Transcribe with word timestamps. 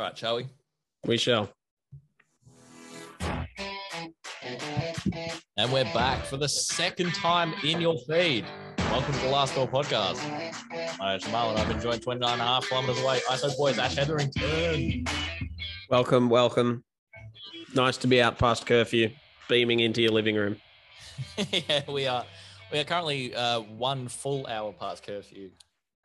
Right, 0.00 0.16
shall 0.16 0.36
we? 0.36 0.46
We 1.04 1.18
shall. 1.18 1.50
And 5.58 5.70
we're 5.70 5.84
back 5.92 6.24
for 6.24 6.38
the 6.38 6.48
second 6.48 7.12
time 7.12 7.52
in 7.62 7.82
your 7.82 7.98
feed. 8.08 8.46
Welcome 8.78 9.12
to 9.12 9.20
the 9.20 9.28
Last 9.28 9.54
Call 9.54 9.68
podcast. 9.68 10.16
My 10.98 11.10
name's 11.10 11.24
Jamal, 11.24 11.50
and 11.50 11.58
I've 11.58 11.68
been 11.68 11.82
joined 11.82 12.00
29 12.00 12.32
and 12.32 12.40
a 12.40 12.44
half 12.46 12.66
kilometers 12.66 12.98
away. 13.02 13.20
ISO 13.28 13.54
boys, 13.58 13.78
Ash 13.78 13.94
Hetherington. 13.94 15.04
Welcome, 15.90 16.30
welcome. 16.30 16.82
Nice 17.74 17.98
to 17.98 18.06
be 18.06 18.22
out 18.22 18.38
past 18.38 18.64
curfew, 18.64 19.10
beaming 19.50 19.80
into 19.80 20.00
your 20.00 20.12
living 20.12 20.36
room. 20.36 20.56
yeah, 21.52 21.82
we 21.92 22.06
are. 22.06 22.24
We 22.72 22.78
are 22.78 22.84
currently 22.84 23.34
uh, 23.34 23.60
one 23.60 24.08
full 24.08 24.46
hour 24.46 24.72
past 24.72 25.02
curfew, 25.02 25.50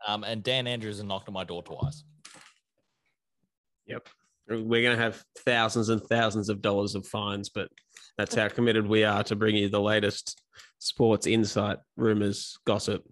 um, 0.05 0.25
and 0.25 0.43
Dan 0.43 0.67
Andrews 0.67 0.97
has 0.97 1.05
knocked 1.05 1.29
on 1.29 1.33
my 1.33 1.45
door 1.45 1.63
twice. 1.63 2.03
Yep. 3.87 4.07
We're 4.47 4.83
going 4.83 4.95
to 4.95 5.03
have 5.03 5.23
thousands 5.39 5.89
and 5.89 6.01
thousands 6.03 6.49
of 6.49 6.61
dollars 6.61 6.93
of 6.95 7.07
fines, 7.07 7.49
but 7.49 7.69
that's 8.17 8.35
how 8.35 8.47
committed 8.47 8.87
we 8.87 9.03
are 9.03 9.23
to 9.23 9.35
bring 9.35 9.55
you 9.55 9.69
the 9.69 9.81
latest 9.81 10.41
sports 10.77 11.25
insight, 11.25 11.77
rumors, 11.97 12.57
gossip, 12.65 13.03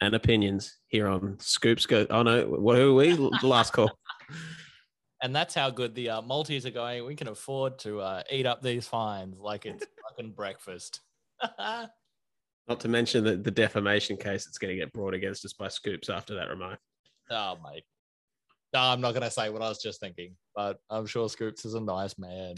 and 0.00 0.14
opinions 0.14 0.78
here 0.86 1.08
on 1.08 1.36
Scoops. 1.40 1.86
Go. 1.86 2.06
Oh 2.10 2.22
no, 2.22 2.46
what 2.46 2.76
who 2.76 2.92
are 2.92 2.94
we? 2.94 3.14
Last 3.42 3.72
call. 3.72 3.90
And 5.20 5.34
that's 5.34 5.54
how 5.54 5.70
good 5.70 5.94
the 5.94 6.10
uh, 6.10 6.22
multis 6.22 6.64
are 6.64 6.70
going. 6.70 7.04
We 7.04 7.16
can 7.16 7.28
afford 7.28 7.78
to 7.80 8.00
uh, 8.00 8.22
eat 8.30 8.46
up 8.46 8.62
these 8.62 8.86
fines 8.86 9.36
like 9.40 9.66
it's 9.66 9.84
fucking 10.08 10.32
breakfast. 10.32 11.00
Not 11.58 12.80
to 12.80 12.88
mention 12.88 13.24
the, 13.24 13.36
the 13.36 13.50
defamation 13.50 14.16
case 14.16 14.44
that's 14.44 14.58
going 14.58 14.76
to 14.76 14.80
get 14.80 14.92
brought 14.92 15.14
against 15.14 15.44
us 15.44 15.54
by 15.54 15.68
Scoops 15.68 16.08
after 16.08 16.36
that 16.36 16.48
remark. 16.48 16.78
Oh, 17.30 17.56
mate. 17.68 17.84
No, 18.74 18.80
I'm 18.80 19.00
not 19.00 19.12
going 19.12 19.22
to 19.22 19.30
say 19.30 19.48
what 19.48 19.62
I 19.62 19.68
was 19.68 19.78
just 19.78 19.98
thinking, 20.00 20.36
but 20.54 20.78
I'm 20.90 21.06
sure 21.06 21.28
Scoops 21.28 21.64
is 21.64 21.74
a 21.74 21.80
nice 21.80 22.18
man. 22.18 22.56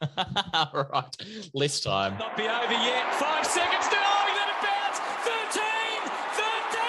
All 0.52 0.88
right, 0.92 1.16
list 1.54 1.84
time. 1.84 2.18
Not 2.18 2.36
be 2.36 2.42
over 2.42 2.72
yet. 2.72 3.14
Five 3.14 3.46
seconds 3.46 3.86
to 3.88 3.96
oh, 3.96 4.26
let 4.34 4.48
it 4.48 4.56
bounce. 4.66 4.98
13, 5.22 5.62
13. 6.32 6.82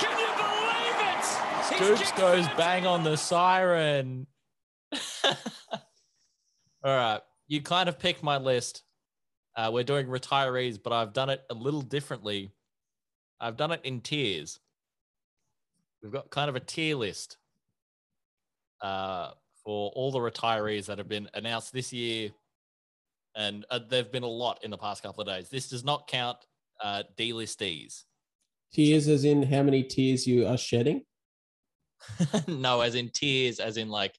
Can 0.00 0.18
you 0.20 0.28
believe 0.36 0.98
it? 1.16 1.24
Scoops 1.64 2.12
goes 2.12 2.46
13. 2.46 2.56
bang 2.58 2.86
on 2.86 3.02
the 3.02 3.16
siren. 3.16 4.26
All 5.24 5.34
right, 6.84 7.20
you 7.48 7.62
kind 7.62 7.88
of 7.88 7.98
picked 7.98 8.22
my 8.22 8.36
list. 8.36 8.82
Uh, 9.56 9.70
we're 9.72 9.84
doing 9.84 10.08
retirees, 10.08 10.78
but 10.82 10.92
I've 10.92 11.14
done 11.14 11.30
it 11.30 11.42
a 11.48 11.54
little 11.54 11.80
differently. 11.80 12.52
I've 13.40 13.56
done 13.56 13.72
it 13.72 13.80
in 13.84 14.02
tiers. 14.02 14.60
We've 16.04 16.12
got 16.12 16.28
kind 16.28 16.50
of 16.50 16.54
a 16.54 16.60
tier 16.60 16.96
list 16.96 17.38
uh, 18.82 19.30
for 19.64 19.90
all 19.96 20.12
the 20.12 20.18
retirees 20.18 20.84
that 20.86 20.98
have 20.98 21.08
been 21.08 21.30
announced 21.32 21.72
this 21.72 21.94
year, 21.94 22.28
and 23.34 23.64
uh, 23.70 23.80
there've 23.88 24.12
been 24.12 24.22
a 24.22 24.26
lot 24.26 24.62
in 24.62 24.70
the 24.70 24.76
past 24.76 25.02
couple 25.02 25.22
of 25.22 25.26
days. 25.26 25.48
This 25.48 25.70
does 25.70 25.82
not 25.82 26.06
count 26.06 26.36
uh, 26.82 27.04
D-listees. 27.16 28.04
Tears, 28.74 29.08
as 29.08 29.24
in 29.24 29.44
how 29.44 29.62
many 29.62 29.82
tears 29.82 30.26
you 30.26 30.46
are 30.46 30.58
shedding? 30.58 31.04
no, 32.46 32.82
as 32.82 32.96
in 32.96 33.08
tears, 33.08 33.58
as 33.58 33.78
in 33.78 33.88
like 33.88 34.14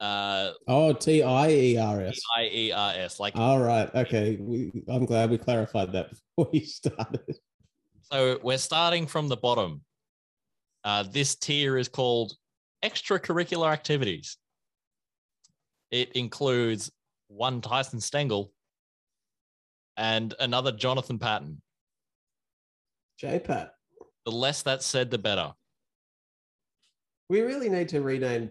uh, 0.00 0.52
Oh, 0.66 0.94
T 0.94 1.22
I 1.22 1.50
E 1.50 1.76
R 1.76 2.00
S. 2.00 2.18
I 2.34 2.44
E 2.50 2.72
R 2.72 2.94
S. 2.96 3.20
Like, 3.20 3.36
All 3.36 3.60
right. 3.60 3.94
Okay. 3.94 4.38
We, 4.40 4.72
I'm 4.88 5.04
glad 5.04 5.28
we 5.28 5.36
clarified 5.36 5.92
that 5.92 6.08
before 6.36 6.50
we 6.50 6.60
started. 6.60 7.36
so 8.10 8.38
we're 8.42 8.56
starting 8.56 9.06
from 9.06 9.28
the 9.28 9.36
bottom. 9.36 9.82
Uh, 10.84 11.04
this 11.04 11.34
tier 11.36 11.78
is 11.78 11.88
called 11.88 12.34
extracurricular 12.84 13.72
activities. 13.72 14.36
It 15.90 16.12
includes 16.12 16.90
one 17.28 17.60
Tyson 17.60 18.00
Stengel 18.00 18.52
and 19.96 20.34
another 20.40 20.72
Jonathan 20.72 21.18
Patton. 21.18 21.60
J 23.18 23.38
Pat. 23.38 23.74
The 24.24 24.32
less 24.32 24.62
that's 24.62 24.86
said, 24.86 25.10
the 25.10 25.18
better. 25.18 25.52
We 27.28 27.42
really 27.42 27.68
need 27.68 27.88
to 27.90 28.00
rename 28.00 28.50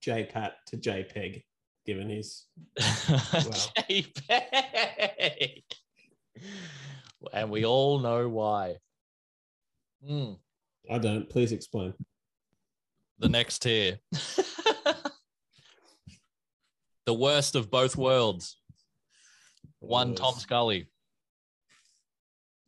J 0.00 0.24
Pat 0.24 0.54
to 0.68 0.76
JPEG, 0.76 1.42
given 1.84 2.08
his. 2.08 2.46
JPEG. 3.88 4.02
and 7.32 7.50
we 7.50 7.64
all 7.64 7.98
know 7.98 8.28
why. 8.28 8.76
Hmm. 10.06 10.32
I 10.90 10.98
don't. 10.98 11.28
Please 11.28 11.52
explain. 11.52 11.94
the 13.18 13.28
next 13.28 13.60
tier. 13.60 13.98
the 17.06 17.14
worst 17.14 17.54
of 17.54 17.70
both 17.70 17.96
worlds. 17.96 18.58
One 19.80 20.14
Tom 20.14 20.34
Scully. 20.34 20.88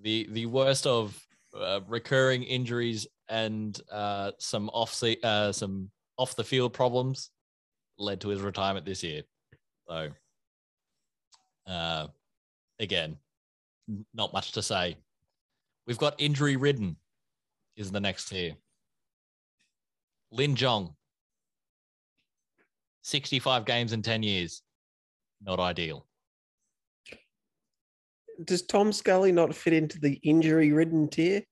The 0.01 0.29
the 0.31 0.47
worst 0.47 0.87
of 0.87 1.19
uh, 1.59 1.81
recurring 1.89 2.45
injuries 2.45 3.07
and 3.29 3.79
uh, 3.91 4.33
some 4.39 4.69
off 4.71 4.93
se- 4.95 5.19
uh, 5.23 5.53
some 5.53 5.91
off 6.17 6.37
the 6.37 6.45
field 6.45 6.73
problems 6.73 7.31
led 7.99 8.21
to 8.21 8.29
his 8.29 8.41
retirement 8.41 8.87
this 8.87 9.03
year. 9.03 9.23
So, 9.89 10.11
uh, 11.67 12.07
again, 12.79 13.17
not 14.15 14.33
much 14.33 14.53
to 14.53 14.63
say. 14.63 14.97
We've 15.87 15.99
got 15.99 16.15
injury 16.19 16.57
ridden. 16.57 16.97
Is 17.79 17.93
the 17.93 18.01
next 18.01 18.29
tier. 18.29 18.55
Lin 20.33 20.57
Jong. 20.57 20.97
65 23.03 23.65
games 23.65 23.93
in 23.93 24.03
10 24.03 24.25
years. 24.25 24.63
Not 25.41 25.61
ideal. 25.61 26.05
Does 28.43 28.63
Tom 28.63 28.93
Scully 28.93 29.31
not 29.31 29.55
fit 29.55 29.73
into 29.73 30.01
the 30.01 30.15
injury-ridden 30.25 31.07
tier? 31.07 31.45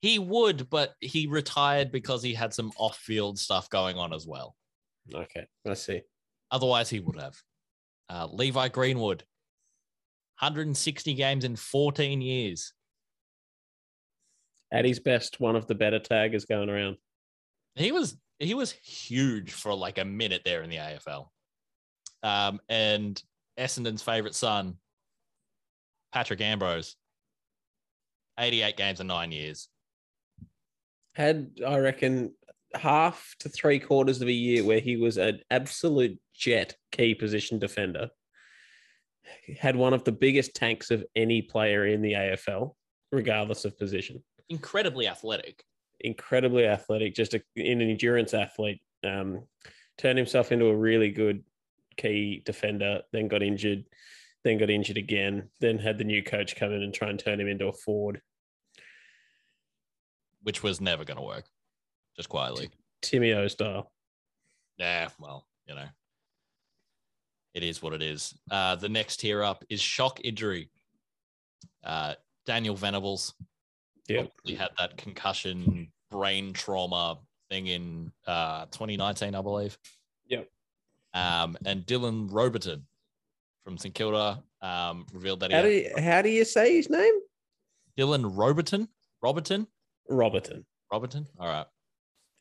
He 0.00 0.20
would, 0.20 0.70
but 0.70 0.94
he 1.00 1.26
retired 1.26 1.90
because 1.90 2.22
he 2.22 2.34
had 2.34 2.54
some 2.54 2.70
off 2.76 2.96
field 2.98 3.36
stuff 3.36 3.68
going 3.68 3.98
on 3.98 4.12
as 4.12 4.28
well. 4.28 4.54
Okay, 5.12 5.44
I 5.66 5.74
see. 5.74 6.02
Otherwise, 6.52 6.88
he 6.88 7.00
would 7.00 7.20
have. 7.20 7.36
Uh, 8.08 8.28
Levi 8.30 8.68
Greenwood, 8.68 9.24
160 10.38 11.14
games 11.14 11.44
in 11.44 11.56
14 11.56 12.20
years. 12.20 12.72
At 14.72 14.84
his 14.84 14.98
best, 14.98 15.40
one 15.40 15.56
of 15.56 15.66
the 15.66 15.74
better 15.74 15.98
taggers 15.98 16.44
going 16.44 16.68
around. 16.68 16.96
He 17.76 17.92
was 17.92 18.16
he 18.38 18.54
was 18.54 18.72
huge 18.72 19.52
for 19.52 19.74
like 19.74 19.98
a 19.98 20.04
minute 20.04 20.42
there 20.44 20.62
in 20.62 20.70
the 20.70 20.76
AFL. 20.76 21.28
Um, 22.22 22.60
and 22.68 23.22
Essendon's 23.58 24.02
favorite 24.02 24.34
son, 24.34 24.76
Patrick 26.12 26.40
Ambrose, 26.40 26.96
88 28.38 28.76
games 28.76 29.00
in 29.00 29.06
nine 29.06 29.30
years. 29.30 29.68
Had 31.14 31.50
I 31.64 31.78
reckon 31.78 32.32
half 32.76 33.34
to 33.40 33.48
three 33.48 33.78
quarters 33.78 34.20
of 34.20 34.28
a 34.28 34.32
year 34.32 34.64
where 34.64 34.80
he 34.80 34.96
was 34.96 35.16
an 35.16 35.40
absolute 35.50 36.18
jet 36.34 36.74
key 36.92 37.14
position 37.14 37.58
defender. 37.58 38.08
Had 39.58 39.76
one 39.76 39.94
of 39.94 40.04
the 40.04 40.12
biggest 40.12 40.54
tanks 40.54 40.90
of 40.90 41.04
any 41.16 41.42
player 41.42 41.86
in 41.86 42.02
the 42.02 42.12
AFL, 42.12 42.74
regardless 43.12 43.64
of 43.64 43.78
position. 43.78 44.22
Incredibly 44.48 45.08
athletic. 45.08 45.64
Incredibly 46.00 46.66
athletic, 46.66 47.14
just 47.14 47.34
a, 47.34 47.42
an 47.56 47.80
endurance 47.80 48.34
athlete. 48.34 48.80
Um, 49.02 49.44
turned 49.96 50.18
himself 50.18 50.52
into 50.52 50.66
a 50.66 50.76
really 50.76 51.10
good 51.10 51.44
key 51.96 52.42
defender. 52.44 53.02
Then 53.12 53.28
got 53.28 53.42
injured. 53.42 53.84
Then 54.42 54.58
got 54.58 54.70
injured 54.70 54.98
again. 54.98 55.48
Then 55.60 55.78
had 55.78 55.96
the 55.96 56.04
new 56.04 56.22
coach 56.22 56.56
come 56.56 56.72
in 56.72 56.82
and 56.82 56.92
try 56.92 57.08
and 57.08 57.18
turn 57.18 57.40
him 57.40 57.48
into 57.48 57.68
a 57.68 57.72
forward. 57.72 58.20
which 60.42 60.62
was 60.62 60.80
never 60.80 61.04
going 61.04 61.16
to 61.16 61.22
work. 61.22 61.46
Just 62.16 62.28
quietly. 62.28 62.70
Timmy 63.02 63.32
O 63.32 63.48
style. 63.48 63.90
Yeah, 64.76 65.08
well, 65.18 65.46
you 65.66 65.74
know, 65.74 65.86
it 67.54 67.62
is 67.62 67.82
what 67.82 67.94
it 67.94 68.02
is. 68.02 68.34
Uh, 68.50 68.76
the 68.76 68.88
next 68.88 69.20
tier 69.20 69.42
up 69.42 69.64
is 69.70 69.80
shock 69.80 70.20
injury. 70.22 70.70
Uh, 71.82 72.14
Daniel 72.44 72.74
Venables. 72.74 73.34
Yeah. 74.08 74.24
He 74.44 74.54
had 74.54 74.70
that 74.78 74.96
concussion 74.96 75.88
brain 76.10 76.52
trauma 76.52 77.18
thing 77.50 77.66
in 77.68 78.12
uh, 78.26 78.66
2019, 78.66 79.34
I 79.34 79.42
believe. 79.42 79.78
Yep. 80.28 80.48
Um, 81.14 81.56
and 81.64 81.84
Dylan 81.86 82.30
Roberton 82.30 82.82
from 83.64 83.78
St 83.78 83.94
Kilda 83.94 84.42
um, 84.62 85.06
revealed 85.12 85.40
that 85.40 85.50
he 85.50 85.56
How 85.56 85.62
do 85.62 85.68
you, 85.70 85.90
how 85.98 86.22
do 86.22 86.28
you 86.28 86.44
say 86.44 86.76
his 86.76 86.90
name? 86.90 87.14
Dylan 87.98 88.34
Roberton. 88.36 88.88
Roberton. 89.24 89.66
Roberton. 90.10 90.64
Roberton. 90.92 91.26
All 91.38 91.46
right. 91.46 91.66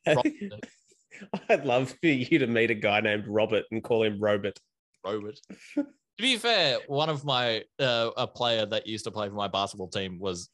Roberton. 0.08 0.60
I'd 1.50 1.66
love 1.66 1.96
for 2.02 2.08
you 2.08 2.40
to 2.40 2.48
meet 2.48 2.72
a 2.72 2.76
guy 2.76 3.00
named 3.00 3.28
Robert 3.28 3.66
and 3.72 3.84
call 3.84 4.04
him 4.04 4.20
Robert. 4.20 4.60
Robert. 5.06 5.40
to 5.76 5.86
be 6.18 6.38
fair, 6.38 6.78
one 6.88 7.10
of 7.10 7.24
my 7.24 7.64
uh, 7.80 8.10
a 8.18 8.28
player 8.28 8.66
that 8.66 8.88
used 8.88 9.06
to 9.06 9.12
play 9.12 9.30
for 9.30 9.36
my 9.36 9.48
basketball 9.48 9.90
team 9.90 10.20
was 10.20 10.50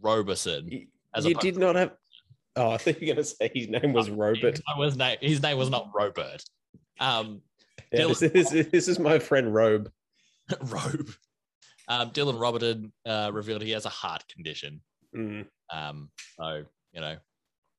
Roberson. 0.00 0.68
You, 0.68 0.86
As 1.14 1.24
you 1.24 1.34
did 1.34 1.56
not 1.56 1.76
have. 1.76 1.92
Oh, 2.56 2.70
I 2.70 2.76
think 2.78 3.00
you're 3.00 3.14
gonna 3.14 3.24
say 3.24 3.50
his 3.54 3.68
name 3.68 3.92
was 3.92 4.10
Robert. 4.10 4.60
Was 4.76 4.96
name, 4.96 5.18
his 5.20 5.42
name 5.42 5.58
was 5.58 5.70
not 5.70 5.90
Robert. 5.94 6.42
Um, 7.00 7.42
Yeah, 7.92 8.08
this, 8.08 8.22
is, 8.22 8.70
this 8.70 8.88
is 8.88 8.98
my 8.98 9.18
friend 9.18 9.54
Robe. 9.54 9.90
Robe. 10.60 11.10
Um, 11.88 12.10
Dylan 12.10 12.38
Robertson 12.38 12.92
uh, 13.06 13.30
revealed 13.32 13.62
he 13.62 13.70
has 13.70 13.86
a 13.86 13.90
heart 13.90 14.24
condition. 14.28 14.82
Mm. 15.16 15.46
Um, 15.72 16.10
so 16.36 16.64
you 16.92 17.00
know, 17.00 17.16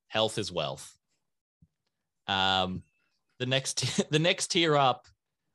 health 0.08 0.38
is 0.38 0.52
wealth. 0.52 0.92
Um, 2.28 2.84
the 3.40 3.46
next 3.46 4.10
the 4.12 4.20
next 4.20 4.48
tier 4.48 4.76
up, 4.76 5.06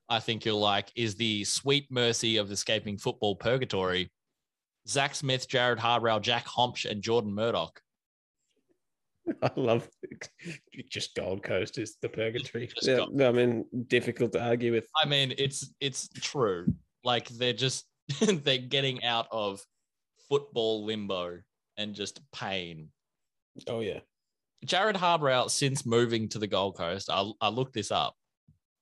I 0.08 0.20
think 0.20 0.44
you'll 0.44 0.60
like, 0.60 0.92
is 0.94 1.16
the 1.16 1.44
sweet 1.44 1.90
mercy 1.90 2.36
of 2.36 2.50
escaping 2.50 2.98
football 2.98 3.34
purgatory. 3.36 4.10
Zach 4.88 5.14
Smith, 5.14 5.48
Jared 5.48 5.78
Harbrow, 5.78 6.20
Jack 6.20 6.46
Hombsch, 6.46 6.88
and 6.88 7.02
Jordan 7.02 7.34
Murdoch. 7.34 7.80
I 9.42 9.50
love 9.56 9.88
just 10.90 11.14
Gold 11.14 11.42
Coast 11.42 11.78
is 11.78 11.96
the 12.02 12.08
purgatory. 12.08 12.66
Just 12.66 12.86
Yeah, 12.86 12.96
Gold- 12.96 13.22
I 13.22 13.32
mean, 13.32 13.64
difficult 13.86 14.32
to 14.32 14.42
argue 14.42 14.72
with. 14.72 14.86
I 15.02 15.08
mean, 15.08 15.34
it's 15.38 15.72
it's 15.80 16.08
true. 16.08 16.66
Like 17.02 17.28
they're 17.28 17.52
just 17.54 17.86
they're 18.20 18.58
getting 18.58 19.02
out 19.02 19.26
of 19.30 19.64
football 20.28 20.84
limbo 20.84 21.38
and 21.76 21.94
just 21.94 22.20
pain. 22.32 22.88
Oh 23.66 23.80
yeah, 23.80 24.00
Jared 24.64 24.96
Harbrow, 24.96 25.50
since 25.50 25.86
moving 25.86 26.28
to 26.30 26.38
the 26.38 26.46
Gold 26.46 26.76
Coast, 26.76 27.08
I, 27.10 27.30
I 27.40 27.48
looked 27.48 27.74
this 27.74 27.90
up 27.90 28.14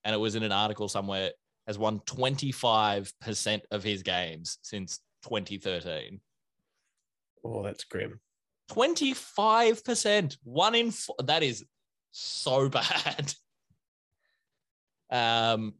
and 0.05 0.15
it 0.15 0.19
was 0.19 0.35
in 0.35 0.43
an 0.43 0.53
article 0.53 0.89
somewhere, 0.89 1.31
has 1.67 1.79
won 1.79 2.01
25% 2.01 3.61
of 3.71 3.85
his 3.85 4.03
games 4.03 4.59
since 4.63 5.01
2013. 5.23 6.21
oh 7.45 7.63
that's 7.63 7.85
grim. 7.85 8.21
25%. 8.71 10.37
One 10.45 10.75
in 10.75 10.91
four. 10.93 11.17
That 11.25 11.43
is 11.43 11.65
so 12.11 12.69
bad. 12.71 13.35
Um, 15.11 15.75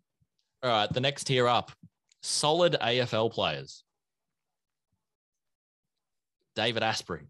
all 0.63 0.71
right, 0.71 0.93
the 0.93 1.01
next 1.01 1.25
tier 1.25 1.49
up 1.49 1.73
solid 2.23 2.77
AFL 2.81 3.33
players. 3.33 3.83
David 6.55 6.83
Astbury, 6.83 7.27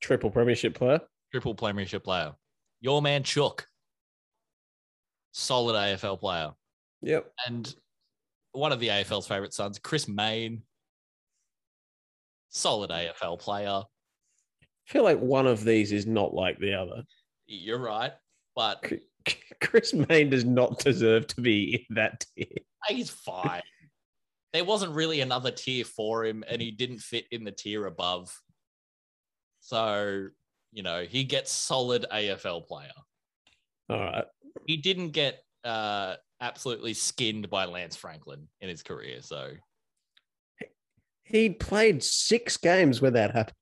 Triple 0.00 0.30
premiership 0.30 0.74
player. 0.74 1.00
triple 1.30 1.54
premiership 1.54 2.02
player. 2.02 2.32
Your 2.80 3.00
man 3.00 3.22
Chook, 3.22 3.66
solid 5.32 5.74
AFL 5.74 6.18
player. 6.18 6.50
Yep. 7.02 7.32
And 7.46 7.72
one 8.56 8.72
of 8.72 8.80
the 8.80 8.88
AFL's 8.88 9.26
favorite 9.26 9.54
sons, 9.54 9.78
Chris 9.78 10.08
Mayne, 10.08 10.62
solid 12.48 12.90
AFL 12.90 13.38
player. 13.38 13.82
I 14.62 14.92
feel 14.92 15.04
like 15.04 15.18
one 15.18 15.46
of 15.46 15.64
these 15.64 15.92
is 15.92 16.06
not 16.06 16.34
like 16.34 16.58
the 16.58 16.74
other. 16.74 17.02
You're 17.46 17.78
right, 17.78 18.12
but 18.54 18.84
Chris 19.60 19.92
Mayne 19.92 20.30
does 20.30 20.44
not 20.44 20.78
deserve 20.78 21.26
to 21.28 21.40
be 21.40 21.86
in 21.88 21.94
that 21.96 22.24
tier. 22.36 22.46
he's 22.88 23.10
fine. 23.10 23.62
there 24.52 24.64
wasn't 24.64 24.94
really 24.94 25.20
another 25.20 25.50
tier 25.50 25.84
for 25.84 26.24
him, 26.24 26.44
and 26.48 26.62
he 26.62 26.70
didn't 26.70 27.00
fit 27.00 27.26
in 27.30 27.44
the 27.44 27.52
tier 27.52 27.86
above. 27.86 28.34
So, 29.60 30.28
you 30.72 30.82
know, 30.82 31.02
he 31.02 31.24
gets 31.24 31.50
solid 31.50 32.06
AFL 32.12 32.66
player. 32.66 32.92
All 33.90 33.98
right. 33.98 34.24
He 34.66 34.76
didn't 34.76 35.10
get 35.10 35.42
uh, 35.64 36.16
absolutely 36.40 36.94
skinned 36.94 37.48
by 37.50 37.64
Lance 37.64 37.96
Franklin 37.96 38.48
in 38.60 38.68
his 38.68 38.82
career. 38.82 39.22
So, 39.22 39.52
He 41.24 41.50
played 41.50 42.02
six 42.02 42.56
games 42.56 43.00
where 43.00 43.10
that 43.12 43.32
happened. 43.32 43.56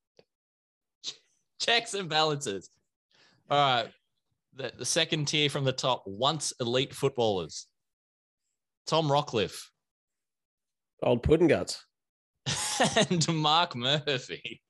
checks 1.61 1.95
and 1.95 2.09
balances. 2.09 2.69
All 3.51 3.59
right. 3.83 3.91
The, 4.57 4.73
the 4.79 4.85
second 4.85 5.27
tier 5.27 5.49
from 5.51 5.65
the 5.65 5.73
top, 5.73 6.05
once 6.07 6.53
elite 6.61 6.95
footballers. 6.95 7.67
Tom 8.87 9.09
Rockliff 9.09 9.65
Old 11.03 11.23
pudding 11.23 11.49
guts. 11.49 11.85
and 13.11 13.27
Mark 13.35 13.75
Murphy. 13.75 14.61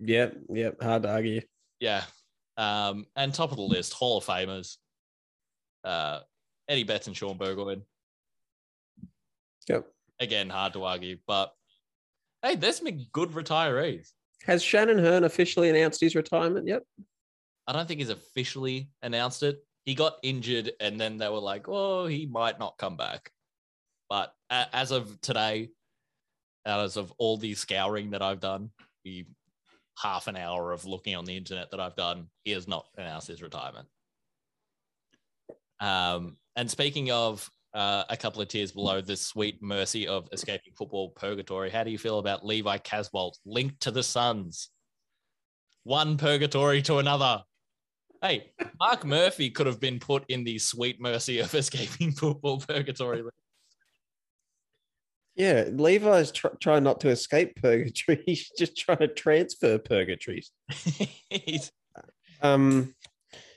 Yep. 0.00 0.36
Yep. 0.50 0.82
Hard 0.82 1.02
to 1.02 1.10
argue. 1.12 1.40
Yeah. 1.80 2.04
Um, 2.56 3.06
and 3.16 3.34
top 3.34 3.50
of 3.50 3.56
the 3.56 3.62
list, 3.62 3.92
Hall 3.92 4.18
of 4.18 4.24
Famers. 4.24 4.76
Uh, 5.84 6.20
Eddie 6.68 6.84
Betts 6.84 7.06
and 7.06 7.16
Shaun 7.16 7.36
Burgoyne. 7.36 7.82
Yep. 9.68 9.86
Again, 10.20 10.48
hard 10.48 10.72
to 10.74 10.84
argue, 10.84 11.18
but 11.26 11.52
hey, 12.42 12.56
there's 12.56 12.78
some 12.78 12.88
good 13.12 13.30
retirees. 13.30 14.12
Has 14.44 14.62
Shannon 14.62 14.98
Hurn 14.98 15.24
officially 15.24 15.70
announced 15.70 16.00
his 16.00 16.14
retirement? 16.14 16.66
yet? 16.66 16.82
I 17.66 17.72
don't 17.72 17.88
think 17.88 18.00
he's 18.00 18.10
officially 18.10 18.90
announced 19.02 19.42
it. 19.42 19.64
He 19.84 19.94
got 19.94 20.18
injured, 20.22 20.72
and 20.80 21.00
then 21.00 21.18
they 21.18 21.28
were 21.28 21.38
like, 21.38 21.68
"Oh, 21.68 22.06
he 22.06 22.26
might 22.26 22.58
not 22.58 22.78
come 22.78 22.96
back." 22.96 23.30
But 24.08 24.34
as 24.50 24.90
of 24.90 25.20
today, 25.20 25.70
as 26.64 26.96
of 26.96 27.12
all 27.18 27.36
the 27.36 27.54
scouring 27.54 28.10
that 28.10 28.22
I've 28.22 28.40
done, 28.40 28.70
the 29.04 29.26
half 29.98 30.26
an 30.26 30.36
hour 30.36 30.72
of 30.72 30.84
looking 30.84 31.14
on 31.16 31.24
the 31.24 31.36
internet 31.36 31.70
that 31.70 31.80
I've 31.80 31.96
done, 31.96 32.28
he 32.44 32.52
has 32.52 32.68
not 32.68 32.86
announced 32.96 33.28
his 33.28 33.42
retirement. 33.42 33.88
Um, 35.80 36.36
and 36.56 36.70
speaking 36.70 37.10
of 37.10 37.50
uh, 37.74 38.04
a 38.08 38.16
couple 38.16 38.40
of 38.40 38.48
tiers 38.48 38.72
below 38.72 39.00
the 39.00 39.16
sweet 39.16 39.62
mercy 39.62 40.06
of 40.06 40.28
escaping 40.32 40.72
football 40.76 41.10
purgatory, 41.10 41.70
how 41.70 41.82
do 41.82 41.90
you 41.90 41.98
feel 41.98 42.18
about 42.18 42.46
Levi 42.46 42.78
Casboult 42.78 43.38
linked 43.44 43.80
to 43.80 43.90
the 43.90 44.02
Suns? 44.02 44.70
One 45.82 46.16
purgatory 46.16 46.82
to 46.82 46.98
another. 46.98 47.42
Hey, 48.22 48.52
Mark 48.78 49.04
Murphy 49.04 49.50
could 49.50 49.66
have 49.66 49.80
been 49.80 49.98
put 49.98 50.24
in 50.28 50.44
the 50.44 50.58
sweet 50.58 51.00
mercy 51.00 51.40
of 51.40 51.54
escaping 51.54 52.12
football 52.16 52.58
purgatory. 52.60 53.22
Yeah. 55.34 55.68
Levi's 55.72 56.30
tr- 56.30 56.48
trying 56.60 56.84
not 56.84 57.00
to 57.00 57.08
escape 57.08 57.56
purgatory. 57.56 58.22
He's 58.26 58.50
just 58.56 58.76
trying 58.76 58.98
to 58.98 59.08
transfer 59.08 59.78
purgatories. 59.78 60.52
Um, 62.40 62.94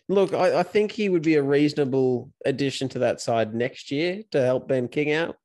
look, 0.10 0.34
I, 0.34 0.60
I 0.60 0.64
think 0.64 0.92
he 0.92 1.10
would 1.10 1.22
be 1.22 1.36
a 1.36 1.44
reasonable 1.44 2.32
addition 2.46 2.90
to 2.90 3.00
that 3.00 3.22
side 3.22 3.54
next 3.54 3.92
year 3.92 4.24
to 4.32 4.42
help 4.42 4.68
Ben 4.68 4.88
King 4.88 5.14
out. 5.14 5.36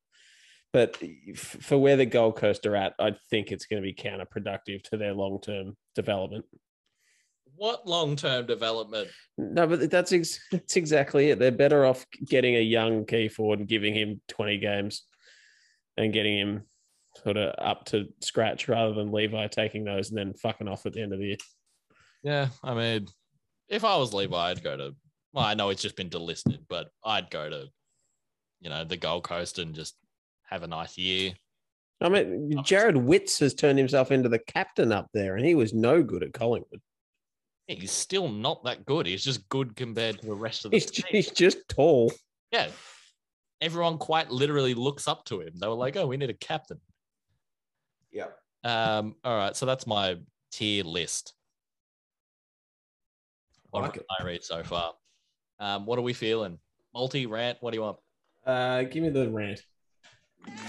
But 0.71 0.97
for 1.35 1.77
where 1.77 1.95
the 1.95 2.05
Gold 2.05 2.35
Coast 2.35 2.65
are 2.65 2.75
at, 2.75 2.93
I 2.99 3.15
think 3.29 3.51
it's 3.51 3.67
going 3.67 3.81
to 3.81 3.85
be 3.85 3.93
counterproductive 3.93 4.83
to 4.85 4.97
their 4.97 5.13
long 5.13 5.39
term 5.39 5.77
development. 5.93 6.45
what 7.55 7.87
long 7.87 8.15
term 8.15 8.47
development? 8.47 9.09
No, 9.37 9.67
but 9.67 9.91
that's 9.91 10.11
ex- 10.11 10.39
that's 10.51 10.75
exactly 10.75 11.29
it. 11.29 11.37
They're 11.37 11.51
better 11.51 11.85
off 11.85 12.05
getting 12.25 12.55
a 12.55 12.61
young 12.61 13.05
key 13.05 13.27
forward 13.27 13.59
and 13.59 13.67
giving 13.67 13.93
him 13.93 14.21
20 14.29 14.57
games 14.57 15.03
and 15.95 16.11
getting 16.11 16.39
him 16.39 16.63
sort 17.23 17.37
of 17.37 17.53
up 17.59 17.85
to 17.85 18.05
scratch 18.21 18.67
rather 18.67 18.93
than 18.93 19.11
Levi 19.11 19.45
taking 19.47 19.83
those 19.83 20.09
and 20.09 20.17
then 20.17 20.33
fucking 20.33 20.67
off 20.67 20.87
at 20.87 20.93
the 20.93 21.03
end 21.03 21.13
of 21.13 21.19
the 21.19 21.27
year. 21.27 21.37
Yeah, 22.23 22.47
I 22.63 22.73
mean, 22.73 23.07
if 23.69 23.83
I 23.83 23.97
was 23.97 24.13
Levi, 24.13 24.35
I'd 24.35 24.63
go 24.63 24.77
to. 24.77 24.95
Well, 25.33 25.45
I 25.45 25.55
know 25.55 25.69
it's 25.69 25.81
just 25.81 25.95
been 25.95 26.09
delisted, 26.09 26.59
but 26.69 26.89
I'd 27.03 27.29
go 27.31 27.49
to, 27.49 27.67
you 28.61 28.69
know, 28.69 28.83
the 28.83 28.97
Gold 28.97 29.23
Coast 29.23 29.57
and 29.57 29.73
just 29.73 29.95
have 30.43 30.63
a 30.63 30.67
nice 30.67 30.97
year. 30.97 31.33
I 32.01 32.09
mean, 32.09 32.61
Jared 32.63 32.97
Witts 32.97 33.39
has 33.39 33.53
turned 33.53 33.79
himself 33.79 34.11
into 34.11 34.29
the 34.29 34.39
captain 34.39 34.91
up 34.91 35.07
there, 35.13 35.37
and 35.37 35.45
he 35.45 35.55
was 35.55 35.73
no 35.73 36.03
good 36.03 36.21
at 36.21 36.33
Collingwood. 36.33 36.81
He's 37.67 37.91
still 37.91 38.27
not 38.27 38.63
that 38.65 38.85
good. 38.85 39.05
He's 39.05 39.23
just 39.23 39.47
good 39.47 39.75
compared 39.75 40.19
to 40.19 40.27
the 40.27 40.35
rest 40.35 40.65
of 40.65 40.71
the 40.71 40.77
He's, 40.77 40.91
team. 40.91 41.05
he's 41.09 41.31
just 41.31 41.57
tall. 41.69 42.11
Yeah. 42.51 42.67
Everyone 43.61 43.97
quite 43.97 44.29
literally 44.29 44.73
looks 44.73 45.07
up 45.07 45.23
to 45.25 45.39
him. 45.39 45.53
They 45.55 45.67
were 45.67 45.73
like, 45.73 45.95
oh, 45.95 46.05
we 46.05 46.17
need 46.17 46.29
a 46.29 46.33
captain. 46.33 46.81
Yeah. 48.11 48.27
Um, 48.65 49.15
all 49.23 49.37
right. 49.37 49.55
So 49.55 49.65
that's 49.65 49.87
my 49.87 50.17
tier 50.51 50.83
list. 50.83 51.33
What 53.73 53.81
Like 53.81 53.95
have 53.95 54.03
I 54.19 54.23
read 54.23 54.43
so 54.43 54.61
far? 54.61 54.93
Um, 55.59 55.87
what 55.87 55.97
are 55.97 56.03
we 56.03 56.13
feeling? 56.13 56.59
Multi 56.93 57.25
rant. 57.25 57.57
What 57.61 57.71
do 57.71 57.77
you 57.77 57.81
want? 57.81 57.97
Uh, 58.45 58.83
give 58.83 59.01
me 59.01 59.09
the 59.09 59.27
rant. 59.31 59.61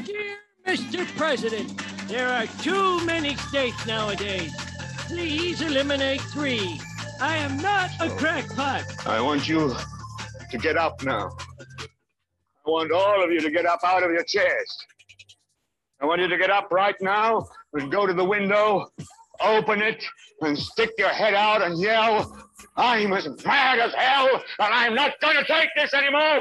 Dear 0.07 0.37
Mr. 0.67 1.07
President, 1.15 1.83
there 2.09 2.29
are 2.29 2.47
too 2.63 3.05
many 3.05 3.37
states 3.37 3.87
nowadays. 3.87 4.55
Please 5.07 5.61
eliminate 5.61 6.23
three. 6.23 6.81
I 7.21 7.37
am 7.37 7.59
not 7.59 7.91
a 8.01 8.09
crackpot. 8.09 8.85
I 9.07 9.21
want 9.21 9.47
you 9.47 9.75
to 10.51 10.57
get 10.57 10.79
up 10.79 11.05
now. 11.05 11.29
I 11.81 12.71
want 12.71 12.91
all 12.91 13.23
of 13.23 13.31
you 13.31 13.41
to 13.41 13.51
get 13.51 13.67
up 13.67 13.81
out 13.85 14.03
of 14.03 14.13
your 14.13 14.25
chairs. 14.25 14.79
I 16.01 16.07
want 16.07 16.23
you 16.23 16.29
to 16.29 16.39
get 16.39 16.49
up 16.49 16.73
right 16.73 16.97
now 17.03 17.47
and 17.75 17.93
go 17.93 18.07
to 18.07 18.15
the 18.15 18.25
window, 18.25 18.87
open 19.43 19.83
it, 19.83 20.03
and 20.45 20.59
stick 20.59 20.91
your 20.99 21.09
head 21.09 21.35
out 21.35 21.63
and 21.63 21.81
yell, 21.81 22.37
I'm 22.77 23.13
as 23.13 23.29
mad 23.45 23.79
as 23.79 23.95
hell, 23.95 24.29
and 24.61 24.75
I'm 24.75 24.95
not 24.95 25.21
going 25.21 25.37
to 25.37 25.45
take 25.45 25.69
this 25.77 25.95
anymore. 25.95 26.41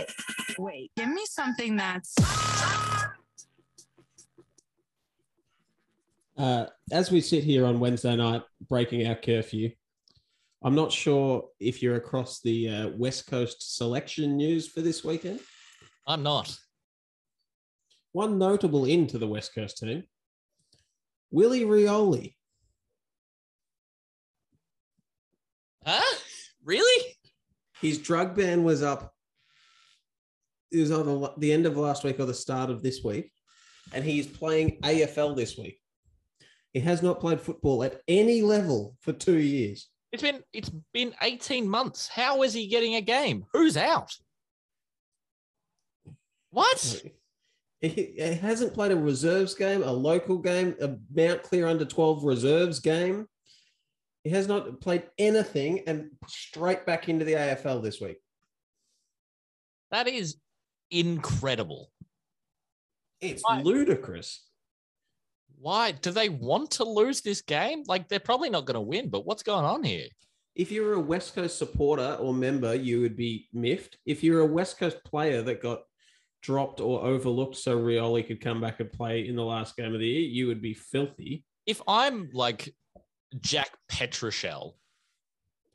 Wait, 0.58 0.92
give 0.96 1.10
me 1.10 1.24
something 1.26 1.76
that's 1.76 2.16
Uh, 6.38 6.66
as 6.92 7.12
we 7.12 7.22
sit 7.22 7.44
here 7.44 7.66
on 7.66 7.80
Wednesday 7.80 8.16
night, 8.16 8.42
breaking 8.68 9.08
our 9.08 9.16
curfew, 9.16 9.70
I'm 10.64 10.76
not 10.76 10.92
sure 10.92 11.50
if 11.60 11.84
you're 11.84 11.96
across 11.96 12.42
the 12.42 12.70
uh, 12.70 12.88
West 12.98 13.28
Coast 13.28 13.78
selection 13.78 14.38
news 14.38 14.68
for 14.68 14.82
this 14.82 15.04
weekend. 15.04 15.40
I'm 16.08 16.24
not. 16.24 16.58
One 18.14 18.38
notable 18.38 18.86
into 18.86 19.18
the 19.18 19.28
West 19.28 19.54
Coast 19.54 19.78
team, 19.78 20.04
Willie 21.32 21.66
Rioli. 21.66 22.36
Really? 26.64 27.16
His 27.82 27.98
drug 27.98 28.36
ban 28.36 28.64
was 28.64 28.82
up. 28.82 29.14
It 30.72 30.80
was 30.80 30.92
on 30.92 31.30
the, 31.38 31.54
end 31.54 31.66
of 31.66 31.78
last 31.78 32.04
week 32.04 32.20
or 32.20 32.26
the 32.26 32.34
start 32.34 32.70
of 32.70 32.82
this 32.82 33.04
week, 33.04 33.32
and 33.94 34.04
he's 34.04 34.26
playing 34.26 34.80
AFL 34.82 35.36
this 35.36 35.58
week. 35.58 35.80
He 36.72 36.80
has 36.80 37.04
not 37.04 37.20
played 37.20 37.40
football 37.40 37.84
at 37.84 38.02
any 38.08 38.42
level 38.42 38.96
for 39.02 39.14
two 39.14 39.38
years. 39.38 39.90
It's 40.12 40.24
been 40.24 40.42
it's 40.52 40.72
been 40.94 41.14
18 41.22 41.68
months. 41.68 42.08
How 42.08 42.42
is 42.44 42.54
he 42.54 42.68
getting 42.68 42.96
a 42.96 43.02
game? 43.02 43.46
Who's 43.54 43.78
out? 43.78 44.12
What? 46.50 47.04
He, 47.82 47.90
he 47.90 48.34
hasn't 48.36 48.74
played 48.74 48.92
a 48.92 48.96
reserves 48.96 49.56
game, 49.56 49.84
a 49.84 49.92
local 49.92 50.38
game, 50.38 50.76
a 50.80 50.96
Mount 51.14 51.44
Clear 51.44 51.68
under 51.68 51.84
12 51.84 52.24
reserves 52.24 52.80
game. 52.80 53.28
He 54.24 54.30
has 54.30 54.48
not 54.48 54.80
played 54.80 55.04
anything 55.18 55.84
and 55.86 56.12
straight 56.28 56.86
back 56.86 57.10
into 57.10 57.26
the 57.26 57.34
AFL 57.34 57.84
this 57.84 58.00
week. 58.00 58.18
That 59.92 60.08
is 60.08 60.38
incredible. 60.90 61.92
It's 63.20 63.44
Why? 63.44 63.62
ludicrous. 63.62 64.48
Why 65.60 65.92
do 65.92 66.12
they 66.12 66.30
want 66.30 66.72
to 66.72 66.84
lose 66.84 67.22
this 67.22 67.42
game? 67.42 67.84
Like 67.88 68.08
they're 68.08 68.20
probably 68.20 68.50
not 68.50 68.66
going 68.66 68.76
to 68.76 68.82
win, 68.82 69.10
but 69.10 69.26
what's 69.26 69.44
going 69.44 69.66
on 69.66 69.84
here? 69.84 70.08
If 70.56 70.72
you're 70.72 70.94
a 70.94 71.00
West 71.00 71.36
Coast 71.36 71.58
supporter 71.58 72.18
or 72.20 72.34
member, 72.34 72.76
you 72.76 73.02
would 73.02 73.18
be 73.18 73.48
miffed. 73.54 73.98
If 74.06 74.24
you're 74.24 74.42
a 74.42 74.46
West 74.46 74.78
Coast 74.78 75.04
player 75.04 75.42
that 75.42 75.62
got 75.62 75.82
dropped 76.42 76.80
or 76.80 77.04
overlooked 77.04 77.56
so 77.56 77.78
Rioli 77.78 78.26
could 78.28 78.42
come 78.42 78.62
back 78.62 78.80
and 78.80 78.92
play 78.92 79.28
in 79.28 79.36
the 79.36 79.44
last 79.44 79.76
game 79.76 79.94
of 79.94 80.00
the 80.00 80.08
year, 80.08 80.22
you 80.22 80.48
would 80.48 80.62
be 80.62 80.74
filthy. 80.74 81.44
If 81.66 81.82
I'm 81.88 82.30
like 82.34 82.74
Jack 83.42 83.70
Petrochel, 83.92 84.74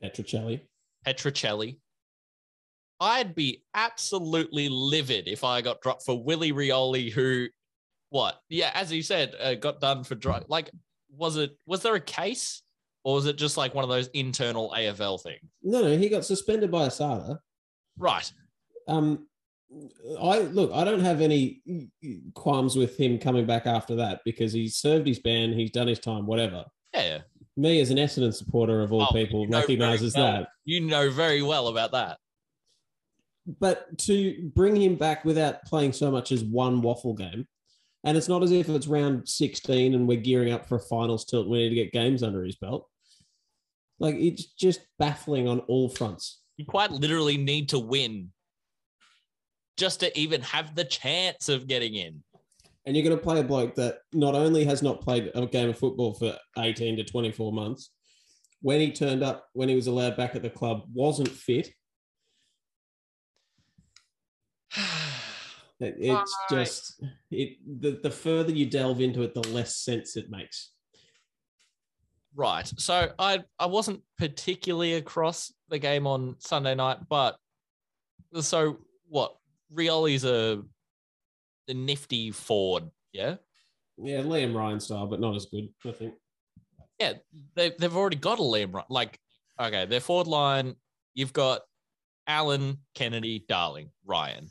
Petruccelle. 0.03 0.61
Petruccelle, 1.05 1.77
I'd 2.99 3.35
be 3.35 3.63
absolutely 3.73 4.69
livid 4.69 5.27
if 5.27 5.43
I 5.43 5.61
got 5.61 5.81
dropped 5.81 6.03
for 6.03 6.21
Willie 6.21 6.51
Rioli, 6.51 7.11
who, 7.11 7.47
what? 8.09 8.41
Yeah, 8.49 8.71
as 8.73 8.91
you 8.91 9.01
said, 9.01 9.35
uh, 9.41 9.55
got 9.55 9.79
done 9.79 10.03
for 10.03 10.15
drug. 10.15 10.45
Like, 10.47 10.69
was 11.15 11.37
it? 11.37 11.57
Was 11.65 11.81
there 11.81 11.95
a 11.95 12.01
case, 12.01 12.61
or 13.03 13.15
was 13.15 13.25
it 13.25 13.37
just 13.37 13.57
like 13.57 13.73
one 13.73 13.83
of 13.83 13.89
those 13.89 14.07
internal 14.09 14.73
AFL 14.75 15.21
things? 15.21 15.39
No, 15.63 15.81
no, 15.81 15.97
he 15.97 16.09
got 16.09 16.25
suspended 16.25 16.71
by 16.71 16.87
ASADA. 16.87 17.39
Right. 17.97 18.31
Um, 18.87 19.27
I 20.21 20.39
look, 20.39 20.71
I 20.73 20.83
don't 20.83 21.01
have 21.01 21.21
any 21.21 21.61
qualms 22.33 22.75
with 22.75 22.97
him 22.97 23.19
coming 23.19 23.45
back 23.45 23.67
after 23.67 23.95
that 23.95 24.21
because 24.25 24.51
he 24.51 24.67
served 24.67 25.07
his 25.07 25.19
ban, 25.19 25.53
he's 25.53 25.71
done 25.71 25.87
his 25.87 25.99
time, 25.99 26.25
whatever. 26.25 26.65
Yeah. 26.93 27.19
Me 27.59 27.81
as 27.81 27.89
an 27.89 27.97
Essendon 27.97 28.33
supporter 28.33 28.81
of 28.81 28.93
all 28.93 29.07
Oh, 29.09 29.13
people 29.13 29.41
you 29.41 29.47
know 29.49 29.59
recognizes 29.59 30.15
well- 30.15 30.31
that. 30.43 30.47
You 30.63 30.79
know 30.81 31.09
very 31.11 31.41
well 31.41 31.67
about 31.67 31.91
that. 31.91 32.17
But 33.59 33.97
to 33.99 34.49
bring 34.55 34.75
him 34.75 34.95
back 34.95 35.25
without 35.25 35.65
playing 35.65 35.93
so 35.93 36.09
much 36.11 36.31
as 36.31 36.43
one 36.43 36.81
WAFL 36.81 37.17
game, 37.17 37.47
and 38.03 38.15
it's 38.15 38.29
not 38.29 38.43
as 38.43 38.51
if 38.51 38.69
it's 38.69 38.87
round 38.87 39.27
16 39.27 39.93
and 39.93 40.07
we're 40.07 40.21
gearing 40.21 40.53
up 40.53 40.67
for 40.69 40.75
a 40.75 40.79
finals 40.79 41.25
tilt. 41.25 41.49
We 41.49 41.57
need 41.57 41.69
to 41.69 41.75
get 41.75 41.91
games 41.91 42.23
under 42.23 42.43
his 42.45 42.55
belt. 42.55 42.87
Like 43.99 44.15
it's 44.15 44.45
just 44.45 44.79
baffling 44.99 45.47
on 45.49 45.59
all 45.61 45.89
fronts. 45.89 46.39
You 46.57 46.65
quite 46.65 46.91
literally 46.91 47.37
need 47.37 47.69
to 47.69 47.79
win 47.79 48.31
just 49.75 49.99
to 50.01 50.17
even 50.17 50.41
have 50.43 50.75
the 50.75 50.85
chance 50.85 51.49
of 51.49 51.67
getting 51.67 51.95
in. 51.95 52.23
And 52.89 52.97
you're 52.97 53.05
going 53.05 53.15
to 53.15 53.23
play 53.23 53.39
a 53.39 53.43
bloke 53.43 53.75
that 53.75 53.99
not 54.13 54.33
only 54.33 54.65
has 54.65 54.81
not 54.81 54.99
played 54.99 55.29
a 55.35 55.45
game 55.45 55.69
of 55.69 55.77
football 55.77 56.15
for 56.15 56.35
18 56.57 56.97
to 56.97 57.03
24 57.03 57.53
months, 57.53 57.91
when 58.61 58.79
he 58.79 58.91
turned 58.91 59.21
up, 59.21 59.45
when 59.53 59.69
he 59.69 59.75
was 59.75 59.85
allowed 59.85 60.17
back 60.17 60.35
at 60.35 60.41
the 60.41 60.49
club, 60.49 60.81
wasn't 60.91 61.29
fit. 61.29 61.69
It's 65.81 66.35
just 66.49 67.01
it. 67.31 67.57
The, 67.65 68.01
the 68.03 68.11
further 68.11 68.51
you 68.51 68.65
delve 68.65 68.99
into 68.99 69.21
it, 69.21 69.33
the 69.33 69.47
less 69.47 69.77
sense 69.77 70.17
it 70.17 70.29
makes. 70.29 70.71
Right. 72.35 72.67
So 72.75 73.13
I 73.17 73.45
I 73.57 73.67
wasn't 73.67 74.01
particularly 74.17 74.95
across 74.95 75.53
the 75.69 75.79
game 75.79 76.05
on 76.05 76.35
Sunday 76.39 76.75
night, 76.75 76.97
but 77.07 77.37
so 78.41 78.79
what? 79.07 79.37
Rioli's 79.73 80.25
a 80.25 80.63
the 81.69 81.75
nifty 81.75 82.31
Ford, 82.31 82.89
yeah. 83.13 83.35
Yeah, 83.97 84.21
Liam 84.21 84.55
Ryan 84.55 84.79
style, 84.79 85.05
but 85.05 85.19
not 85.19 85.35
as 85.35 85.45
good. 85.45 85.69
I 85.85 85.91
think. 85.91 86.15
Yeah, 86.99 87.13
they 87.55 87.71
they've 87.77 87.95
already 87.95 88.17
got 88.17 88.39
a 88.39 88.41
Liam 88.41 88.73
Ryan. 88.73 88.87
like 88.89 89.19
okay, 89.61 89.85
their 89.85 89.99
forward 89.99 90.27
line. 90.27 90.75
You've 91.13 91.31
got 91.31 91.61
Allen, 92.27 92.79
Kennedy, 92.95 93.45
Darling, 93.47 93.91
Ryan. 94.03 94.49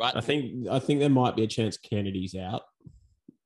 Right. 0.00 0.16
I 0.16 0.22
think 0.22 0.66
I 0.68 0.78
think 0.78 1.00
there 1.00 1.10
might 1.10 1.36
be 1.36 1.44
a 1.44 1.48
chance 1.48 1.76
Kennedy's 1.76 2.34
out. 2.34 2.62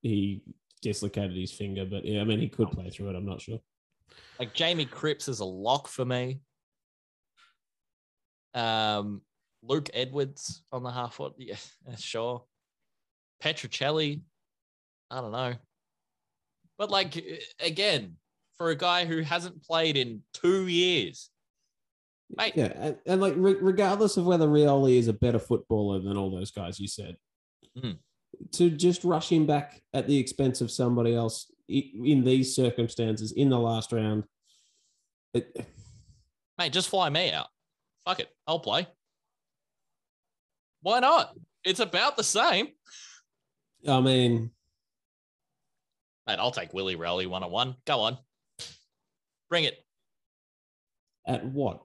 He 0.02 0.42
dislocated 0.82 1.36
his 1.36 1.52
finger, 1.52 1.84
but 1.84 2.04
yeah, 2.04 2.20
I 2.20 2.24
mean 2.24 2.38
he 2.38 2.48
could 2.48 2.70
play 2.70 2.90
through 2.90 3.10
it. 3.10 3.16
I'm 3.16 3.26
not 3.26 3.40
sure. 3.40 3.58
Like 4.38 4.54
Jamie 4.54 4.84
Cripps 4.84 5.26
is 5.26 5.40
a 5.40 5.44
lock 5.44 5.88
for 5.88 6.04
me. 6.04 6.40
Um, 8.54 9.22
Luke 9.68 9.90
Edwards 9.94 10.62
on 10.72 10.82
the 10.82 10.90
half 10.90 11.14
foot, 11.14 11.34
yeah, 11.38 11.56
sure. 11.98 12.44
Petruccelle, 13.42 14.20
I 15.10 15.20
don't 15.20 15.32
know, 15.32 15.54
but 16.78 16.90
like 16.90 17.22
again, 17.60 18.16
for 18.56 18.70
a 18.70 18.74
guy 18.76 19.04
who 19.04 19.20
hasn't 19.20 19.62
played 19.62 19.96
in 19.96 20.22
two 20.32 20.66
years, 20.66 21.28
mate, 22.34 22.54
Yeah, 22.56 22.72
and, 22.76 22.96
and 23.06 23.20
like 23.20 23.34
re- 23.36 23.58
regardless 23.60 24.16
of 24.16 24.24
whether 24.24 24.48
Rioli 24.48 24.96
is 24.98 25.08
a 25.08 25.12
better 25.12 25.38
footballer 25.38 25.98
than 26.00 26.16
all 26.16 26.30
those 26.30 26.50
guys 26.50 26.80
you 26.80 26.88
said, 26.88 27.16
Mhm. 27.76 27.98
to 28.52 28.70
just 28.70 29.04
rush 29.04 29.30
him 29.30 29.44
back 29.46 29.82
at 29.92 30.06
the 30.06 30.16
expense 30.18 30.62
of 30.62 30.70
somebody 30.70 31.14
else 31.14 31.52
in 31.68 32.24
these 32.24 32.54
circumstances 32.56 33.32
in 33.32 33.50
the 33.50 33.58
last 33.58 33.92
round, 33.92 34.24
it, 35.34 35.54
mate, 36.56 36.72
just 36.72 36.88
fly 36.88 37.10
me 37.10 37.32
out. 37.32 37.48
Fuck 38.06 38.20
it, 38.20 38.30
I'll 38.46 38.60
play. 38.60 38.86
Why 40.86 41.00
not? 41.00 41.34
It's 41.64 41.80
about 41.80 42.16
the 42.16 42.22
same. 42.22 42.68
I 43.88 44.00
mean, 44.00 44.52
Mate, 46.28 46.38
I'll 46.38 46.52
take 46.52 46.72
Willie 46.72 46.94
Rioli 46.94 47.26
one 47.26 47.42
on 47.42 47.50
one. 47.50 47.74
Go 47.86 48.02
on, 48.02 48.18
bring 49.50 49.64
it. 49.64 49.84
at 51.26 51.44
what 51.44 51.82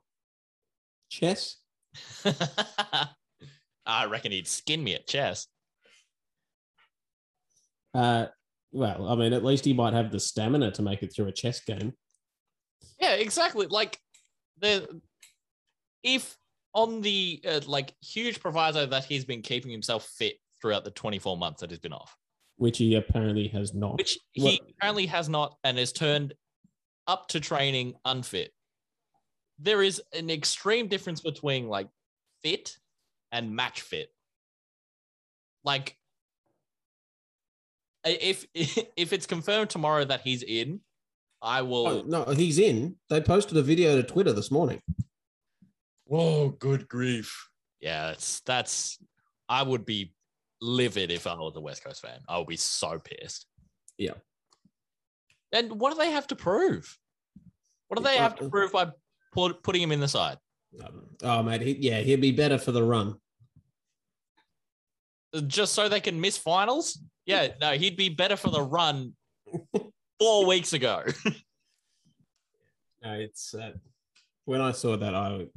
chess? 1.09 1.55
I 3.87 4.05
reckon 4.05 4.33
he'd 4.33 4.47
skin 4.47 4.83
me 4.83 4.93
at 4.93 5.07
chess. 5.07 5.47
Uh, 7.95 8.27
well, 8.71 9.09
I 9.09 9.15
mean, 9.15 9.33
at 9.33 9.43
least 9.43 9.65
he 9.65 9.73
might 9.73 9.93
have 9.93 10.11
the 10.11 10.19
stamina 10.19 10.69
to 10.73 10.83
make 10.83 11.01
it 11.01 11.11
through 11.11 11.25
a 11.25 11.31
chess 11.31 11.59
game. 11.59 11.93
Yeah, 12.99 13.13
exactly. 13.13 13.65
Like 13.65 13.97
the 14.59 15.01
if 16.03 16.37
on 16.73 17.01
the 17.01 17.41
uh, 17.47 17.61
like 17.67 17.93
huge 18.01 18.39
proviso 18.39 18.85
that 18.85 19.05
he's 19.05 19.25
been 19.25 19.41
keeping 19.41 19.71
himself 19.71 20.05
fit 20.05 20.35
throughout 20.61 20.83
the 20.85 20.91
24 20.91 21.37
months 21.37 21.61
that 21.61 21.69
he's 21.69 21.79
been 21.79 21.93
off, 21.93 22.15
which 22.57 22.77
he 22.77 22.95
apparently 22.95 23.47
has 23.49 23.73
not. 23.73 23.97
which 23.97 24.17
Well- 24.37 24.51
he 24.51 24.61
apparently 24.77 25.05
has 25.07 25.27
not 25.29 25.57
and 25.63 25.77
has 25.77 25.91
turned 25.91 26.33
up 27.07 27.27
to 27.29 27.39
training 27.39 27.95
unfit. 28.05 28.53
There 29.59 29.83
is 29.83 30.01
an 30.13 30.29
extreme 30.29 30.87
difference 30.87 31.21
between 31.21 31.67
like 31.67 31.87
fit 32.43 32.77
and 33.31 33.55
match 33.55 33.81
fit. 33.81 34.09
Like 35.63 35.97
if 38.05 38.45
if 38.53 39.13
it's 39.13 39.25
confirmed 39.27 39.69
tomorrow 39.69 40.05
that 40.05 40.21
he's 40.21 40.41
in, 40.43 40.79
I 41.41 41.61
will 41.63 41.87
Oh, 41.87 42.03
no, 42.05 42.23
he's 42.25 42.59
in. 42.59 42.95
They 43.09 43.21
posted 43.21 43.57
a 43.57 43.61
video 43.61 43.95
to 43.97 44.03
Twitter 44.03 44.31
this 44.33 44.51
morning. 44.51 44.81
Whoa, 46.11 46.49
good 46.49 46.89
grief. 46.89 47.47
Yeah, 47.79 48.07
that's 48.07 48.41
that's 48.41 48.99
I 49.47 49.63
would 49.63 49.85
be 49.85 50.13
livid 50.61 51.09
if 51.09 51.25
I 51.25 51.35
was 51.35 51.55
a 51.55 51.61
West 51.61 51.85
Coast 51.85 52.01
fan. 52.01 52.19
I 52.27 52.37
would 52.37 52.47
be 52.47 52.57
so 52.57 52.99
pissed. 52.99 53.45
Yeah. 53.97 54.15
And 55.53 55.79
what 55.79 55.93
do 55.93 55.97
they 55.97 56.11
have 56.11 56.27
to 56.27 56.35
prove? 56.35 56.97
What 57.87 57.97
do 57.97 58.03
they 58.03 58.17
have 58.17 58.35
to 58.35 58.45
Uh, 58.45 58.49
prove 58.49 58.73
by 58.73 58.87
put, 59.31 59.63
putting 59.63 59.81
him 59.81 59.93
in 59.93 60.01
the 60.01 60.07
side? 60.09 60.37
Um, 60.83 61.15
oh, 61.23 61.43
mate, 61.43 61.61
he, 61.61 61.77
yeah, 61.79 62.01
he'd 62.01 62.19
be 62.19 62.33
better 62.33 62.57
for 62.57 62.73
the 62.73 62.83
run. 62.83 63.15
Just 65.47 65.71
so 65.71 65.87
they 65.87 66.01
can 66.01 66.19
miss 66.19 66.37
finals? 66.37 66.99
Yeah, 67.25 67.53
no, 67.61 67.71
he'd 67.71 67.95
be 67.95 68.09
better 68.09 68.35
for 68.35 68.49
the 68.49 68.61
run 68.61 69.13
four 70.19 70.45
weeks 70.45 70.73
ago. 70.73 71.05
No, 73.01 73.13
it's 73.13 73.53
uh, 73.53 73.71
when 74.43 74.59
I 74.59 74.73
saw 74.73 74.97
that 74.97 75.15
I 75.15 75.29
when 75.29 75.49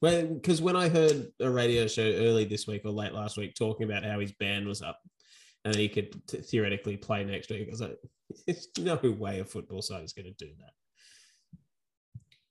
because 0.00 0.62
when, 0.62 0.74
when 0.74 0.82
I 0.82 0.88
heard 0.88 1.30
a 1.40 1.50
radio 1.50 1.86
show 1.86 2.02
early 2.02 2.44
this 2.46 2.66
week 2.66 2.82
or 2.84 2.90
late 2.90 3.12
last 3.12 3.36
week 3.36 3.54
talking 3.54 3.84
about 3.84 4.04
how 4.04 4.18
his 4.18 4.32
band 4.32 4.66
was 4.66 4.80
up 4.80 4.98
and 5.64 5.74
he 5.74 5.88
could 5.88 6.26
t- 6.26 6.38
theoretically 6.38 6.96
play 6.96 7.24
next 7.24 7.50
week, 7.50 7.68
I 7.68 7.70
was 7.70 7.82
like, 7.82 7.98
there's 8.46 8.68
no 8.78 8.96
way 8.96 9.40
a 9.40 9.44
football 9.44 9.82
side 9.82 10.04
is 10.04 10.14
going 10.14 10.26
to 10.26 10.44
do 10.44 10.50
that. 10.58 10.72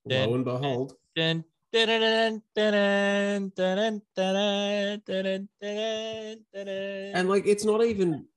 Dun, 0.07 0.29
Lo 0.29 0.35
and 0.35 0.45
behold. 0.45 0.93
Dun, 1.15 1.43
dun, 1.73 1.89
and 7.15 7.29
like, 7.29 7.47
it's 7.47 7.65
not 7.65 7.83
even, 7.83 8.27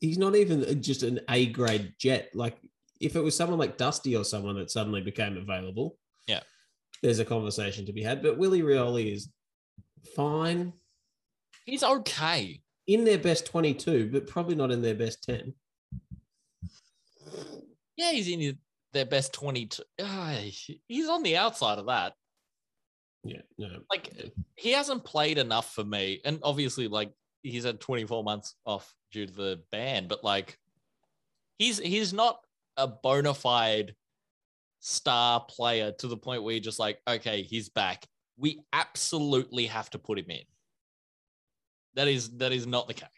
he's 0.00 0.18
not 0.18 0.36
even 0.36 0.82
just 0.82 1.02
an 1.02 1.20
A 1.30 1.46
grade 1.46 1.94
jet. 1.98 2.30
Like, 2.34 2.58
if 3.00 3.16
it 3.16 3.20
was 3.20 3.34
someone 3.34 3.58
like 3.58 3.78
Dusty 3.78 4.14
or 4.14 4.24
someone 4.24 4.56
that 4.56 4.70
suddenly 4.70 5.00
became 5.00 5.36
available, 5.38 5.96
there's 7.02 7.18
a 7.18 7.24
conversation 7.24 7.86
to 7.86 7.92
be 7.92 8.02
had. 8.02 8.22
But 8.22 8.38
Willie 8.38 8.62
Rioli 8.62 9.12
is 9.12 9.28
fine 10.16 10.72
he's 11.64 11.82
okay. 11.82 12.60
in 12.86 13.04
their 13.04 13.18
best 13.18 13.46
22, 13.46 14.10
but 14.12 14.26
probably 14.26 14.54
not 14.54 14.70
in 14.70 14.82
their 14.82 14.94
best 14.94 15.22
10. 15.24 15.54
Yeah, 17.96 18.12
he's 18.12 18.28
in 18.28 18.58
their 18.92 19.06
best 19.06 19.32
22. 19.32 19.82
Ah, 20.00 20.36
he's 20.88 21.08
on 21.08 21.22
the 21.22 21.36
outside 21.36 21.78
of 21.78 21.86
that. 21.86 22.14
Yeah, 23.24 23.42
no. 23.58 23.68
Like, 23.90 24.10
he 24.56 24.72
hasn't 24.72 25.04
played 25.04 25.38
enough 25.38 25.74
for 25.74 25.84
me. 25.84 26.20
And 26.24 26.40
obviously, 26.42 26.88
like, 26.88 27.12
he's 27.42 27.64
had 27.64 27.80
24 27.80 28.24
months 28.24 28.54
off 28.66 28.92
due 29.12 29.26
to 29.26 29.32
the 29.32 29.62
ban, 29.70 30.08
but 30.08 30.24
like, 30.24 30.58
he's 31.58 31.78
he's 31.78 32.12
not 32.12 32.40
a 32.76 32.88
bona 32.88 33.34
fide 33.34 33.94
star 34.82 35.44
player 35.48 35.92
to 35.92 36.08
the 36.08 36.16
point 36.16 36.42
where 36.42 36.54
you're 36.54 36.60
just 36.60 36.80
like, 36.80 36.98
okay, 37.08 37.42
he's 37.42 37.68
back. 37.68 38.04
We 38.36 38.62
absolutely 38.72 39.66
have 39.66 39.88
to 39.90 39.98
put 39.98 40.18
him 40.18 40.28
in. 40.28 40.42
That 41.94 42.08
is 42.08 42.36
that 42.38 42.52
is 42.52 42.66
not 42.66 42.88
the 42.88 42.94
case. 42.94 43.08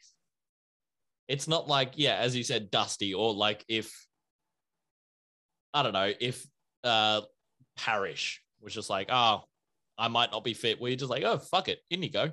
It's 1.27 1.49
not 1.49 1.67
like, 1.67 1.93
yeah, 1.97 2.17
as 2.17 2.37
you 2.37 2.45
said, 2.45 2.71
Dusty, 2.71 3.15
or 3.15 3.33
like 3.33 3.65
if 3.67 3.91
I 5.73 5.83
don't 5.83 5.95
know, 5.95 6.13
if 6.21 6.47
uh 6.85 7.23
Parish 7.77 8.43
was 8.61 8.75
just 8.75 8.91
like, 8.91 9.09
oh, 9.11 9.45
I 9.97 10.09
might 10.09 10.33
not 10.33 10.45
be 10.45 10.55
fit. 10.55 10.81
Where 10.81 10.91
you're 10.91 10.99
just 10.99 11.11
like, 11.11 11.25
oh, 11.25 11.39
fuck 11.39 11.69
it, 11.69 11.81
in 11.91 12.03
you 12.03 12.11
go. 12.11 12.31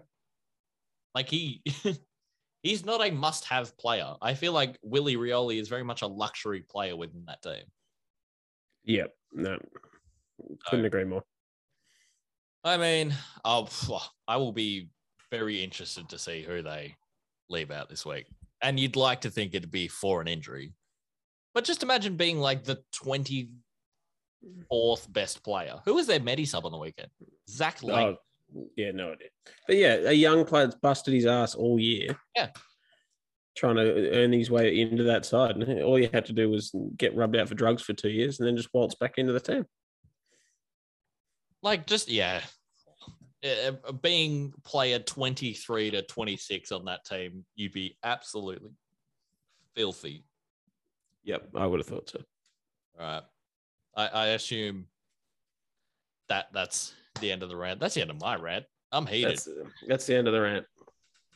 Like 1.16 1.30
he, 1.30 1.62
he's 2.64 2.86
not 2.86 3.06
a 3.06 3.12
must-have 3.12 3.78
player. 3.78 4.14
I 4.22 4.34
feel 4.34 4.54
like 4.54 4.78
Willie 4.82 5.18
Rioli 5.18 5.60
is 5.60 5.68
very 5.68 5.84
much 5.84 6.02
a 6.02 6.08
luxury 6.08 6.64
player 6.70 6.96
within 6.96 7.26
that 7.28 7.42
team. 7.42 7.64
Yep, 8.86 9.14
no. 9.34 9.58
Couldn't 10.68 10.86
agree 10.86 11.04
more. 11.06 11.24
I 12.64 12.78
mean, 12.78 13.14
I'll, 13.44 13.70
I 14.28 14.38
will 14.38 14.52
be 14.52 14.90
very 15.30 15.64
interested 15.64 16.10
to 16.10 16.20
see 16.20 16.44
who 16.44 16.62
they 16.62 16.96
leave 17.50 17.72
out 17.72 17.90
this 17.90 18.06
week. 18.06 18.28
And 18.62 18.80
you'd 18.80 18.96
like 18.96 19.22
to 19.22 19.32
think 19.32 19.56
it'd 19.56 19.72
be 19.72 19.88
for 19.88 20.22
an 20.22 20.28
injury, 20.28 20.74
but 21.54 21.64
just 21.64 21.82
imagine 21.82 22.16
being 22.16 22.40
like 22.40 22.64
the 22.64 22.84
twenty 22.94 23.50
fourth 24.70 25.12
best 25.12 25.44
player. 25.44 25.76
Who 25.86 25.96
was 25.96 26.06
their 26.06 26.20
medi 26.20 26.46
sub 26.46 26.66
on 26.66 26.72
the 26.72 26.78
weekend? 26.78 27.10
Zach 27.50 27.82
Lang. 27.82 28.18
Oh, 28.56 28.68
yeah, 28.76 28.92
no 28.92 29.14
idea. 29.14 29.30
But 29.68 29.78
yeah, 29.78 29.96
a 30.06 30.14
young 30.14 30.46
player 30.46 30.66
that's 30.68 30.80
busted 30.80 31.14
his 31.14 31.26
ass 31.26 31.56
all 31.56 31.80
year. 31.80 32.16
Yeah. 32.36 32.50
Trying 33.56 33.76
to 33.76 34.12
earn 34.14 34.32
his 34.32 34.50
way 34.50 34.80
into 34.80 35.04
that 35.04 35.26
side. 35.26 35.58
And 35.58 35.82
all 35.84 36.00
you 36.00 36.10
had 36.14 36.26
to 36.28 36.34
do 36.34 36.50
was 36.50 36.74
get 36.98 37.16
rubbed 37.16 37.36
out 37.36 37.50
for 37.50 37.56
drugs 37.56 37.82
for 37.82 37.94
two 37.94 38.10
years 38.10 38.40
and 38.40 38.48
then 38.48 38.56
just 38.56 38.70
waltz 38.74 38.96
back 38.96 39.16
into 39.18 39.34
the 39.34 39.40
team. 39.42 39.66
like 41.62 41.86
just 41.86 42.10
yeah 42.10 42.42
Uh, 43.44 43.92
being 44.02 44.54
player 44.64 45.00
23 45.00 45.92
to 45.92 46.02
26 46.04 46.72
on 46.72 46.86
that 46.86 47.04
team 47.06 47.44
you'd 47.56 47.74
be 47.74 47.98
absolutely 48.04 48.72
filthy 49.76 50.24
Yep, 51.24 51.50
I 51.56 51.66
would 51.68 51.80
have 51.80 51.88
thought 51.88 52.10
so. 52.10 52.22
all 53.00 53.06
right 53.06 53.24
I, 53.96 54.08
I 54.08 54.26
assume 54.28 54.86
that 56.30 56.48
that's 56.54 56.94
the 57.20 57.32
end 57.32 57.44
of 57.44 57.50
the 57.50 57.58
rant 57.58 57.80
that's 57.80 57.96
the 57.96 58.02
end 58.02 58.12
of 58.12 58.20
my 58.22 58.36
rant 58.36 58.66
i'm 58.92 59.06
heated 59.06 59.32
That's, 59.32 59.50
that's 59.88 60.06
the 60.06 60.16
end 60.16 60.28
of 60.28 60.34
the 60.34 60.42
rant. 60.42 60.66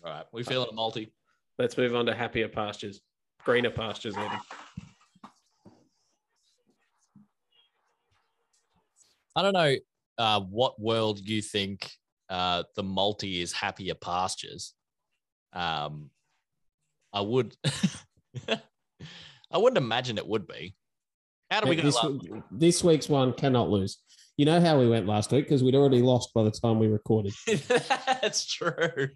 all 0.03 0.11
right 0.11 0.25
we 0.31 0.43
feeling 0.43 0.69
a 0.71 0.73
multi 0.73 1.11
Let's 1.57 1.77
move 1.77 1.95
on 1.95 2.05
to 2.07 2.13
happier 2.15 2.47
pastures, 2.49 3.01
greener 3.43 3.69
pastures, 3.69 4.15
even. 4.17 4.39
i 9.37 9.41
don't 9.41 9.53
know 9.53 9.75
uh, 10.17 10.39
what 10.39 10.79
world 10.79 11.19
you 11.19 11.41
think 11.41 11.91
uh, 12.29 12.63
the 12.75 12.83
multi 12.83 13.41
is 13.41 13.51
happier 13.51 13.93
pastures 13.93 14.73
um, 15.51 16.09
i 17.11 17.19
would 17.19 17.53
i 18.47 19.57
wouldn't 19.57 19.77
imagine 19.77 20.17
it 20.17 20.25
would 20.25 20.47
be 20.47 20.73
how 21.51 21.59
do 21.59 21.67
we 21.69 21.75
go 21.75 21.83
this, 21.83 21.95
last- 21.95 22.11
week- 22.11 22.43
this 22.51 22.83
week's 22.83 23.09
one 23.09 23.33
cannot 23.33 23.69
lose. 23.69 23.99
You 24.37 24.45
know 24.45 24.59
how 24.59 24.79
we 24.79 24.89
went 24.89 25.05
last 25.05 25.31
week 25.31 25.45
because 25.45 25.63
we'd 25.63 25.75
already 25.75 26.01
lost 26.01 26.33
by 26.33 26.43
the 26.43 26.51
time 26.51 26.79
we 26.79 26.87
recorded. 26.87 27.33
That's 27.47 28.45
true. 28.45 29.09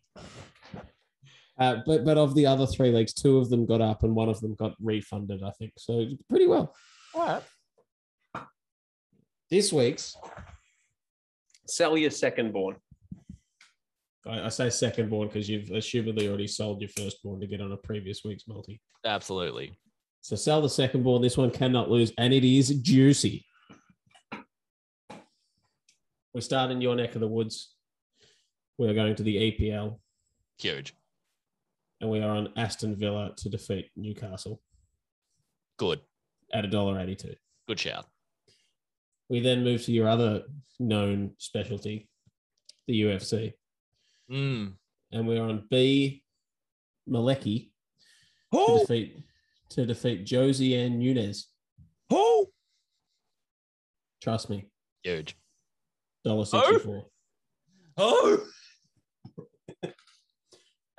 Uh, 1.60 1.78
but 1.86 2.06
but 2.06 2.17
of 2.17 2.36
the 2.36 2.45
other 2.45 2.65
three 2.65 2.91
leagues, 2.91 3.13
two 3.13 3.38
of 3.38 3.50
them 3.50 3.65
got 3.65 3.82
up 3.82 4.04
and 4.04 4.15
one 4.15 4.30
of 4.30 4.39
them 4.39 4.56
got 4.56 4.76
refunded. 4.82 5.43
I 5.43 5.52
think 5.52 5.74
so. 5.78 6.08
Pretty 6.30 6.48
well. 6.48 6.74
All 7.13 7.26
right. 7.26 8.43
This 9.50 9.74
week's 9.74 10.15
sell 11.67 11.98
your 11.98 12.12
second 12.12 12.54
born. 12.54 12.78
I, 14.26 14.45
I 14.45 14.50
say 14.50 14.69
second 14.69 15.10
born 15.10 15.28
because 15.28 15.50
you've 15.50 15.69
assumedly 15.69 16.28
already 16.28 16.48
sold 16.48 16.82
your 16.82 16.89
first 16.89 17.22
born 17.24 17.41
to 17.41 17.48
get 17.48 17.62
on 17.62 17.72
a 17.72 17.78
previous 17.78 18.22
week's 18.24 18.48
multi. 18.48 18.80
Absolutely. 19.06 19.78
So 20.22 20.36
sell 20.36 20.62
the 20.62 20.69
second 20.69 21.04
born. 21.04 21.22
This 21.22 21.38
one 21.38 21.52
cannot 21.52 21.89
lose, 21.89 22.12
and 22.17 22.34
it 22.34 22.43
is 22.43 22.69
juicy. 22.69 23.45
We 26.34 26.41
start 26.41 26.72
in 26.72 26.82
your 26.82 26.95
neck 26.95 27.15
of 27.15 27.22
the 27.22 27.28
woods. 27.28 27.74
We 28.78 28.88
are 28.88 28.93
going 28.93 29.15
to 29.15 29.24
the 29.24 29.36
EPL, 29.36 29.98
Huge. 30.60 30.93
And 32.02 32.10
we 32.10 32.22
are 32.22 32.30
on 32.36 32.54
Aston 32.56 32.96
Villa 32.96 33.34
to 33.38 33.50
defeat 33.50 33.90
Newcastle 33.96 34.62
Good. 35.78 36.00
at 36.54 36.66
a 36.66 36.68
dollar 36.68 37.00
eighty-two. 37.00 37.36
Good 37.68 37.80
shout. 37.80 38.06
We 39.30 39.42
then 39.42 39.64
move 39.64 39.84
to 39.86 39.92
your 39.92 40.08
other 40.08 40.44
known 40.80 41.32
specialty, 41.38 42.10
the 42.88 43.02
UFC, 43.02 43.54
Mm. 44.32 44.76
and 45.12 45.28
we're 45.28 45.42
on 45.44 45.68
Bea 45.70 46.24
Malecki 47.08 47.72
to 48.54 48.80
defeat 48.80 49.24
to 49.70 49.86
defeat 49.86 50.26
Josiane 50.26 50.98
Nunes. 50.98 51.48
Who? 52.10 52.52
Trust 54.22 54.50
me, 54.50 54.66
Huge. 55.04 55.36
dollar 56.24 56.46
sixty-four. 56.46 57.08
Oh. 57.98 58.48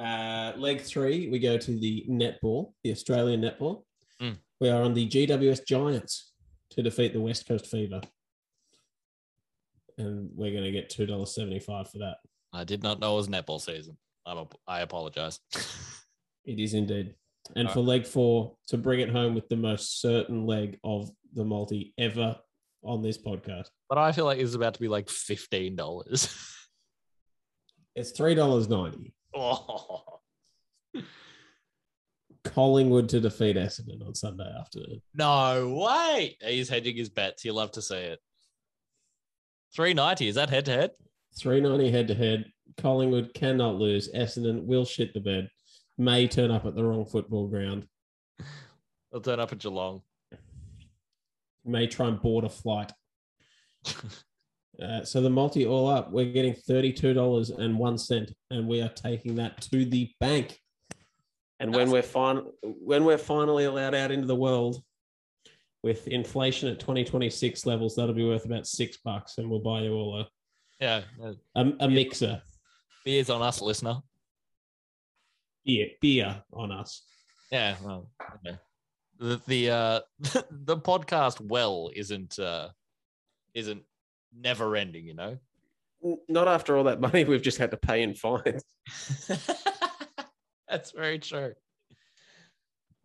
Uh, 0.01 0.53
leg 0.57 0.81
three, 0.81 1.29
we 1.29 1.39
go 1.39 1.59
to 1.59 1.79
the 1.79 2.07
netball, 2.09 2.73
the 2.83 2.91
Australian 2.91 3.43
netball. 3.43 3.83
Mm. 4.21 4.39
We 4.61 4.71
are 4.71 4.83
on 4.83 4.95
the 4.95 5.07
GWS 5.09 5.67
Giants 5.67 6.33
to 6.71 6.83
defeat 6.83 7.13
the 7.13 7.21
West 7.21 7.47
Coast 7.47 7.67
Fever. 7.67 8.01
And 9.99 10.31
we're 10.35 10.53
going 10.53 10.65
to 10.65 10.71
get 10.71 10.91
$2.75 10.91 11.91
for 11.91 11.99
that. 11.99 12.17
I 12.53 12.65
did 12.65 12.83
not 12.83 13.01
know 13.01 13.15
it 13.15 13.17
was 13.17 13.29
netball 13.29 13.61
season. 13.61 13.99
I'm 14.27 14.47
I 14.67 14.81
apologize. 14.81 15.39
It 16.45 16.59
is 16.59 16.75
indeed. 16.75 17.15
And 17.57 17.69
All 17.69 17.75
for 17.75 17.81
leg 17.81 18.07
four, 18.07 18.55
to 18.69 18.79
bring 18.79 19.01
it 19.01 19.11
home 19.11 19.35
with 19.35 19.49
the 19.49 19.57
most 19.57 20.01
certain 20.01 20.47
leg 20.47 20.79
of 20.85 21.11
the 21.35 21.45
multi 21.45 21.95
ever 21.99 22.37
on 22.83 23.03
this 23.03 23.19
podcast, 23.19 23.69
but 23.89 23.99
I 23.99 24.13
feel 24.13 24.25
like 24.25 24.39
it's 24.39 24.55
about 24.55 24.75
to 24.75 24.81
be 24.81 24.89
like 24.89 25.09
fifteen 25.09 25.77
dollars. 25.77 26.35
it's 27.97 28.19
$3.90. 28.19 29.13
oh. 29.35 30.21
Collingwood 32.45 33.09
to 33.11 33.21
defeat 33.21 33.57
Essendon 33.57 34.07
on 34.07 34.14
Sunday 34.14 34.51
afternoon. 34.59 35.03
No 35.14 35.85
way. 35.87 36.37
He's 36.40 36.69
hedging 36.69 36.97
his 36.97 37.11
bets. 37.11 37.45
You 37.45 37.53
love 37.53 37.73
to 37.73 37.83
see 37.83 37.97
it. 37.97 38.19
Three 39.75 39.95
ninety. 39.95 40.27
Is 40.29 40.35
that 40.37 40.51
head 40.51 40.64
to 40.66 40.73
head? 40.73 40.90
390 41.38 41.90
head 41.90 42.09
to 42.09 42.14
head. 42.14 42.45
Collingwood 42.77 43.35
cannot 43.35 43.77
lose. 43.77 44.11
Essendon 44.12 44.64
will 44.64 44.85
shit 44.85 45.14
the 45.14 45.21
bed. 45.21 45.49
May 45.99 46.27
turn 46.27 46.51
up 46.51 46.66
at 46.66 46.75
the 46.75 46.85
wrong 46.85 47.05
football 47.05 47.47
ground. 47.49 47.87
They'll 49.12 49.21
turn 49.21 49.40
up 49.40 49.53
at 49.53 49.59
Geelong. 49.59 50.03
May 51.64 51.87
try 51.87 52.09
and 52.09 52.21
board 52.21 52.45
a 52.45 52.49
flight. 52.49 52.93
Uh, 54.81 55.05
so 55.05 55.21
the 55.21 55.31
multi 55.31 55.66
all 55.66 55.88
up, 55.88 56.11
we're 56.11 56.33
getting 56.33 56.55
$32.01 56.55 58.33
and 58.51 58.69
we 58.69 58.81
are 58.81 58.88
taking 58.88 59.35
that 59.37 59.61
to 59.61 59.85
the 59.85 60.11
bank. 60.21 60.59
And 61.59 61.75
when 61.75 61.90
we're 61.90 62.03
fin- 62.03 62.47
when 62.62 63.05
we're 63.05 63.19
finally 63.19 63.64
allowed 63.64 63.95
out 63.95 64.11
into 64.11 64.27
the 64.27 64.35
world 64.35 64.83
with 65.83 66.09
inflation 66.09 66.69
at 66.71 66.81
2026 66.81 67.66
levels, 67.66 67.95
that'll 67.97 68.14
be 68.14 68.25
worth 68.27 68.47
about 68.47 68.66
six 68.66 68.97
bucks, 68.97 69.37
and 69.37 69.51
we'll 69.51 69.61
buy 69.61 69.83
you 69.83 69.93
all 69.93 70.21
a 70.21 70.29
Yeah, 70.81 71.03
uh, 71.23 71.35
a, 71.57 71.73
a 71.81 71.88
mixer 71.88 72.40
beers 73.05 73.29
on 73.29 73.43
us, 73.43 73.61
listener. 73.61 73.97
beer 75.66 75.88
beer 76.01 76.43
on 76.53 76.73
us. 76.73 77.03
Yeah, 77.53 77.77
well, 77.85 78.11
okay. 78.37 78.57
the 79.19 79.40
the 79.47 79.71
uh, 79.71 80.01
the 80.51 80.79
podcast 80.79 81.40
well 81.43 81.90
isn't 81.95 82.38
uh, 82.38 82.71
isn't 83.55 83.83
never 84.37 84.77
ending, 84.77 85.07
you 85.07 85.14
know. 85.14 85.38
Not 86.29 86.49
after 86.49 86.77
all 86.77 86.85
that 86.85 87.01
money 87.01 87.25
we've 87.29 87.43
just 87.43 87.59
had 87.59 87.71
to 87.73 87.77
pay 87.77 88.03
in 88.03 88.14
fines. 88.14 88.64
That's 90.69 90.93
very 90.93 91.19
true. 91.19 91.53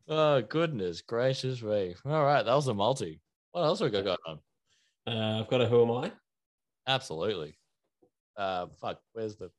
Oh 0.08 0.42
goodness 0.42 1.02
gracious 1.02 1.64
me! 1.64 1.96
All 2.06 2.24
right, 2.24 2.44
that 2.44 2.54
was 2.54 2.68
a 2.68 2.74
multi. 2.76 3.22
What 3.52 3.64
else 3.64 3.82
we 3.82 3.90
got 3.90 4.04
going 4.04 4.18
on? 4.28 4.40
Uh, 5.08 5.40
I've 5.40 5.50
got 5.50 5.62
a 5.62 5.66
who 5.66 5.82
am 5.82 5.92
I? 5.92 6.12
Absolutely. 6.88 7.58
Uh, 8.38 8.68
fuck. 8.80 9.00
Where's 9.14 9.36
the 9.36 9.50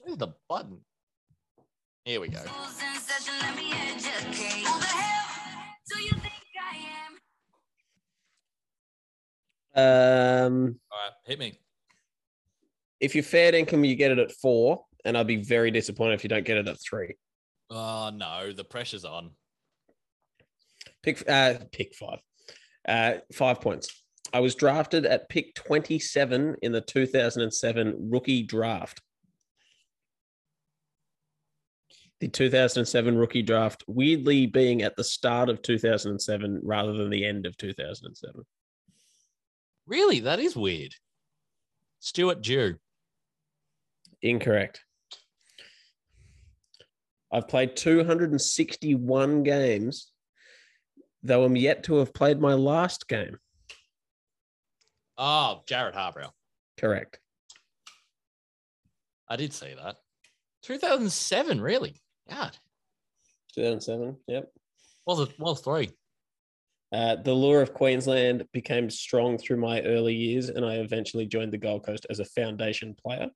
where's 0.00 0.16
the 0.16 0.28
button? 0.48 0.80
Here 2.04 2.20
we 2.20 2.28
go. 2.28 2.40
Um, 9.78 10.80
All 10.90 10.98
right, 10.98 11.12
hit 11.24 11.38
me. 11.38 11.58
if 12.98 13.14
you're 13.14 13.22
fair 13.22 13.54
income, 13.54 13.84
you 13.84 13.94
get 13.94 14.10
it 14.10 14.18
at 14.18 14.32
four, 14.32 14.84
and 15.04 15.16
I'd 15.16 15.28
be 15.28 15.36
very 15.36 15.70
disappointed 15.70 16.14
if 16.14 16.24
you 16.24 16.28
don't 16.28 16.44
get 16.44 16.56
it 16.56 16.66
at 16.66 16.80
three. 16.80 17.14
Oh 17.70 18.10
no, 18.12 18.52
the 18.52 18.64
pressure's 18.64 19.04
on. 19.04 19.30
Pick 21.02 21.22
uh, 21.28 21.54
pick 21.70 21.94
five. 21.94 22.18
Uh, 22.88 23.18
five 23.32 23.60
points. 23.60 24.02
I 24.32 24.40
was 24.40 24.54
drafted 24.54 25.06
at 25.06 25.28
pick 25.28 25.54
27 25.54 26.56
in 26.62 26.72
the 26.72 26.80
2007 26.80 28.10
rookie 28.10 28.42
draft. 28.42 29.00
The 32.20 32.28
2007 32.28 33.16
rookie 33.16 33.42
draft, 33.42 33.84
weirdly 33.86 34.46
being 34.46 34.82
at 34.82 34.96
the 34.96 35.04
start 35.04 35.48
of 35.48 35.62
2007 35.62 36.60
rather 36.64 36.94
than 36.94 37.10
the 37.10 37.24
end 37.24 37.46
of 37.46 37.56
2007. 37.58 38.42
Really, 39.88 40.20
that 40.20 40.38
is 40.38 40.54
weird. 40.54 40.94
Stuart 41.98 42.42
Jew. 42.42 42.76
Incorrect. 44.20 44.84
I've 47.32 47.48
played 47.48 47.74
261 47.74 49.42
games, 49.44 50.12
though 51.22 51.42
I'm 51.42 51.56
yet 51.56 51.84
to 51.84 51.96
have 51.96 52.12
played 52.12 52.38
my 52.38 52.52
last 52.52 53.08
game. 53.08 53.38
Oh, 55.16 55.62
Jared 55.66 55.94
Harbrow. 55.94 56.30
Correct. 56.78 57.18
I 59.26 59.36
did 59.36 59.54
say 59.54 59.74
that. 59.74 59.96
2007, 60.62 61.62
really? 61.62 62.00
God. 62.28 62.56
2007. 63.54 64.16
Yep. 64.26 64.52
Was 65.06 65.20
it 65.20 65.40
was 65.40 65.60
three? 65.60 65.90
Uh, 66.90 67.16
the 67.16 67.34
lure 67.34 67.60
of 67.60 67.74
Queensland 67.74 68.46
became 68.52 68.88
strong 68.88 69.36
through 69.36 69.58
my 69.58 69.82
early 69.82 70.14
years, 70.14 70.48
and 70.48 70.64
I 70.64 70.76
eventually 70.76 71.26
joined 71.26 71.52
the 71.52 71.58
Gold 71.58 71.84
Coast 71.84 72.06
as 72.08 72.18
a 72.18 72.24
foundation 72.24 72.94
player. 72.94 73.28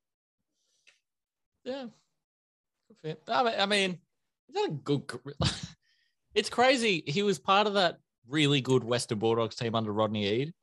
Yeah. 1.63 1.85
Good 2.87 2.97
for 3.01 3.07
him. 3.09 3.17
I 3.27 3.65
mean, 3.67 3.99
is 4.49 4.55
that 4.55 4.69
a 4.69 4.71
good? 4.71 5.03
it's 6.33 6.49
crazy. 6.49 7.03
He 7.05 7.21
was 7.21 7.37
part 7.37 7.67
of 7.67 7.75
that 7.75 7.97
really 8.27 8.61
good 8.61 8.83
Western 8.83 9.19
Bulldogs 9.19 9.55
team 9.55 9.75
under 9.75 9.91
Rodney 9.93 10.27
Eade. 10.27 10.53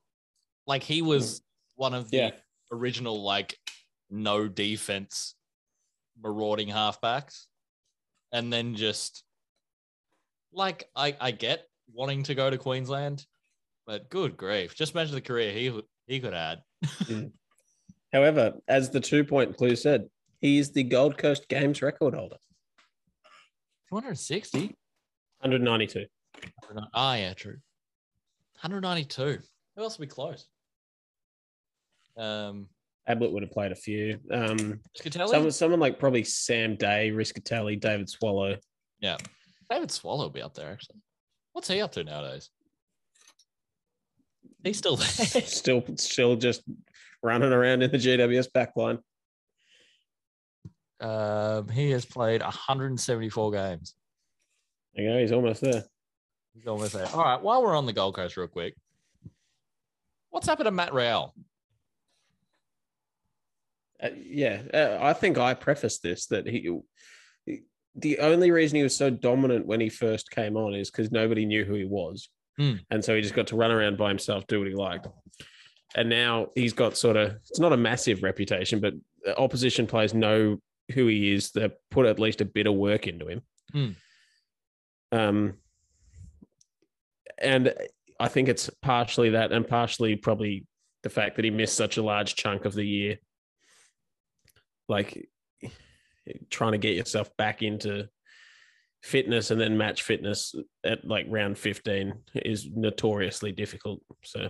Like 0.67 0.83
he 0.83 1.01
was 1.01 1.41
one 1.75 1.93
of 1.93 2.11
the 2.11 2.17
Yeah. 2.17 2.31
original, 2.71 3.21
like 3.23 3.57
no 4.09 4.47
defense, 4.47 5.35
marauding 6.21 6.67
halfbacks, 6.67 7.45
and 8.33 8.51
then 8.51 8.75
just 8.75 9.23
like 10.51 10.89
I, 10.95 11.15
I 11.19 11.31
get 11.31 11.65
wanting 11.93 12.23
to 12.23 12.35
go 12.35 12.49
to 12.49 12.57
Queensland, 12.57 13.25
but 13.85 14.09
good 14.09 14.37
grief! 14.37 14.75
Just 14.75 14.93
imagine 14.93 15.15
the 15.15 15.21
career 15.21 15.51
he 15.51 15.81
he 16.07 16.19
could 16.19 16.33
add. 16.33 16.61
However, 18.13 18.53
as 18.67 18.89
the 18.89 18.99
two 18.99 19.23
point 19.23 19.55
clue 19.57 19.75
said, 19.75 20.09
he 20.39 20.57
is 20.57 20.71
the 20.71 20.83
Gold 20.83 21.17
Coast 21.17 21.47
Games 21.47 21.81
record 21.81 22.13
holder 22.13 22.37
260. 23.89 24.75
192. 25.39 26.05
Ah, 26.93 27.15
yeah, 27.15 27.33
true. 27.33 27.57
192. 28.61 29.39
Who 29.75 29.81
else 29.81 29.97
would 29.97 30.07
be 30.07 30.13
close? 30.13 30.47
Um, 32.17 32.67
Ablett 33.07 33.31
would 33.31 33.43
have 33.43 33.51
played 33.51 33.71
a 33.71 33.75
few. 33.75 34.19
Um, 34.31 34.79
someone, 35.09 35.51
someone 35.51 35.79
like 35.79 35.99
probably 35.99 36.23
Sam 36.23 36.75
Day, 36.75 37.11
Rischitelli, 37.13 37.79
David 37.79 38.09
Swallow. 38.09 38.57
Yeah. 38.99 39.17
David 39.69 39.91
Swallow 39.91 40.25
would 40.25 40.33
be 40.33 40.41
up 40.41 40.53
there, 40.53 40.71
actually. 40.71 40.97
What's 41.53 41.67
he 41.67 41.81
up 41.81 41.91
to 41.93 42.03
nowadays? 42.03 42.49
He's 44.63 44.77
still 44.77 44.95
there. 44.95 45.07
still, 45.45 45.83
still 45.97 46.35
just 46.35 46.61
running 47.23 47.51
around 47.51 47.81
in 47.81 47.91
the 47.91 47.97
GWS 47.97 48.47
backline. 48.51 48.99
um, 51.01 51.67
he 51.69 51.91
has 51.91 52.05
played 52.05 52.41
174 52.41 53.51
games. 53.51 53.95
There 54.95 55.05
you 55.05 55.11
go. 55.11 55.19
He's 55.19 55.31
almost 55.31 55.61
there. 55.61 55.83
He's 56.53 56.67
almost 56.67 56.93
there. 56.93 57.07
All 57.07 57.23
right. 57.23 57.41
While 57.41 57.63
we're 57.63 57.75
on 57.75 57.85
the 57.85 57.93
Gold 57.93 58.15
Coast, 58.15 58.37
real 58.37 58.47
quick, 58.47 58.75
what's 60.29 60.47
happened 60.47 60.67
to 60.67 60.71
Matt 60.71 60.93
Rowell? 60.93 61.33
Uh, 64.01 64.09
yeah, 64.23 64.61
uh, 64.73 64.97
I 65.01 65.13
think 65.13 65.37
I 65.37 65.53
prefaced 65.53 66.01
this 66.03 66.25
that 66.27 66.47
he- 66.47 66.79
the 67.95 68.19
only 68.19 68.51
reason 68.51 68.77
he 68.77 68.83
was 68.83 68.95
so 68.95 69.09
dominant 69.09 69.65
when 69.65 69.81
he 69.81 69.89
first 69.89 70.31
came 70.31 70.55
on 70.55 70.73
is 70.73 70.89
because 70.89 71.11
nobody 71.11 71.45
knew 71.45 71.65
who 71.65 71.73
he 71.73 71.85
was, 71.85 72.29
Hmm. 72.57 72.73
and 72.89 73.03
so 73.03 73.15
he 73.15 73.21
just 73.21 73.33
got 73.33 73.47
to 73.47 73.55
run 73.55 73.71
around 73.71 73.97
by 73.97 74.09
himself, 74.09 74.45
do 74.47 74.59
what 74.59 74.67
he 74.67 74.73
liked. 74.73 75.07
And 75.95 76.09
now 76.09 76.47
he's 76.55 76.73
got 76.73 76.95
sort 76.97 77.17
of 77.17 77.35
it's 77.49 77.59
not 77.59 77.73
a 77.73 77.77
massive 77.77 78.23
reputation, 78.23 78.79
but 78.79 78.93
the 79.23 79.37
opposition 79.37 79.87
players 79.87 80.13
know 80.13 80.57
who 80.93 81.07
he 81.07 81.33
is. 81.33 81.51
They 81.51 81.69
put 81.89 82.05
at 82.05 82.19
least 82.19 82.41
a 82.41 82.45
bit 82.45 82.67
of 82.67 82.75
work 82.75 83.07
into 83.07 83.27
him. 83.27 83.41
Hmm. 83.71 83.89
Um, 85.11 85.53
and 87.37 87.73
I 88.19 88.27
think 88.29 88.47
it's 88.47 88.69
partially 88.81 89.31
that, 89.31 89.51
and 89.51 89.67
partially 89.67 90.15
probably 90.15 90.65
the 91.03 91.09
fact 91.09 91.35
that 91.35 91.45
he 91.45 91.51
missed 91.51 91.75
such 91.75 91.97
a 91.97 92.03
large 92.03 92.35
chunk 92.35 92.65
of 92.65 92.73
the 92.73 92.85
year 92.85 93.17
like 94.87 95.27
trying 96.49 96.73
to 96.73 96.77
get 96.77 96.95
yourself 96.95 97.35
back 97.37 97.61
into 97.63 98.07
fitness 99.03 99.49
and 99.51 99.59
then 99.59 99.77
match 99.77 100.03
fitness 100.03 100.53
at 100.83 101.05
like 101.07 101.25
round 101.29 101.57
15 101.57 102.13
is 102.35 102.67
notoriously 102.75 103.51
difficult 103.51 103.99
so 104.23 104.49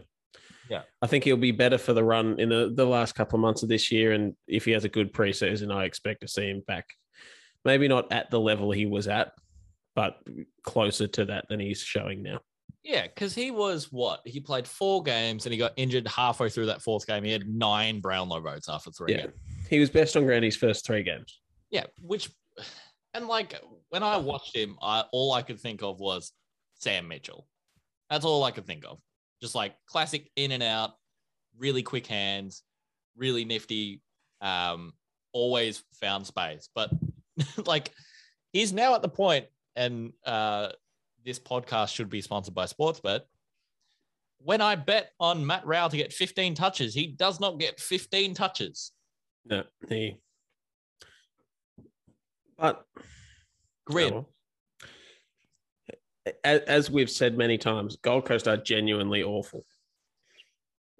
Yeah. 0.69 0.81
i 1.01 1.07
think 1.07 1.23
he'll 1.23 1.37
be 1.37 1.51
better 1.53 1.77
for 1.77 1.93
the 1.93 2.03
run 2.03 2.37
in 2.39 2.49
the, 2.49 2.71
the 2.75 2.85
last 2.85 3.15
couple 3.15 3.37
of 3.37 3.41
months 3.41 3.63
of 3.63 3.69
this 3.69 3.91
year 3.93 4.11
and 4.11 4.35
if 4.47 4.65
he 4.65 4.71
has 4.71 4.83
a 4.83 4.89
good 4.89 5.13
preseason 5.13 5.73
i 5.73 5.85
expect 5.85 6.19
to 6.21 6.27
see 6.27 6.49
him 6.49 6.63
back 6.67 6.85
maybe 7.63 7.87
not 7.87 8.11
at 8.11 8.29
the 8.29 8.39
level 8.39 8.71
he 8.71 8.85
was 8.85 9.07
at 9.07 9.31
but 9.95 10.17
closer 10.63 11.07
to 11.07 11.23
that 11.25 11.45
than 11.49 11.59
he's 11.61 11.81
showing 11.81 12.21
now 12.21 12.39
Yeah, 12.83 13.03
because 13.03 13.35
he 13.35 13.51
was 13.51 13.91
what? 13.91 14.21
He 14.25 14.39
played 14.39 14.65
four 14.67 15.03
games 15.03 15.45
and 15.45 15.53
he 15.53 15.59
got 15.59 15.73
injured 15.77 16.07
halfway 16.07 16.49
through 16.49 16.65
that 16.67 16.81
fourth 16.81 17.05
game. 17.05 17.23
He 17.23 17.31
had 17.31 17.47
nine 17.47 17.99
Brownlow 17.99 18.39
votes 18.41 18.67
after 18.69 18.89
three 18.91 19.11
Yeah. 19.13 19.21
games. 19.27 19.33
he 19.69 19.79
was 19.79 19.89
best 19.91 20.15
on 20.17 20.23
ground 20.25 20.43
his 20.45 20.55
first 20.55 20.85
three 20.85 21.03
games 21.03 21.40
Yeah, 21.71 21.85
which 22.01 22.29
and 23.13 23.27
like 23.27 23.59
when 23.89 24.03
I 24.03 24.17
watched 24.17 24.55
him, 24.55 24.77
I 24.81 25.05
all 25.11 25.33
I 25.33 25.41
could 25.41 25.59
think 25.59 25.81
of 25.81 25.99
was 25.99 26.33
Sam 26.75 27.07
Mitchell. 27.07 27.47
That's 28.09 28.25
all 28.25 28.43
I 28.43 28.51
could 28.51 28.67
think 28.67 28.85
of. 28.85 28.99
Just 29.41 29.55
like 29.55 29.73
classic 29.87 30.29
in 30.35 30.51
and 30.51 30.61
out, 30.61 30.91
really 31.57 31.81
quick 31.81 32.05
hands, 32.05 32.63
really 33.15 33.45
nifty, 33.45 34.01
um, 34.41 34.93
always 35.33 35.83
found 35.93 36.27
space. 36.27 36.69
But 36.75 36.91
like 37.65 37.91
he's 38.53 38.73
now 38.73 38.93
at 38.95 39.01
the 39.01 39.09
point, 39.09 39.45
and 39.75 40.13
uh 40.25 40.69
this 41.23 41.39
podcast 41.39 41.93
should 41.93 42.09
be 42.09 42.21
sponsored 42.21 42.55
by 42.55 42.65
Sportsbet. 42.65 43.21
When 44.39 44.59
I 44.59 44.73
bet 44.75 45.11
on 45.19 45.45
Matt 45.45 45.65
Rowell 45.67 45.89
to 45.89 45.97
get 45.97 46.11
15 46.11 46.55
touches, 46.55 46.95
he 46.95 47.05
does 47.05 47.39
not 47.39 47.59
get 47.59 47.79
15 47.79 48.33
touches. 48.33 48.91
no 49.45 49.63
he 49.87 50.17
but 52.61 52.85
Grim. 53.85 54.25
As 56.45 56.91
we've 56.91 57.09
said 57.09 57.35
many 57.35 57.57
times, 57.57 57.97
Gold 57.97 58.25
Coast 58.25 58.47
are 58.47 58.57
genuinely 58.57 59.23
awful. 59.23 59.65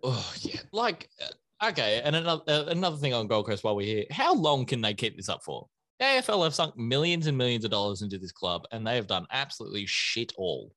Oh 0.01 0.33
yeah, 0.39 0.61
like 0.73 1.09
uh, 1.21 1.69
okay. 1.69 2.01
And 2.03 2.15
another 2.15 2.41
uh, 2.47 2.63
another 2.69 2.97
thing 2.97 3.13
on 3.13 3.27
Gold 3.27 3.45
Coast 3.45 3.63
while 3.63 3.75
we're 3.75 3.85
here, 3.85 4.05
how 4.09 4.33
long 4.33 4.65
can 4.65 4.81
they 4.81 4.95
keep 4.95 5.15
this 5.15 5.29
up 5.29 5.43
for? 5.43 5.67
The 5.99 6.05
AFL 6.05 6.43
have 6.43 6.55
sunk 6.55 6.75
millions 6.75 7.27
and 7.27 7.37
millions 7.37 7.63
of 7.63 7.69
dollars 7.69 8.01
into 8.01 8.17
this 8.17 8.31
club, 8.31 8.63
and 8.71 8.85
they 8.85 8.95
have 8.95 9.05
done 9.05 9.27
absolutely 9.31 9.85
shit 9.85 10.33
all. 10.37 10.73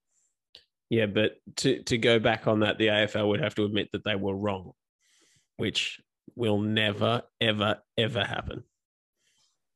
Yeah, 0.90 1.06
but 1.06 1.40
to 1.56 1.82
to 1.84 1.96
go 1.96 2.18
back 2.18 2.46
on 2.46 2.60
that, 2.60 2.76
the 2.76 2.88
AFL 2.88 3.28
would 3.28 3.40
have 3.40 3.54
to 3.54 3.64
admit 3.64 3.88
that 3.92 4.04
they 4.04 4.16
were 4.16 4.36
wrong, 4.36 4.72
which 5.56 6.02
will 6.36 6.60
never, 6.60 7.22
ever, 7.40 7.80
ever 7.96 8.24
happen. 8.24 8.62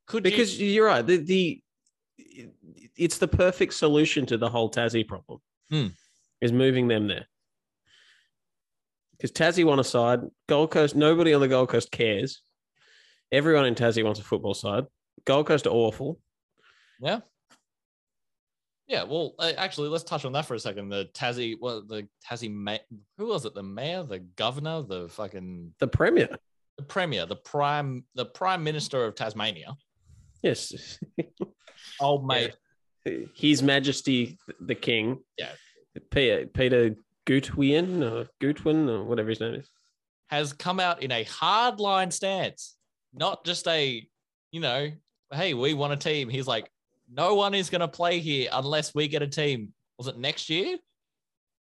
Could 0.08 0.22
Because 0.22 0.58
you, 0.58 0.82
are 0.82 0.86
right. 0.86 1.06
The, 1.06 1.18
the 1.18 1.62
it's 2.96 3.18
the 3.18 3.28
perfect 3.28 3.74
solution 3.74 4.26
to 4.26 4.36
the 4.38 4.48
whole 4.48 4.70
Tassie 4.70 5.06
problem. 5.06 5.40
Hmm. 5.70 5.86
Is 6.40 6.52
moving 6.52 6.88
them 6.88 7.08
there. 7.08 7.26
Because 9.12 9.32
Tassie 9.32 9.64
want 9.64 9.80
a 9.80 9.84
side, 9.84 10.20
Gold 10.48 10.70
Coast. 10.70 10.96
Nobody 10.96 11.34
on 11.34 11.40
the 11.40 11.48
Gold 11.48 11.68
Coast 11.68 11.90
cares. 11.90 12.42
Everyone 13.32 13.66
in 13.66 13.74
Tassie 13.74 14.04
wants 14.04 14.20
a 14.20 14.22
football 14.22 14.54
side. 14.54 14.84
Gold 15.24 15.46
Coast 15.46 15.66
are 15.66 15.70
awful. 15.70 16.18
Yeah. 17.00 17.20
Yeah, 18.86 19.02
well, 19.02 19.34
uh, 19.38 19.52
actually, 19.58 19.88
let's 19.90 20.04
touch 20.04 20.24
on 20.24 20.32
that 20.32 20.46
for 20.46 20.54
a 20.54 20.58
second. 20.58 20.88
The 20.88 21.10
Tassie, 21.12 21.56
well, 21.60 21.82
the 21.82 22.08
Tassie, 22.26 22.50
ma- 22.50 22.78
who 23.18 23.26
was 23.26 23.44
it? 23.44 23.54
The 23.54 23.62
mayor, 23.62 24.04
the 24.04 24.20
governor, 24.20 24.82
the 24.82 25.08
fucking 25.08 25.74
The 25.78 25.88
Premier, 25.88 26.28
the 26.78 26.84
premier, 26.84 27.26
the 27.26 27.36
prime, 27.36 28.04
the 28.14 28.24
prime 28.24 28.64
minister 28.64 29.04
of 29.04 29.14
Tasmania, 29.14 29.76
yes, 30.42 30.98
old 32.00 32.26
mate. 32.26 32.54
His 33.34 33.62
Majesty 33.62 34.38
the 34.60 34.74
King. 34.74 35.18
Yeah. 35.38 35.52
Peter 36.10 36.46
Peter 36.46 36.96
Gutwein 37.26 38.02
or 38.02 38.28
Gutwein 38.42 38.88
or 38.88 39.04
whatever 39.04 39.30
his 39.30 39.40
name 39.40 39.54
is. 39.54 39.68
has 40.28 40.52
come 40.52 40.78
out 40.78 41.02
in 41.02 41.10
a 41.10 41.24
hardline 41.24 42.12
stance, 42.12 42.76
not 43.12 43.44
just 43.44 43.66
a, 43.66 44.06
you 44.52 44.60
know, 44.60 44.90
hey, 45.32 45.54
we 45.54 45.74
want 45.74 45.92
a 45.92 45.96
team. 45.96 46.28
He's 46.28 46.46
like, 46.46 46.70
no 47.10 47.34
one 47.34 47.54
is 47.54 47.70
going 47.70 47.80
to 47.80 47.88
play 47.88 48.18
here 48.20 48.48
unless 48.52 48.94
we 48.94 49.08
get 49.08 49.22
a 49.22 49.26
team. 49.26 49.72
Was 49.98 50.06
it 50.06 50.18
next 50.18 50.48
year? 50.48 50.76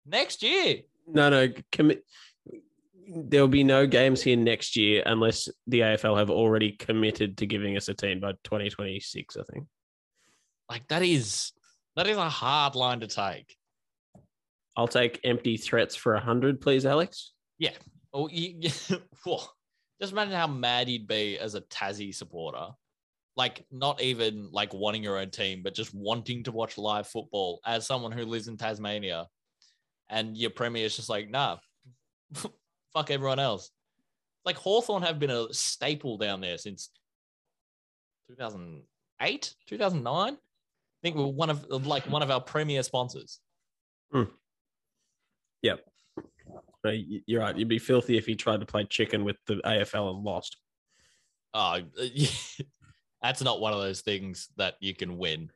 Next 0.06 0.42
year. 0.42 0.78
No, 1.06 1.28
no. 1.28 1.48
Commit. 1.70 2.04
There 3.06 3.40
will 3.40 3.48
be 3.48 3.64
no 3.64 3.86
games 3.86 4.22
here 4.22 4.36
next 4.36 4.76
year 4.76 5.02
unless 5.06 5.48
the 5.66 5.80
AFL 5.80 6.18
have 6.18 6.30
already 6.30 6.72
committed 6.72 7.36
to 7.38 7.46
giving 7.46 7.76
us 7.76 7.88
a 7.88 7.94
team 7.94 8.20
by 8.20 8.32
2026. 8.44 9.36
I 9.36 9.42
think. 9.52 9.66
Like 10.70 10.88
that 10.88 11.02
is 11.02 11.52
that 11.96 12.06
is 12.06 12.16
a 12.16 12.28
hard 12.28 12.74
line 12.74 13.00
to 13.00 13.06
take. 13.06 13.56
I'll 14.76 14.88
take 14.88 15.20
empty 15.24 15.56
threats 15.56 15.94
for 15.94 16.14
a 16.14 16.20
hundred, 16.20 16.60
please, 16.60 16.84
Alex. 16.86 17.32
Yeah. 17.58 17.72
Oh, 18.12 18.28
you, 18.28 18.54
you- 18.60 19.38
just 20.00 20.12
imagine 20.12 20.34
how 20.34 20.46
mad 20.48 20.88
you'd 20.88 21.06
be 21.06 21.38
as 21.38 21.54
a 21.54 21.60
Tassie 21.62 22.14
supporter. 22.14 22.68
Like 23.36 23.64
not 23.70 24.00
even 24.00 24.48
like 24.52 24.72
wanting 24.74 25.02
your 25.02 25.18
own 25.18 25.30
team, 25.30 25.62
but 25.62 25.74
just 25.74 25.94
wanting 25.94 26.44
to 26.44 26.52
watch 26.52 26.78
live 26.78 27.06
football 27.06 27.60
as 27.66 27.86
someone 27.86 28.12
who 28.12 28.24
lives 28.24 28.48
in 28.48 28.56
Tasmania, 28.56 29.26
and 30.08 30.36
your 30.36 30.50
premier 30.50 30.84
is 30.84 30.96
just 30.96 31.08
like, 31.08 31.28
nah, 31.30 31.56
fuck 32.94 33.11
everyone 33.11 33.38
else. 33.38 33.70
Like 34.44 34.57
Hawthorn 34.57 35.02
have 35.02 35.18
been 35.18 35.30
a 35.30 35.52
staple 35.52 36.16
down 36.16 36.40
there 36.40 36.59
since 36.59 36.90
2008, 38.28 39.54
2009. 39.66 40.33
I 40.33 40.37
think 41.02 41.16
we're 41.16 41.26
one 41.26 41.50
of 41.50 41.87
like 41.87 42.04
one 42.04 42.22
of 42.22 42.30
our 42.30 42.40
premier 42.40 42.83
sponsors. 42.83 43.40
Hmm. 44.12 44.24
No, 46.85 46.90
y- 46.90 47.22
you're 47.26 47.40
right. 47.40 47.57
You'd 47.57 47.68
be 47.68 47.78
filthy 47.78 48.18
if 48.18 48.26
he 48.26 48.37
tried 48.37 48.61
to 48.61 48.66
play 48.66 48.85
chicken 48.85 49.24
with 49.24 49.37
the 49.46 49.57
AFL 49.64 50.14
and 50.14 50.22
lost. 50.22 50.59
Oh, 51.54 51.80
that's 53.22 53.42
not 53.42 53.61
one 53.61 53.72
of 53.72 53.80
those 53.80 54.02
things 54.02 54.48
that 54.57 54.74
you 54.80 54.94
can 54.94 55.16
win. 55.16 55.50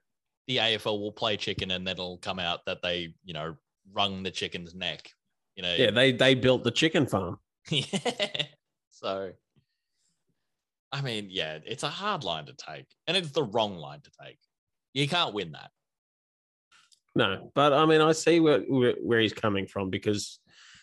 The 0.47 0.57
AFL 0.57 0.99
will 0.99 1.13
play 1.13 1.37
chicken 1.37 1.71
and 1.71 1.87
then 1.87 1.93
it'll 1.93 2.19
come 2.19 2.39
out 2.39 2.65
that 2.65 2.81
they, 2.83 3.15
you 3.25 3.35
know, 3.35 3.55
wrung 3.93 4.23
the 4.23 4.31
chicken's 4.31 4.75
neck. 4.75 5.11
You 5.59 5.63
know, 5.63 5.75
Yeah, 5.75 5.91
they 5.91 6.13
they 6.13 6.35
built 6.37 6.63
the 6.63 6.71
chicken 6.71 7.05
farm. 7.09 7.39
yeah. 7.71 8.45
So, 8.91 9.33
I 10.93 11.01
mean, 11.01 11.27
yeah, 11.31 11.59
it's 11.67 11.83
a 11.83 11.89
hard 11.89 12.23
line 12.23 12.47
to 12.47 12.53
take, 12.55 12.87
and 13.09 13.17
it's 13.17 13.33
the 13.33 13.43
wrong 13.43 13.77
line 13.77 14.01
to 14.03 14.11
take. 14.25 14.39
You 14.95 15.09
can't 15.09 15.35
win 15.35 15.53
that. 15.53 15.71
No, 17.17 17.51
but 17.57 17.73
I 17.73 17.87
mean, 17.87 18.01
I 18.01 18.13
see 18.13 18.39
where 18.39 18.61
where, 18.61 19.19
he's 19.19 19.33
coming 19.33 19.67
from 19.67 19.91
because 19.91 20.39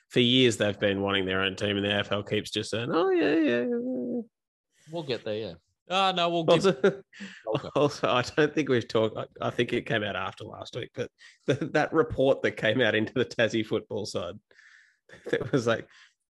for 0.10 0.20
years 0.20 0.58
they've 0.58 0.80
been 0.80 1.02
wanting 1.02 1.26
their 1.26 1.40
own 1.40 1.56
team, 1.56 1.78
and 1.78 1.86
the 1.86 1.90
AFL 1.90 2.30
keeps 2.30 2.52
just 2.52 2.72
saying, 2.72 2.90
"Oh 2.92 3.12
yeah, 3.12 3.36
yeah." 3.36 3.62
yeah. 3.62 4.22
We'll 4.92 5.04
get 5.04 5.24
there. 5.24 5.36
Yeah. 5.36 5.54
Oh 5.90 6.12
no, 6.12 6.30
we'll 6.30 6.44
give. 6.44 6.66
Also, 6.66 7.02
Okay. 7.56 7.70
also, 7.76 8.10
I 8.10 8.24
don't 8.24 8.54
think 8.54 8.68
we've 8.68 8.88
talked. 8.90 9.18
I, 9.18 9.48
I 9.48 9.52
think 9.52 9.72
it 9.72 9.86
came 9.86 10.04
out 10.04 10.18
after 10.18 10.44
last 10.44 10.76
week, 10.76 10.90
but 10.94 11.10
the, 11.46 11.54
that 11.74 11.94
report 11.94 12.42
that 12.42 12.58
came 12.58 12.82
out 12.82 12.94
into 12.94 13.14
the 13.14 13.24
Tassie 13.24 13.66
football 13.66 14.06
side, 14.06 14.36
that 15.32 15.52
was 15.52 15.68
like, 15.68 15.88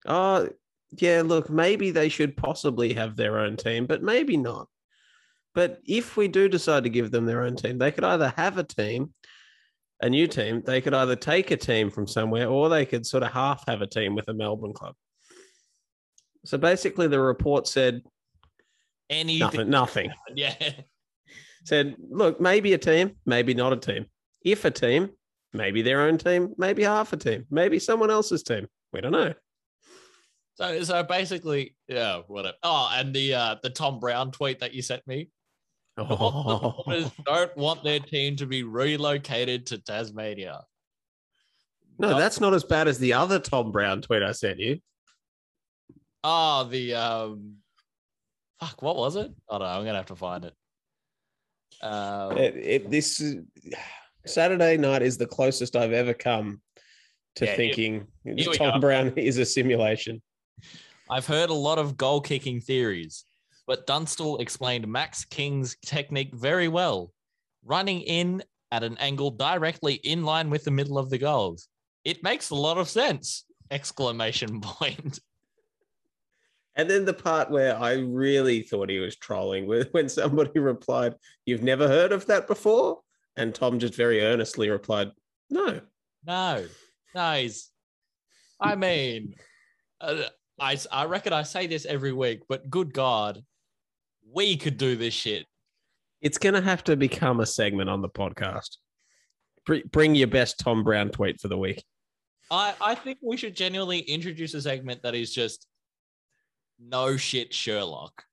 "Oh 0.05 0.49
yeah, 0.97 1.21
look, 1.23 1.49
maybe 1.49 1.91
they 1.91 2.09
should 2.09 2.35
possibly 2.37 2.93
have 2.93 3.15
their 3.15 3.39
own 3.39 3.57
team, 3.57 3.85
but 3.85 4.03
maybe 4.03 4.37
not." 4.37 4.67
But 5.53 5.79
if 5.85 6.15
we 6.15 6.27
do 6.27 6.47
decide 6.47 6.83
to 6.83 6.89
give 6.89 7.11
them 7.11 7.25
their 7.25 7.43
own 7.43 7.55
team, 7.55 7.77
they 7.77 7.91
could 7.91 8.05
either 8.05 8.33
have 8.37 8.57
a 8.57 8.63
team, 8.63 9.13
a 10.01 10.09
new 10.09 10.27
team. 10.27 10.61
They 10.65 10.79
could 10.81 10.93
either 10.93 11.15
take 11.15 11.51
a 11.51 11.57
team 11.57 11.89
from 11.89 12.07
somewhere, 12.07 12.47
or 12.47 12.69
they 12.69 12.85
could 12.85 13.05
sort 13.05 13.23
of 13.23 13.31
half 13.33 13.63
have 13.67 13.81
a 13.81 13.87
team 13.87 14.15
with 14.15 14.27
a 14.29 14.33
Melbourne 14.33 14.73
club. 14.73 14.95
So 16.45 16.57
basically, 16.57 17.07
the 17.07 17.19
report 17.19 17.67
said 17.67 18.01
Anything. 19.09 19.69
nothing. 19.69 19.69
Nothing. 19.69 20.11
Yeah. 20.35 20.55
Said, 21.63 21.95
look, 22.09 22.41
maybe 22.41 22.73
a 22.73 22.77
team, 22.79 23.17
maybe 23.25 23.53
not 23.53 23.71
a 23.71 23.77
team. 23.77 24.07
If 24.43 24.65
a 24.65 24.71
team, 24.71 25.11
maybe 25.53 25.81
their 25.81 26.01
own 26.01 26.17
team, 26.17 26.53
maybe 26.57 26.83
half 26.83 27.13
a 27.13 27.17
team, 27.17 27.45
maybe 27.49 27.79
someone 27.79 28.11
else's 28.11 28.43
team. 28.43 28.67
We 28.93 29.01
don't 29.01 29.11
know. 29.11 29.33
So, 30.55 30.83
so 30.83 31.03
basically, 31.03 31.75
yeah, 31.87 32.21
whatever. 32.27 32.55
Oh, 32.63 32.89
and 32.93 33.13
the 33.13 33.33
uh 33.33 33.55
the 33.63 33.69
Tom 33.69 33.99
Brown 33.99 34.31
tweet 34.31 34.59
that 34.59 34.73
you 34.73 34.81
sent 34.81 35.05
me. 35.07 35.29
The 35.97 36.05
Bombers 36.05 37.11
don't 37.25 37.55
want 37.57 37.83
their 37.83 37.99
team 37.99 38.37
to 38.37 38.45
be 38.45 38.63
relocated 38.63 39.65
to 39.67 39.77
Tasmania. 39.77 40.61
No, 41.99 42.17
that's 42.17 42.39
not 42.39 42.53
as 42.53 42.63
bad 42.63 42.87
as 42.87 42.97
the 42.97 43.13
other 43.13 43.39
Tom 43.39 43.71
Brown 43.71 44.01
tweet 44.01 44.23
I 44.23 44.31
sent 44.31 44.59
you. 44.59 44.79
Oh, 46.23 46.63
the 46.63 46.93
um, 46.95 47.55
fuck, 48.59 48.81
what 48.81 48.95
was 48.95 49.15
it? 49.17 49.31
Oh 49.49 49.57
no, 49.57 49.65
I'm 49.65 49.83
gonna 49.83 49.97
have 49.97 50.05
to 50.07 50.15
find 50.15 50.45
it. 50.45 50.53
Um, 51.81 52.37
It- 52.37 52.55
it- 52.55 52.89
this 52.91 53.19
is- 53.19 53.43
Saturday 54.25 54.77
night 54.77 55.01
is 55.01 55.17
the 55.17 55.25
closest 55.25 55.75
I've 55.75 55.93
ever 55.93 56.13
come 56.13 56.61
to 57.35 57.45
Yeah, 57.45 57.55
thinking 57.55 58.07
here 58.23 58.35
we 58.35 58.57
Tom 58.57 58.75
go. 58.75 58.79
Brown 58.79 59.13
is 59.17 59.37
a 59.37 59.45
simulation. 59.45 60.21
I've 61.09 61.25
heard 61.25 61.49
a 61.49 61.55
lot 61.55 61.77
of 61.77 61.97
goal 61.97 62.21
kicking 62.21 62.61
theories, 62.61 63.25
but 63.67 63.87
Dunstall 63.87 64.39
explained 64.39 64.87
Max 64.87 65.25
King's 65.25 65.75
technique 65.85 66.33
very 66.33 66.67
well, 66.67 67.11
running 67.65 68.01
in 68.01 68.43
at 68.71 68.83
an 68.83 68.97
angle 68.99 69.31
directly 69.31 69.95
in 69.95 70.23
line 70.23 70.49
with 70.49 70.63
the 70.63 70.71
middle 70.71 70.97
of 70.97 71.09
the 71.09 71.17
goals. 71.17 71.67
It 72.05 72.23
makes 72.23 72.49
a 72.49 72.55
lot 72.55 72.77
of 72.77 72.89
sense! 72.89 73.45
Exclamation 73.69 74.61
point. 74.61 75.19
And 76.75 76.89
then 76.89 77.03
the 77.03 77.13
part 77.13 77.51
where 77.51 77.77
I 77.77 77.93
really 77.95 78.61
thought 78.61 78.89
he 78.89 78.99
was 78.99 79.17
trolling 79.17 79.67
when 79.91 80.07
somebody 80.09 80.59
replied, 80.59 81.15
You've 81.45 81.63
never 81.63 81.87
heard 81.87 82.11
of 82.11 82.25
that 82.27 82.47
before? 82.47 82.99
And 83.37 83.55
Tom 83.55 83.79
just 83.79 83.95
very 83.95 84.21
earnestly 84.21 84.69
replied, 84.69 85.11
No. 85.49 85.81
No, 86.25 86.65
no, 87.15 87.33
he's. 87.33 87.69
I 88.59 88.75
mean, 88.75 89.33
uh, 89.99 90.23
I 90.59 90.77
I 90.91 91.05
reckon 91.05 91.33
I 91.33 91.43
say 91.43 91.65
this 91.65 91.85
every 91.85 92.13
week, 92.13 92.41
but 92.47 92.69
good 92.69 92.93
God, 92.93 93.43
we 94.31 94.55
could 94.57 94.77
do 94.77 94.95
this 94.95 95.13
shit. 95.13 95.47
It's 96.21 96.37
going 96.37 96.53
to 96.53 96.61
have 96.61 96.83
to 96.83 96.95
become 96.95 97.39
a 97.39 97.45
segment 97.45 97.89
on 97.89 98.01
the 98.01 98.09
podcast. 98.09 98.77
Br- 99.65 99.87
Bring 99.91 100.13
your 100.13 100.27
best 100.27 100.59
Tom 100.59 100.83
Brown 100.83 101.09
tweet 101.09 101.41
for 101.41 101.47
the 101.47 101.57
week. 101.57 101.83
I 102.51 102.75
I 102.79 102.95
think 102.95 103.17
we 103.23 103.37
should 103.37 103.55
genuinely 103.55 103.99
introduce 103.99 104.53
a 104.53 104.61
segment 104.61 105.01
that 105.03 105.15
is 105.15 105.33
just 105.33 105.65
no 106.79 107.17
shit 107.17 107.53
Sherlock. 107.53 108.23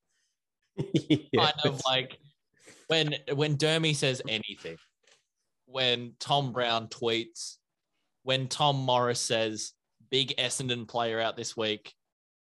Yeah. 0.76 1.18
kind 1.37 1.61
of 1.64 1.80
like 1.87 2.18
when 2.88 3.14
when 3.34 3.56
Dermy 3.56 3.94
says 3.94 4.20
anything, 4.28 4.76
when 5.68 6.14
Tom 6.18 6.52
Brown 6.52 6.88
tweets, 6.88 7.57
when 8.22 8.48
Tom 8.48 8.76
Morris 8.76 9.20
says 9.20 9.72
big 10.11 10.35
Essendon 10.37 10.88
player 10.88 11.20
out 11.20 11.37
this 11.37 11.57
week, 11.57 11.94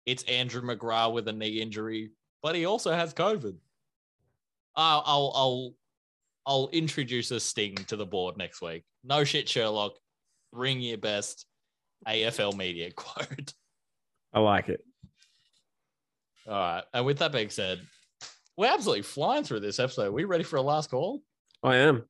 it's 0.05 0.23
Andrew 0.23 0.61
McGrath 0.61 1.13
with 1.13 1.27
a 1.27 1.33
knee 1.33 1.61
injury, 1.61 2.11
but 2.41 2.55
he 2.55 2.65
also 2.65 2.91
has 2.91 3.13
COVID. 3.13 3.55
I'll 4.75 5.03
I'll 5.05 5.31
I'll, 5.35 5.73
I'll 6.45 6.69
introduce 6.73 7.31
a 7.31 7.39
sting 7.39 7.75
to 7.87 7.95
the 7.95 8.05
board 8.05 8.35
next 8.37 8.61
week. 8.61 8.83
No 9.03 9.23
shit, 9.23 9.47
Sherlock. 9.47 9.93
Bring 10.51 10.81
your 10.81 10.97
best 10.97 11.45
AFL 12.07 12.57
media 12.57 12.91
quote. 12.95 13.53
I 14.33 14.39
like 14.39 14.69
it. 14.69 14.83
All 16.47 16.53
right. 16.53 16.83
And 16.93 17.05
with 17.05 17.19
that 17.19 17.31
being 17.31 17.49
said, 17.49 17.79
we're 18.57 18.73
absolutely 18.73 19.03
flying 19.03 19.43
through 19.43 19.61
this 19.61 19.79
episode. 19.79 20.07
Are 20.07 20.11
we 20.11 20.25
ready 20.25 20.43
for 20.43 20.57
a 20.57 20.61
last 20.61 20.89
call? 20.89 21.21
I 21.63 21.77
am. 21.77 22.03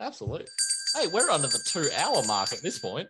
Absolutely. 0.00 0.46
Hey, 0.94 1.06
we're 1.06 1.30
under 1.30 1.46
the 1.46 1.62
two 1.64 1.88
hour 1.96 2.22
mark 2.26 2.52
at 2.52 2.62
this 2.62 2.78
point. 2.78 3.08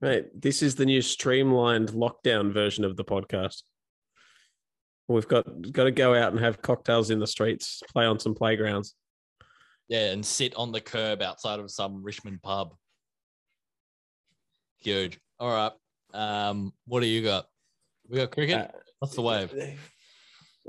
Mate, 0.00 0.26
this 0.40 0.62
is 0.62 0.74
the 0.74 0.84
new 0.84 1.00
streamlined 1.00 1.90
lockdown 1.90 2.52
version 2.52 2.84
of 2.84 2.96
the 2.96 3.04
podcast. 3.04 3.62
We've 5.08 5.28
got 5.28 5.44
got 5.72 5.84
to 5.84 5.90
go 5.90 6.14
out 6.14 6.32
and 6.32 6.40
have 6.40 6.62
cocktails 6.62 7.10
in 7.10 7.20
the 7.20 7.26
streets, 7.26 7.82
play 7.92 8.04
on 8.04 8.18
some 8.18 8.34
playgrounds. 8.34 8.94
Yeah, 9.88 10.10
and 10.10 10.24
sit 10.24 10.54
on 10.56 10.72
the 10.72 10.80
curb 10.80 11.22
outside 11.22 11.60
of 11.60 11.70
some 11.70 12.02
Richmond 12.02 12.42
pub. 12.42 12.74
Huge. 14.78 15.18
All 15.38 15.52
right. 15.52 15.72
Um, 16.14 16.72
what 16.86 17.00
do 17.00 17.06
you 17.06 17.22
got? 17.22 17.46
We 18.08 18.16
got 18.18 18.32
cricket. 18.32 18.56
Uh, 18.56 18.68
What's 18.98 19.14
the 19.14 19.22
wave? 19.22 19.52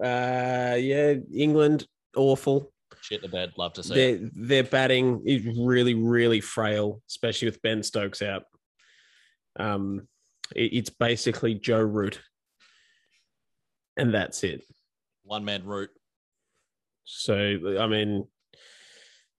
Uh, 0.02 0.76
yeah, 0.80 1.14
England 1.34 1.88
awful. 2.16 2.73
Shit 3.02 3.22
the 3.22 3.28
bed. 3.28 3.54
Love 3.58 3.74
to 3.74 3.84
see. 3.84 3.94
it. 4.00 4.22
Their 4.36 4.48
their 4.62 4.64
batting 4.64 5.24
is 5.26 5.46
really 5.60 5.94
really 5.94 6.42
frail, 6.42 7.02
especially 7.10 7.48
with 7.48 7.62
Ben 7.62 7.84
Stokes 7.84 8.22
out. 8.22 8.44
Um, 9.60 10.08
it- 10.56 10.74
it's 10.74 10.90
basically 10.90 11.56
Joe 11.56 11.82
Root, 11.82 12.22
and 13.98 14.14
that's 14.14 14.44
it. 14.44 14.64
One 15.24 15.46
man 15.46 15.64
root. 15.66 15.90
So 17.06 17.78
I 17.80 17.88
mean, 17.88 18.28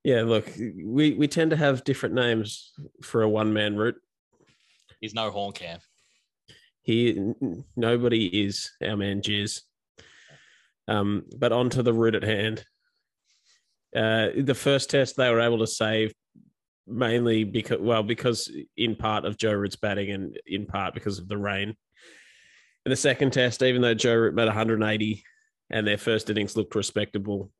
yeah, 0.02 0.22
look, 0.22 0.46
we 0.56 1.14
we 1.14 1.28
tend 1.28 1.50
to 1.50 1.56
have 1.56 1.84
different 1.84 2.14
names 2.14 2.72
for 3.02 3.22
a 3.22 3.28
one 3.28 3.52
man 3.52 3.76
root. 3.76 3.96
He's 5.00 5.14
no 5.14 5.30
horn 5.30 5.52
camp. 5.52 5.82
He 6.82 7.18
nobody 7.76 8.26
is 8.44 8.70
our 8.82 8.96
man 8.96 9.22
Jizz. 9.22 9.62
Um, 10.86 11.24
but 11.38 11.50
onto 11.52 11.82
the 11.82 11.94
root 11.94 12.14
at 12.14 12.22
hand. 12.22 12.64
Uh, 13.94 14.28
the 14.36 14.54
first 14.54 14.90
test 14.90 15.16
they 15.16 15.30
were 15.30 15.40
able 15.40 15.58
to 15.58 15.66
save 15.66 16.12
mainly 16.86 17.44
because 17.44 17.80
well 17.80 18.02
because 18.02 18.50
in 18.76 18.94
part 18.94 19.24
of 19.24 19.38
Joe 19.38 19.52
Root's 19.52 19.76
batting 19.76 20.10
and 20.10 20.38
in 20.46 20.66
part 20.66 20.94
because 20.94 21.18
of 21.18 21.28
the 21.28 21.38
rain. 21.38 21.74
In 22.86 22.90
the 22.90 22.96
second 22.96 23.32
test, 23.32 23.62
even 23.62 23.80
though 23.80 23.94
Joe 23.94 24.14
Root 24.14 24.34
made 24.34 24.44
180 24.44 25.24
and 25.70 25.86
their 25.86 25.96
first 25.96 26.28
innings 26.28 26.56
looked 26.56 26.74
respectable, 26.74 27.50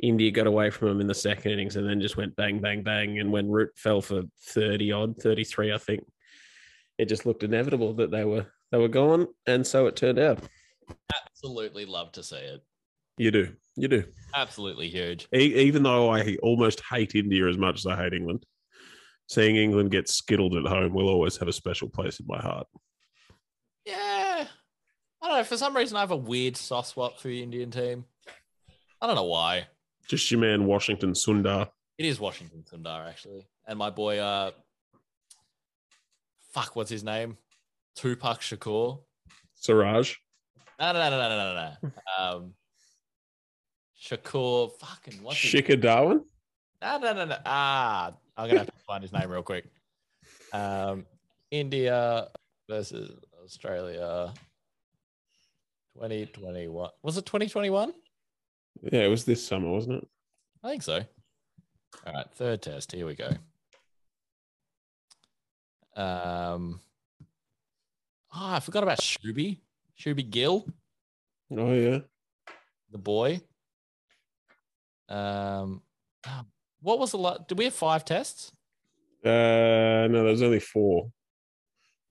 India 0.00 0.30
got 0.30 0.46
away 0.46 0.70
from 0.70 0.88
them 0.88 1.00
in 1.00 1.08
the 1.08 1.14
second 1.14 1.52
innings 1.52 1.76
and 1.76 1.88
then 1.88 2.00
just 2.00 2.16
went 2.16 2.36
bang 2.36 2.60
bang 2.60 2.82
bang. 2.82 3.18
And 3.18 3.32
when 3.32 3.50
Root 3.50 3.70
fell 3.76 4.00
for 4.00 4.22
30 4.48 4.92
odd, 4.92 5.16
33, 5.20 5.72
I 5.72 5.78
think, 5.78 6.04
it 6.98 7.08
just 7.08 7.26
looked 7.26 7.42
inevitable 7.42 7.94
that 7.94 8.10
they 8.10 8.24
were 8.24 8.46
they 8.70 8.78
were 8.78 8.88
gone, 8.88 9.26
and 9.46 9.66
so 9.66 9.86
it 9.86 9.96
turned 9.96 10.18
out. 10.18 10.38
Absolutely 11.26 11.86
love 11.86 12.12
to 12.12 12.22
see 12.22 12.36
it. 12.36 12.62
You 13.20 13.30
do, 13.30 13.52
you 13.76 13.86
do. 13.86 14.02
Absolutely 14.34 14.88
huge. 14.88 15.28
E- 15.34 15.54
even 15.66 15.82
though 15.82 16.08
I 16.08 16.38
almost 16.42 16.80
hate 16.90 17.14
India 17.14 17.46
as 17.46 17.58
much 17.58 17.80
as 17.80 17.84
I 17.84 17.94
hate 17.94 18.14
England, 18.14 18.46
seeing 19.28 19.56
England 19.56 19.90
get 19.90 20.08
skittled 20.08 20.56
at 20.56 20.64
home 20.64 20.94
will 20.94 21.10
always 21.10 21.36
have 21.36 21.46
a 21.46 21.52
special 21.52 21.90
place 21.90 22.18
in 22.18 22.26
my 22.26 22.40
heart. 22.40 22.66
Yeah. 23.84 24.46
I 25.20 25.26
don't 25.26 25.36
know. 25.36 25.44
For 25.44 25.58
some 25.58 25.76
reason, 25.76 25.98
I 25.98 26.00
have 26.00 26.12
a 26.12 26.16
weird 26.16 26.56
soft 26.56 26.88
spot 26.88 27.20
for 27.20 27.28
the 27.28 27.42
Indian 27.42 27.70
team. 27.70 28.06
I 29.02 29.06
don't 29.06 29.16
know 29.16 29.24
why. 29.24 29.66
Just 30.08 30.30
your 30.30 30.40
man 30.40 30.64
Washington 30.64 31.12
Sundar. 31.12 31.68
It 31.98 32.06
is 32.06 32.18
Washington 32.18 32.64
Sundar, 32.72 33.06
actually. 33.06 33.46
And 33.68 33.78
my 33.78 33.90
boy, 33.90 34.16
uh, 34.16 34.52
fuck, 36.54 36.74
what's 36.74 36.90
his 36.90 37.04
name? 37.04 37.36
Tupac 37.96 38.40
Shakur. 38.40 39.02
Siraj. 39.56 40.14
No, 40.80 40.92
no, 40.94 40.98
no, 40.98 41.10
no, 41.10 41.18
no, 41.18 41.28
no, 41.28 41.54
no, 41.54 41.76
no. 41.82 41.92
Um, 42.18 42.54
Shakur, 44.00 44.70
fucking 44.78 45.22
what's 45.22 45.38
his 45.38 45.52
Shikhar 45.62 45.80
Dhawan. 45.80 46.20
No, 46.82 46.98
no, 46.98 47.12
no, 47.12 47.24
no. 47.26 47.36
Ah, 47.44 48.12
I'm 48.36 48.48
gonna 48.48 48.60
have 48.60 48.66
to 48.68 48.72
find 48.86 49.02
his 49.02 49.12
name 49.12 49.30
real 49.30 49.42
quick. 49.42 49.66
Um, 50.52 51.04
India 51.50 52.28
versus 52.68 53.12
Australia. 53.44 54.32
2021. 55.94 56.90
Was 57.02 57.16
it 57.18 57.26
2021? 57.26 57.92
Yeah, 58.90 59.00
it 59.00 59.08
was 59.08 59.24
this 59.24 59.44
summer, 59.46 59.68
wasn't 59.68 60.02
it? 60.02 60.08
I 60.64 60.70
think 60.70 60.82
so. 60.82 61.04
All 62.06 62.12
right, 62.14 62.26
third 62.34 62.62
test. 62.62 62.92
Here 62.92 63.04
we 63.04 63.14
go. 63.16 63.28
Um, 65.96 66.80
oh, 68.34 68.54
I 68.54 68.60
forgot 68.60 68.82
about 68.82 69.00
Shuby. 69.00 69.58
Shuby 69.98 70.30
Gill, 70.30 70.66
Oh 71.54 71.72
yeah. 71.74 71.98
the 72.90 72.96
boy. 72.98 73.40
Um, 75.10 75.82
what 76.80 76.98
was 76.98 77.10
the 77.10 77.18
lot? 77.18 77.48
Did 77.48 77.58
we 77.58 77.64
have 77.64 77.74
five 77.74 78.04
tests? 78.04 78.52
Uh, 79.24 80.08
no, 80.10 80.24
there's 80.24 80.40
only 80.42 80.60
four. 80.60 81.10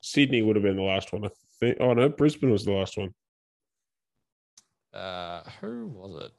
Sydney 0.01 0.41
would 0.43 0.55
have 0.55 0.63
been 0.63 0.75
the 0.75 0.83
last 0.83 1.11
one, 1.11 1.25
I 1.25 1.29
think. 1.59 1.77
Oh 1.79 1.93
no, 1.93 2.07
Brisbane 2.09 2.51
was 2.51 2.65
the 2.65 2.71
last 2.73 2.97
one. 2.97 3.13
Uh, 4.93 5.41
who 5.61 5.87
was 5.87 6.25
it? 6.25 6.31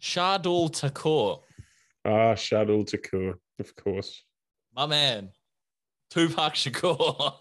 Shardul 0.00 0.74
Thakur, 0.74 1.42
Ah, 2.04 2.34
Shadul 2.34 2.84
Takur, 2.86 3.34
of 3.58 3.76
course. 3.76 4.24
my 4.74 4.86
man. 4.86 5.30
Tupac 6.10 6.54
Shakur. 6.54 7.34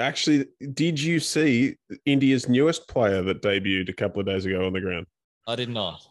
Actually, 0.00 0.46
did 0.72 0.98
you 1.00 1.20
see 1.20 1.76
India's 2.06 2.48
newest 2.48 2.88
player 2.88 3.22
that 3.22 3.42
debuted 3.42 3.88
a 3.88 3.92
couple 3.92 4.18
of 4.20 4.26
days 4.26 4.44
ago 4.44 4.66
on 4.66 4.72
the 4.72 4.80
ground? 4.80 5.06
I 5.46 5.56
did 5.56 5.68
not. 5.68 6.06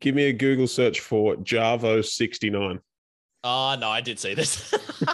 Give 0.00 0.14
me 0.14 0.24
a 0.24 0.32
Google 0.32 0.66
search 0.66 1.00
for 1.00 1.36
Jarvo 1.36 2.04
sixty 2.04 2.50
nine. 2.50 2.80
Oh 3.44 3.76
no, 3.80 3.88
I 3.88 4.00
did 4.00 4.18
see 4.18 4.34
this. 4.34 4.74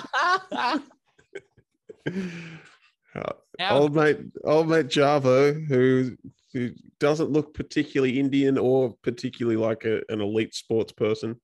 How- 3.14 3.36
old 3.70 3.94
mate, 3.94 4.18
old 4.44 4.68
mate 4.68 4.86
Jarvo, 4.88 5.66
who 5.66 6.16
who 6.52 6.70
doesn't 7.00 7.30
look 7.30 7.52
particularly 7.54 8.18
Indian 8.18 8.56
or 8.56 8.94
particularly 9.02 9.56
like 9.56 9.84
a, 9.84 10.00
an 10.08 10.20
elite 10.20 10.54
sports 10.54 10.92
person, 10.92 11.38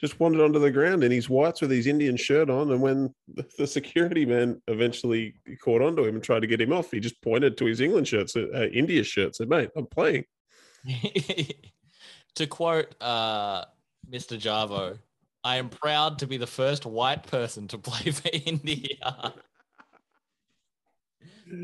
just 0.00 0.18
wandered 0.18 0.42
onto 0.42 0.58
the 0.58 0.70
ground 0.70 1.04
in 1.04 1.12
his 1.12 1.28
whites 1.28 1.60
with 1.60 1.70
his 1.70 1.86
Indian 1.86 2.16
shirt 2.16 2.48
on. 2.48 2.70
And 2.72 2.80
when 2.80 3.14
the- 3.58 3.66
security 3.66 4.24
man 4.24 4.62
eventually 4.68 5.34
caught 5.62 5.82
onto 5.82 6.04
him 6.04 6.14
and 6.14 6.24
tried 6.24 6.40
to 6.40 6.46
get 6.46 6.60
him 6.60 6.72
off, 6.72 6.90
he 6.90 7.00
just 7.00 7.20
pointed 7.22 7.56
to 7.58 7.66
his 7.66 7.80
England 7.80 8.08
shirts, 8.08 8.34
uh, 8.36 8.68
India 8.72 9.02
shirt, 9.04 9.36
said, 9.36 9.48
"Mate, 9.48 9.70
I'm 9.76 9.86
playing." 9.86 10.24
to 12.34 12.46
quote 12.46 12.94
uh, 13.00 13.64
Mr. 14.10 14.38
Jarvo, 14.38 14.98
I 15.42 15.56
am 15.56 15.68
proud 15.68 16.18
to 16.20 16.26
be 16.26 16.36
the 16.36 16.46
first 16.46 16.86
white 16.86 17.26
person 17.26 17.68
to 17.68 17.78
play 17.78 18.10
for 18.10 18.30
India. 18.46 19.34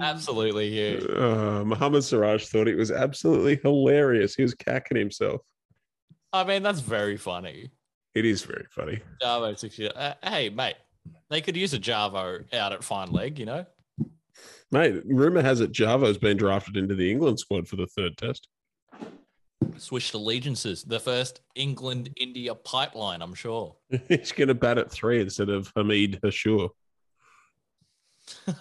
Absolutely 0.00 0.70
huge. 0.70 1.04
Uh, 1.10 1.64
Muhammad 1.64 2.04
Siraj 2.04 2.46
thought 2.46 2.68
it 2.68 2.76
was 2.76 2.90
absolutely 2.90 3.56
hilarious. 3.62 4.34
He 4.34 4.42
was 4.42 4.54
cacking 4.54 4.98
himself. 4.98 5.40
I 6.32 6.44
mean, 6.44 6.62
that's 6.62 6.80
very 6.80 7.16
funny. 7.16 7.70
It 8.14 8.24
is 8.24 8.42
very 8.42 8.66
funny. 8.70 9.00
Jarvo 9.22 9.58
six 9.58 9.78
years. 9.78 9.92
Uh, 9.94 10.14
hey, 10.22 10.48
mate, 10.50 10.76
they 11.28 11.40
could 11.40 11.56
use 11.56 11.74
a 11.74 11.78
Jarvo 11.78 12.52
out 12.52 12.72
at 12.72 12.84
fine 12.84 13.10
leg, 13.10 13.38
you 13.38 13.46
know? 13.46 13.64
Mate, 14.70 15.02
rumor 15.06 15.42
has 15.42 15.60
it 15.60 15.72
Jarvo's 15.72 16.18
been 16.18 16.36
drafted 16.36 16.76
into 16.76 16.94
the 16.94 17.10
England 17.10 17.40
squad 17.40 17.66
for 17.66 17.76
the 17.76 17.86
third 17.86 18.16
test. 18.16 18.48
Switched 19.76 20.14
allegiances. 20.14 20.82
The 20.84 21.00
first 21.00 21.40
England 21.54 22.10
India 22.16 22.54
pipeline, 22.54 23.22
I'm 23.22 23.34
sure. 23.34 23.76
He's 24.08 24.32
going 24.32 24.48
to 24.48 24.54
bat 24.54 24.78
at 24.78 24.90
three 24.90 25.20
instead 25.20 25.48
of 25.48 25.72
Hamid 25.76 26.20
Hashur. 26.22 26.70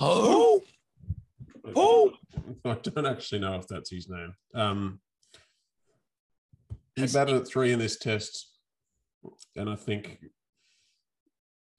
oh, 0.00 0.62
Oh, 1.74 2.12
I 2.64 2.74
don't 2.74 3.06
actually 3.06 3.40
know 3.40 3.54
if 3.56 3.66
that's 3.66 3.90
his 3.90 4.08
name. 4.08 4.34
Um, 4.54 5.00
he 6.94 7.02
Has- 7.02 7.14
batted 7.14 7.36
at 7.36 7.48
three 7.48 7.72
in 7.72 7.78
this 7.78 7.98
test, 7.98 8.52
and 9.56 9.68
I 9.68 9.76
think 9.76 10.24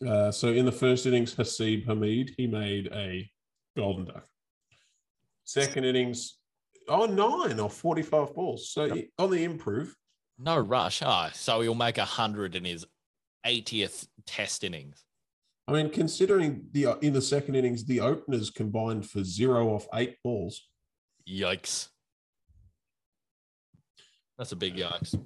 uh, 0.05 0.31
so. 0.31 0.49
In 0.49 0.65
the 0.65 0.71
first 0.71 1.05
innings, 1.05 1.33
Haseeb 1.35 1.85
Hameed 1.85 2.31
he 2.37 2.47
made 2.47 2.89
a 2.93 3.29
golden 3.75 4.05
duck. 4.05 4.25
Second 5.45 5.85
innings, 5.85 6.37
oh 6.87 7.05
nine 7.05 7.59
or 7.59 7.69
forty-five 7.69 8.33
balls. 8.33 8.71
So 8.71 8.93
he- 8.93 9.09
on 9.17 9.31
the 9.31 9.43
improve, 9.43 9.95
no 10.37 10.57
rush. 10.57 11.01
Ah, 11.01 11.31
so 11.33 11.61
he'll 11.61 11.75
make 11.75 11.97
a 11.97 12.05
hundred 12.05 12.55
in 12.55 12.65
his 12.65 12.85
80th 13.45 14.07
test 14.25 14.63
innings. 14.63 15.03
I 15.67 15.73
mean, 15.73 15.89
considering 15.89 16.65
the 16.71 16.97
in 17.01 17.13
the 17.13 17.21
second 17.21 17.55
innings, 17.55 17.85
the 17.85 17.99
openers 17.99 18.49
combined 18.49 19.09
for 19.09 19.23
zero 19.23 19.69
off 19.69 19.87
eight 19.93 20.15
balls. 20.23 20.61
Yikes. 21.29 21.89
That's 24.37 24.51
a 24.51 24.55
big 24.55 24.75
yikes. 24.75 25.15
All 25.15 25.21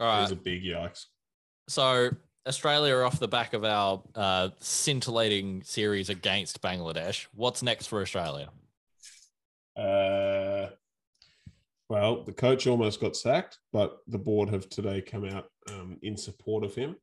It 0.00 0.04
right. 0.04 0.22
was 0.22 0.32
a 0.32 0.36
big 0.36 0.62
yikes. 0.62 1.04
So 1.68 2.10
Australia 2.46 2.94
are 2.94 3.04
off 3.04 3.18
the 3.18 3.28
back 3.28 3.54
of 3.54 3.64
our 3.64 4.02
uh, 4.14 4.50
scintillating 4.60 5.62
series 5.62 6.10
against 6.10 6.60
Bangladesh. 6.60 7.26
What's 7.34 7.62
next 7.62 7.86
for 7.86 8.02
Australia? 8.02 8.50
Uh, 9.76 10.68
well, 11.88 12.24
the 12.24 12.32
coach 12.32 12.66
almost 12.66 13.00
got 13.00 13.16
sacked, 13.16 13.58
but 13.72 13.98
the 14.08 14.18
board 14.18 14.48
have 14.50 14.68
today 14.68 15.00
come 15.02 15.24
out 15.24 15.46
um, 15.70 15.98
in 16.02 16.16
support 16.16 16.64
of 16.64 16.74
him. 16.74 16.96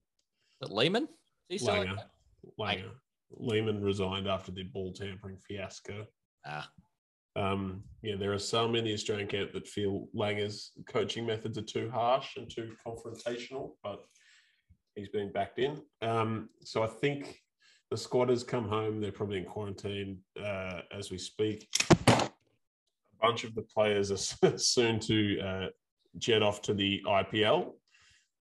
But 0.60 0.72
Lehmann? 0.72 1.08
Is 1.50 1.64
Langer. 1.64 1.98
like- 2.58 2.80
Langer. 2.80 2.92
Lehmann 3.34 3.82
resigned 3.82 4.28
after 4.28 4.52
the 4.52 4.64
ball 4.64 4.92
tampering 4.92 5.38
fiasco. 5.38 6.06
Ah, 6.46 6.70
Um, 7.38 7.84
yeah, 8.02 8.16
there 8.18 8.34
are 8.34 8.40
some 8.40 8.76
in 8.76 8.84
the 8.84 8.94
Australian 8.94 9.28
camp 9.30 9.54
that 9.54 9.68
feel 9.68 10.08
Langer's 10.14 10.72
coaching 10.88 11.26
methods 11.26 11.58
are 11.58 11.62
too 11.62 11.90
harsh 11.90 12.36
and 12.36 12.50
too 12.50 12.76
confrontational, 12.86 13.76
but 13.84 14.04
he's 14.96 15.08
been 15.10 15.32
backed 15.32 15.60
in. 15.60 15.82
Um, 16.02 16.50
so 16.66 16.84
I 16.84 16.88
think 16.88 17.40
the 17.90 17.96
squad 17.96 18.28
has 18.30 18.44
come 18.44 18.68
home. 18.68 19.00
They're 19.00 19.14
probably 19.14 19.38
in 19.38 19.46
quarantine 19.46 20.20
uh, 20.38 20.82
as 20.92 21.10
we 21.10 21.18
speak. 21.18 21.70
Bunch 23.22 23.44
of 23.44 23.56
the 23.56 23.62
players 23.62 24.12
are 24.12 24.58
soon 24.58 25.00
to 25.02 25.40
uh, 25.40 25.68
jet 26.18 26.42
off 26.42 26.62
to 26.64 26.74
the 26.74 27.02
IPL, 27.06 27.74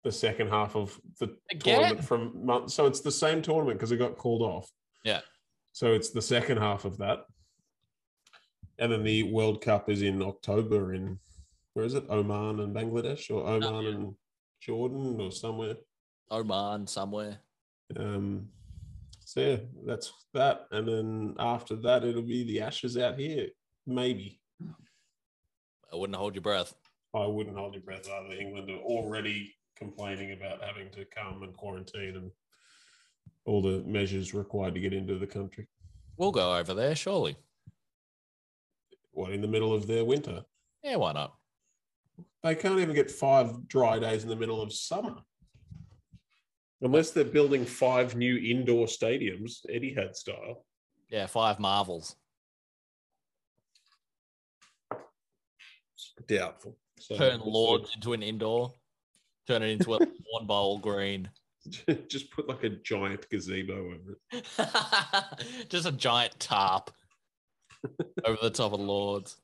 the 0.04 0.12
second 0.12 0.48
half 0.48 0.76
of 0.76 0.98
the 1.18 1.36
Again? 1.50 1.78
tournament 1.80 2.04
from 2.04 2.46
months. 2.46 2.74
So 2.74 2.86
it's 2.86 3.00
the 3.00 3.10
same 3.10 3.42
tournament 3.42 3.78
because 3.78 3.92
it 3.92 3.96
got 3.96 4.16
called 4.16 4.42
off. 4.42 4.70
Yeah. 5.04 5.20
So 5.72 5.92
it's 5.92 6.10
the 6.10 6.22
second 6.22 6.58
half 6.58 6.84
of 6.84 6.98
that. 6.98 7.26
And 8.78 8.92
then 8.92 9.04
the 9.04 9.24
World 9.24 9.62
Cup 9.62 9.88
is 9.88 10.02
in 10.02 10.22
October 10.22 10.94
in 10.94 11.18
where 11.74 11.84
is 11.84 11.94
it? 11.94 12.04
Oman 12.08 12.60
and 12.60 12.74
Bangladesh 12.74 13.30
or 13.30 13.46
Oman 13.46 13.84
yeah. 13.84 13.90
and 13.90 14.14
Jordan 14.60 15.20
or 15.20 15.30
somewhere. 15.30 15.76
Oman 16.30 16.86
somewhere. 16.86 17.38
Um, 17.94 18.48
so 19.24 19.40
yeah, 19.40 19.56
that's 19.84 20.12
that. 20.32 20.66
And 20.70 20.88
then 20.88 21.34
after 21.38 21.76
that, 21.76 22.04
it'll 22.04 22.22
be 22.22 22.44
the 22.44 22.60
Ashes 22.62 22.96
out 22.96 23.18
here. 23.18 23.48
Maybe 23.86 24.40
I 24.62 25.96
wouldn't 25.96 26.18
hold 26.18 26.34
your 26.34 26.42
breath. 26.42 26.74
I 27.14 27.26
wouldn't 27.26 27.56
hold 27.56 27.74
your 27.74 27.82
breath 27.82 28.08
either. 28.08 28.34
England 28.34 28.70
are 28.70 28.78
already 28.78 29.54
complaining 29.76 30.32
about 30.32 30.62
having 30.62 30.90
to 30.90 31.04
come 31.04 31.42
and 31.42 31.56
quarantine 31.56 32.16
and 32.16 32.30
all 33.44 33.62
the 33.62 33.82
measures 33.86 34.34
required 34.34 34.74
to 34.74 34.80
get 34.80 34.92
into 34.92 35.18
the 35.18 35.26
country. 35.26 35.68
We'll 36.16 36.32
go 36.32 36.56
over 36.56 36.74
there, 36.74 36.94
surely. 36.94 37.36
What 39.12 39.32
in 39.32 39.40
the 39.40 39.48
middle 39.48 39.72
of 39.72 39.86
their 39.86 40.04
winter? 40.04 40.42
Yeah, 40.82 40.96
why 40.96 41.12
not? 41.12 41.34
They 42.42 42.54
can't 42.54 42.78
even 42.78 42.94
get 42.94 43.10
five 43.10 43.66
dry 43.68 43.98
days 43.98 44.22
in 44.22 44.28
the 44.28 44.36
middle 44.36 44.60
of 44.60 44.72
summer. 44.72 45.16
Unless 46.82 47.12
they're 47.12 47.24
building 47.24 47.64
five 47.64 48.16
new 48.16 48.36
indoor 48.36 48.86
stadiums, 48.86 49.60
Eddie 49.70 49.94
Etihad 49.94 50.14
style. 50.14 50.66
Yeah, 51.08 51.26
five 51.26 51.58
marvels. 51.58 52.16
Doubtful. 56.26 56.76
So 56.98 57.16
Turn 57.16 57.40
Lords 57.40 57.94
into 57.94 58.12
an 58.14 58.22
indoor. 58.22 58.72
Turn 59.46 59.62
it 59.62 59.68
into 59.68 59.94
a 59.94 59.98
lawn 60.32 60.46
bowl 60.46 60.78
green. 60.78 61.28
just 62.08 62.30
put 62.30 62.48
like 62.48 62.62
a 62.64 62.70
giant 62.70 63.28
gazebo 63.28 63.74
over 63.74 64.18
it. 64.32 65.68
Just 65.68 65.86
a 65.86 65.92
giant 65.92 66.38
tarp 66.38 66.90
over 68.24 68.38
the 68.40 68.50
top 68.50 68.72
of 68.72 68.80
Lords. 68.80 69.36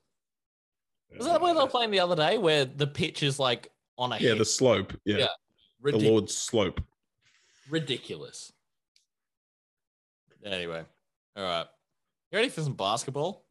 Was 1.17 1.27
that 1.27 1.41
where 1.41 1.53
they 1.53 1.59
were 1.59 1.65
uh, 1.65 1.69
playing 1.69 1.91
the 1.91 1.99
other 1.99 2.15
day, 2.15 2.37
where 2.37 2.65
the 2.65 2.87
pitch 2.87 3.23
is 3.23 3.39
like 3.39 3.69
on 3.97 4.11
a 4.13 4.15
Yeah, 4.15 4.29
hill? 4.29 4.37
the 4.39 4.45
slope. 4.45 4.93
Yeah, 5.05 5.17
Yeah. 5.17 5.27
the 5.91 5.97
Lord's 5.97 6.35
slope. 6.35 6.81
ridiculous. 7.69 8.51
Anyway, 10.45 10.83
all 11.35 11.43
right. 11.43 11.65
You 12.31 12.37
ready 12.37 12.49
for 12.49 12.61
some 12.61 12.73
basketball? 12.73 13.45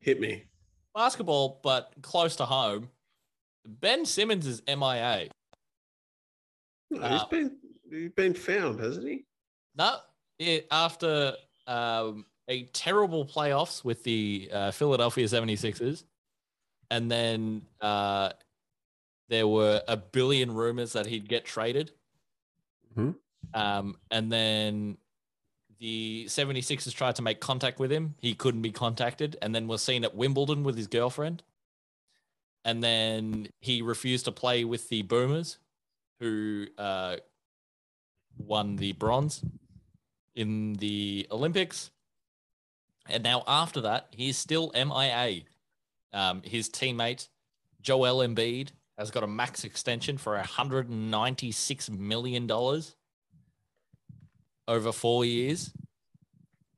Hit 0.00 0.20
me. 0.20 0.44
Basketball, 0.94 1.60
but 1.62 1.92
close 2.02 2.36
to 2.36 2.44
home. 2.44 2.90
Ben 3.66 4.04
Simmons 4.06 4.46
is 4.46 4.62
MIA. 4.66 5.28
No, 6.90 7.00
Uh, 7.02 7.12
he's 7.18 7.24
been 7.24 7.56
he's 7.90 8.10
been 8.10 8.34
found, 8.34 8.80
hasn't 8.80 9.06
he? 9.06 9.24
No, 9.76 9.98
it, 10.38 10.66
after 10.70 11.34
um, 11.66 12.24
a 12.48 12.64
terrible 12.72 13.26
playoffs 13.26 13.84
with 13.84 14.02
the 14.04 14.48
uh, 14.52 14.70
Philadelphia 14.70 15.26
76ers, 15.26 16.04
and 16.90 17.10
then 17.10 17.62
uh, 17.80 18.30
there 19.28 19.46
were 19.46 19.82
a 19.86 19.96
billion 19.96 20.54
rumors 20.54 20.94
that 20.94 21.06
he'd 21.06 21.28
get 21.28 21.44
traded. 21.44 21.92
Mhm. 22.96 23.14
Um, 23.54 23.96
and 24.10 24.32
then 24.32 24.96
the 25.78 26.26
76ers 26.28 26.94
tried 26.94 27.16
to 27.16 27.22
make 27.22 27.40
contact 27.40 27.78
with 27.78 27.92
him. 27.92 28.14
He 28.20 28.34
couldn't 28.34 28.62
be 28.62 28.72
contacted, 28.72 29.36
and 29.40 29.54
then 29.54 29.68
was 29.68 29.82
seen 29.82 30.04
at 30.04 30.14
Wimbledon 30.14 30.64
with 30.64 30.76
his 30.76 30.86
girlfriend. 30.86 31.42
And 32.64 32.82
then 32.82 33.48
he 33.60 33.82
refused 33.82 34.24
to 34.24 34.32
play 34.32 34.64
with 34.64 34.88
the 34.88 35.02
Boomers, 35.02 35.58
who 36.20 36.66
uh, 36.76 37.16
won 38.36 38.76
the 38.76 38.92
bronze 38.92 39.42
in 40.34 40.74
the 40.74 41.26
Olympics. 41.30 41.90
And 43.08 43.22
now 43.22 43.44
after 43.46 43.80
that, 43.82 44.08
he's 44.10 44.36
still 44.36 44.72
MIA. 44.74 45.42
Um, 46.12 46.42
his 46.44 46.68
teammate 46.68 47.28
Joel 47.80 48.26
Embiid 48.26 48.70
has 48.98 49.10
got 49.10 49.22
a 49.22 49.28
max 49.28 49.64
extension 49.64 50.18
for 50.18 50.36
$196 50.36 51.90
million 51.90 52.46
over 54.68 54.92
four 54.92 55.24
years, 55.24 55.72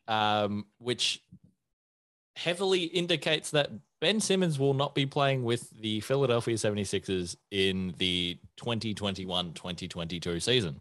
um, 0.09 0.65
which 0.79 1.23
heavily 2.37 2.85
indicates 2.85 3.51
that 3.51 3.71
Ben 4.01 4.21
Simmons 4.21 4.59
will 4.59 4.73
not 4.73 4.95
be 4.95 5.05
playing 5.05 5.45
with 5.45 5.69
the 5.79 6.01
Philadelphia 6.01 6.55
76ers 6.55 7.37
in 7.51 7.93
the 7.99 8.39
2021 8.57 9.53
2022 9.53 10.41
season. 10.41 10.81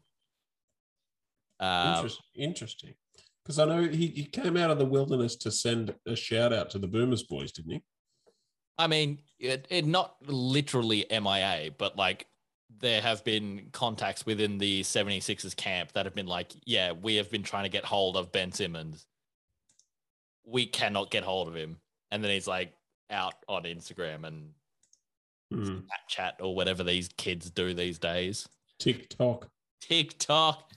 Uh, 1.60 2.08
interesting. 2.36 2.94
Because 3.44 3.60
I 3.60 3.66
know 3.66 3.82
he, 3.82 4.08
he 4.08 4.26
came 4.26 4.56
out 4.56 4.70
of 4.70 4.78
the 4.78 4.86
wilderness 4.86 5.36
to 5.38 5.52
send 5.52 5.94
a 6.06 6.16
shout 6.16 6.54
out 6.54 6.70
to 6.70 6.80
the 6.80 6.88
Boomers 6.88 7.24
boys, 7.24 7.52
didn't 7.52 7.72
he? 7.74 7.84
I 8.78 8.88
mean, 8.88 9.20
it, 9.40 9.68
it 9.70 9.86
not 9.86 10.16
literally 10.26 11.06
MIA, 11.10 11.72
but 11.78 11.98
like 11.98 12.28
there 12.78 13.02
have 13.02 13.24
been 13.24 13.70
contacts 13.72 14.26
within 14.26 14.58
the 14.58 14.82
76ers 14.82 15.56
camp 15.56 15.92
that 15.94 16.06
have 16.06 16.16
been 16.16 16.28
like, 16.28 16.54
yeah, 16.66 16.92
we 16.92 17.16
have 17.16 17.30
been 17.32 17.44
trying 17.44 17.64
to 17.64 17.70
get 17.70 17.84
hold 17.84 18.16
of 18.16 18.32
Ben 18.32 18.52
Simmons. 18.52 19.06
We 20.46 20.66
cannot 20.66 21.12
get 21.12 21.24
hold 21.24 21.48
of 21.48 21.56
him. 21.56 21.78
And 22.12 22.24
then 22.24 22.32
he's 22.32 22.48
like 22.48 22.74
out 23.10 23.34
on 23.48 23.64
Instagram 23.64 24.24
and 24.24 24.52
Hmm. 25.52 25.80
Snapchat 25.80 26.34
or 26.40 26.56
whatever 26.56 26.84
these 26.84 27.10
kids 27.18 27.50
do 27.50 27.74
these 27.74 27.98
days. 27.98 28.48
TikTok. 28.78 29.50
TikTok. 29.82 30.72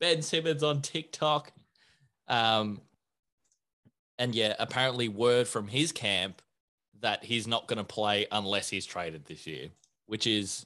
Ben 0.00 0.22
Simmons 0.22 0.62
on 0.62 0.82
TikTok. 0.82 1.52
Um, 2.28 2.80
and 4.18 4.34
yeah, 4.34 4.54
apparently 4.58 5.08
word 5.08 5.46
from 5.46 5.68
his 5.68 5.92
camp 5.92 6.40
that 7.00 7.22
he's 7.24 7.46
not 7.46 7.68
going 7.68 7.78
to 7.78 7.84
play 7.84 8.26
unless 8.32 8.70
he's 8.70 8.86
traded 8.86 9.26
this 9.26 9.46
year, 9.46 9.68
which 10.06 10.26
is 10.26 10.64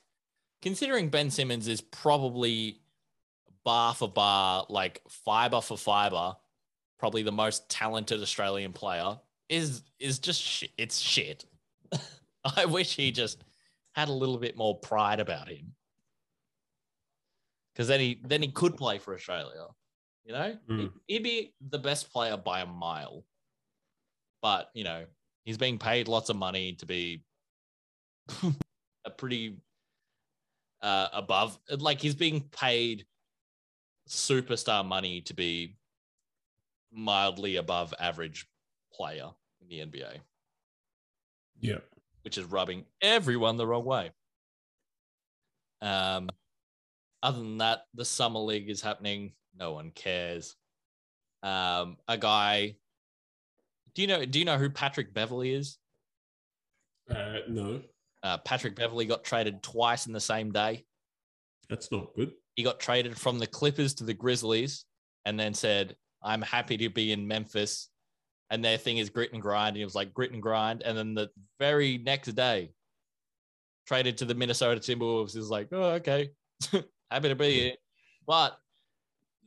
considering 0.63 1.09
Ben 1.09 1.31
Simmons 1.31 1.69
is 1.69 1.81
probably 1.81 2.81
bar 3.65 3.95
for 3.95 4.09
bar, 4.09 4.67
like 4.69 5.03
fiber 5.09 5.61
for 5.61 5.77
fiber, 5.77 6.37
probably 6.99 7.23
the 7.23 7.33
most 7.33 7.69
talented 7.69 8.21
Australian 8.23 8.73
player 8.73 9.19
is 9.49 9.83
is 9.99 10.19
just 10.19 10.41
shit. 10.41 10.71
It's 10.79 10.99
shit. 10.99 11.45
I 12.57 12.67
wish 12.67 12.97
he 12.97 13.11
just 13.13 13.45
had 13.93 14.09
a 14.09 14.13
little 14.13 14.39
bit 14.39 14.57
more 14.57 14.79
pride 14.79 15.21
about 15.21 15.49
him 15.49 15.75
because 17.73 17.89
then 17.89 18.01
he 18.01 18.21
then 18.25 18.43
he 18.43 18.49
could 18.49 18.77
play 18.77 18.99
for 18.99 19.15
Australia. 19.15 19.67
You 20.25 20.33
know, 20.35 20.57
Mm. 20.69 20.93
He'd 21.07 21.23
be 21.23 21.55
the 21.71 21.79
best 21.79 22.13
player 22.13 22.37
by 22.37 22.61
a 22.61 22.67
mile. 22.67 23.25
But 24.43 24.71
you 24.75 24.85
know, 24.85 25.07
he's 25.45 25.57
being 25.57 25.79
paid 25.79 26.07
lots 26.07 26.29
of 26.29 26.37
money 26.37 26.75
to 26.75 26.87
be 26.87 27.23
a 29.05 29.11
pretty 29.11 29.57
uh, 30.83 31.09
above, 31.13 31.59
like 31.79 32.01
he's 32.01 32.15
being 32.15 32.49
paid 32.51 33.07
superstar 34.09 34.85
money 34.85 35.21
to 35.23 35.35
be 35.35 35.77
mildly 36.93 37.57
above 37.57 37.93
average 37.99 38.47
player 38.93 39.31
in 39.61 39.69
the 39.69 39.81
NBA, 39.81 40.21
Yeah. 41.61 41.81
which 42.23 42.39
is 42.39 42.45
rubbing 42.45 42.85
everyone 43.03 43.57
the 43.57 43.67
wrong 43.67 43.85
way. 43.85 44.13
Um, 45.81 46.31
other 47.23 47.39
than 47.39 47.59
that, 47.59 47.83
the 47.95 48.05
summer 48.05 48.41
league 48.41 48.71
is 48.71 48.81
happening. 48.81 49.33
No 49.55 49.73
one 49.75 49.91
cares. 49.91 50.57
Um, 51.43 51.99
a 52.09 52.17
guy. 52.17 52.77
Do 53.95 54.03
you 54.03 54.09
know? 54.09 54.25
Do 54.25 54.39
you 54.39 54.45
know 54.45 54.59
who 54.59 54.71
Patrick 54.71 55.13
Beverley 55.13 55.53
is? 55.53 55.79
Uh, 57.11 57.39
no, 57.49 57.83
Uh, 58.23 58.39
Patrick 58.39 58.75
Beverley 58.75 59.07
got 59.07 59.25
traded 59.25 59.63
twice 59.63 60.07
in 60.07 60.13
the 60.13 60.21
same 60.21 60.51
day. 60.51 60.85
that's 61.69 61.93
not 61.93 62.15
good. 62.15 62.33
He 62.57 62.65
got 62.65 62.81
traded 62.81 63.17
from 63.17 63.39
the 63.39 63.47
Clippers 63.47 63.95
to 63.95 64.05
the 64.05 64.15
Grizzlies, 64.15 64.85
and 65.25 65.39
then 65.39 65.55
said, 65.55 65.97
"I'm 66.23 66.43
happy 66.43 66.77
to 66.79 66.91
be 66.91 67.13
in 67.13 67.29
Memphis." 67.29 67.89
And 68.51 68.65
their 68.65 68.79
thing 68.79 68.97
is 68.97 69.11
grit 69.11 69.33
and 69.35 69.43
grind. 69.43 69.69
And 69.69 69.77
he 69.77 69.85
was 69.85 69.95
like 69.95 70.15
grit 70.15 70.33
and 70.33 70.43
grind. 70.43 70.83
And 70.83 70.97
then 70.97 71.15
the 71.15 71.29
very 71.59 71.99
next 71.99 72.29
day, 72.29 72.73
traded 73.87 74.19
to 74.19 74.25
the 74.25 74.35
Minnesota 74.35 74.81
Timberwolves 74.81 75.37
is 75.37 75.51
like, 75.51 75.69
oh, 75.73 75.93
okay, 75.93 76.31
Happy 77.11 77.29
to 77.29 77.35
be 77.35 77.61
here. 77.61 77.73
But 78.27 78.59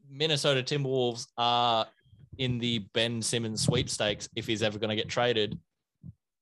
Minnesota 0.10 0.64
Timberwolves 0.64 1.28
are 1.38 1.86
in 2.38 2.58
the 2.58 2.80
Ben 2.94 3.22
Simmons 3.22 3.62
sweepstakes 3.62 4.28
if 4.36 4.48
he's 4.48 4.64
ever 4.64 4.80
going 4.80 4.90
to 4.90 4.96
get 4.96 5.10
traded. 5.10 5.60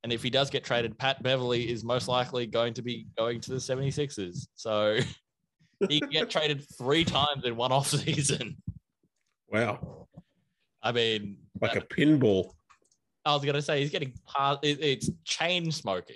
And 0.04 0.14
if 0.14 0.24
he 0.24 0.30
does 0.30 0.50
get 0.50 0.64
traded, 0.64 0.98
Pat 0.98 1.22
Beverley 1.24 1.70
is 1.70 1.84
most 1.84 2.08
likely 2.08 2.46
going 2.46 2.74
to 2.76 2.82
be 2.82 3.08
going 3.18 3.42
to 3.42 3.52
the 3.52 3.58
76ers. 3.58 4.48
So 4.56 5.00
he 5.90 6.00
can 6.00 6.10
get 6.10 6.30
traded 6.30 6.66
three 6.78 7.04
times 7.04 7.44
in 7.44 7.56
one 7.56 7.72
offseason. 7.72 8.56
Wow. 9.52 10.08
I 10.82 10.92
mean, 10.92 11.38
Like 11.62 11.76
a 11.76 11.82
pinball. 11.82 12.52
I 13.26 13.34
was 13.34 13.44
gonna 13.44 13.62
say 13.62 13.82
he's 13.82 13.92
getting 13.92 14.14
past. 14.28 14.60
It, 14.64 14.82
it's 14.82 15.10
chain 15.26 15.72
smoking. 15.72 16.16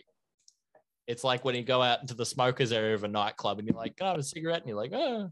It's 1.05 1.23
like 1.23 1.43
when 1.43 1.53
you 1.53 1.63
go 1.63 1.81
out 1.81 1.99
into 2.01 2.13
the 2.13 2.25
smokers 2.25 2.71
area 2.71 2.95
of 2.95 3.03
a 3.03 3.07
nightclub 3.09 3.59
and 3.59 3.67
you're 3.67 3.77
like, 3.77 3.97
"Can 3.97 4.07
I 4.07 4.11
have 4.11 4.19
a 4.19 4.23
cigarette?" 4.23 4.61
And 4.61 4.67
you're 4.67 4.77
like, 4.77 4.93
"Oh, 4.93 5.29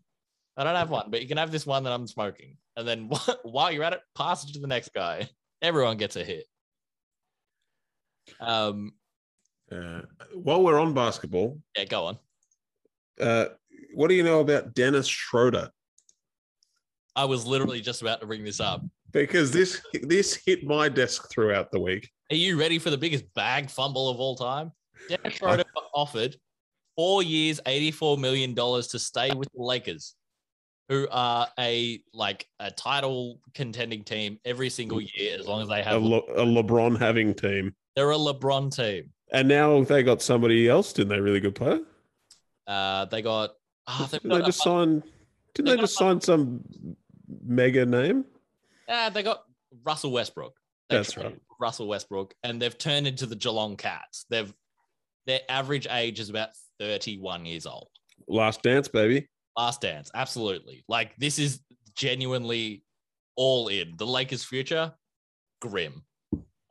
I 0.57 0.63
don't 0.63 0.75
have 0.75 0.89
one, 0.89 1.09
but 1.09 1.21
you 1.21 1.27
can 1.27 1.37
have 1.37 1.51
this 1.51 1.65
one 1.65 1.83
that 1.83 1.93
I'm 1.93 2.07
smoking." 2.07 2.57
And 2.75 2.87
then 2.87 3.09
while 3.43 3.71
you're 3.71 3.85
at 3.85 3.93
it, 3.93 4.01
pass 4.15 4.43
it 4.43 4.53
to 4.53 4.59
the 4.59 4.67
next 4.67 4.93
guy. 4.93 5.29
Everyone 5.61 5.95
gets 5.95 6.17
a 6.17 6.23
hit. 6.23 6.45
Um, 8.39 8.93
Uh, 9.71 10.01
while 10.33 10.61
we're 10.61 10.79
on 10.79 10.93
basketball, 10.93 11.57
yeah, 11.77 11.85
go 11.85 12.05
on. 12.05 12.17
uh, 13.21 13.45
what 13.93 14.09
do 14.09 14.15
you 14.15 14.23
know 14.23 14.41
about 14.41 14.73
Dennis 14.73 15.07
Schroeder? 15.07 15.71
I 17.15 17.23
was 17.25 17.45
literally 17.45 17.79
just 17.81 18.01
about 18.01 18.19
to 18.21 18.25
bring 18.27 18.43
this 18.43 18.59
up. 18.59 18.81
Because 19.11 19.51
this 19.51 19.81
this 20.03 20.35
hit 20.45 20.63
my 20.65 20.89
desk 20.89 21.29
throughout 21.31 21.71
the 21.71 21.79
week. 21.79 22.09
Are 22.31 22.35
you 22.35 22.57
ready 22.59 22.79
for 22.79 22.89
the 22.89 22.97
biggest 22.97 23.25
bag 23.33 23.69
fumble 23.69 24.09
of 24.09 24.19
all 24.19 24.35
time? 24.35 24.71
Dennis 25.09 25.33
Schroeder 25.37 25.63
offered 25.93 26.35
four 26.95 27.23
years, 27.23 27.59
$84 27.65 28.17
million 28.19 28.53
to 28.55 28.99
stay 28.99 29.33
with 29.33 29.49
the 29.53 29.61
Lakers, 29.63 30.15
who 30.89 31.07
are 31.11 31.47
a 31.59 32.01
like 32.13 32.45
a 32.59 32.71
title 32.71 33.39
contending 33.53 34.03
team 34.03 34.37
every 34.45 34.69
single 34.69 35.01
year 35.01 35.37
as 35.39 35.47
long 35.47 35.61
as 35.61 35.67
they 35.69 35.79
A, 35.81 35.83
have 35.83 36.03
Le- 36.03 36.17
a 36.35 36.45
LeBron 36.45 36.97
having 36.99 37.33
team. 37.33 37.73
They're 37.95 38.11
a 38.11 38.17
LeBron 38.17 38.75
team. 38.75 39.11
And 39.31 39.47
now 39.47 39.83
they 39.83 40.03
got 40.03 40.21
somebody 40.21 40.67
else, 40.67 40.93
didn't 40.93 41.09
they? 41.09 41.19
Really 41.19 41.39
good 41.39 41.55
player. 41.55 41.79
Uh 42.67 43.05
they 43.05 43.21
got 43.21 43.51
oh, 43.87 44.07
they've 44.11 44.21
Didn't 44.21 44.39
they 44.39 44.45
just 44.45 44.61
sign? 44.63 45.03
Didn't 45.53 45.65
they 45.67 45.75
they 45.75 45.81
just 45.81 45.97
sign 45.97 46.21
some 46.21 46.61
mega 47.43 47.85
name? 47.85 48.25
uh, 48.87 49.09
they 49.09 49.23
got 49.23 49.43
Russell 49.83 50.11
Westbrook. 50.11 50.53
They 50.89 50.97
That's 50.97 51.15
right. 51.17 51.37
Russell 51.59 51.87
Westbrook, 51.87 52.33
and 52.43 52.61
they've 52.61 52.77
turned 52.77 53.07
into 53.07 53.25
the 53.25 53.35
Geelong 53.35 53.77
Cats. 53.77 54.25
They've 54.29 54.53
their 55.27 55.39
average 55.47 55.87
age 55.89 56.19
is 56.19 56.29
about 56.29 56.49
31 56.79 57.45
years 57.45 57.65
old. 57.65 57.89
Last 58.27 58.63
dance, 58.63 58.87
baby. 58.87 59.29
Last 59.57 59.81
dance, 59.81 60.09
absolutely. 60.13 60.83
Like 60.87 61.15
this 61.17 61.39
is 61.39 61.61
genuinely 61.95 62.83
all 63.35 63.67
in. 63.67 63.93
The 63.97 64.07
Lakers' 64.07 64.43
future, 64.43 64.93
grim. 65.61 66.03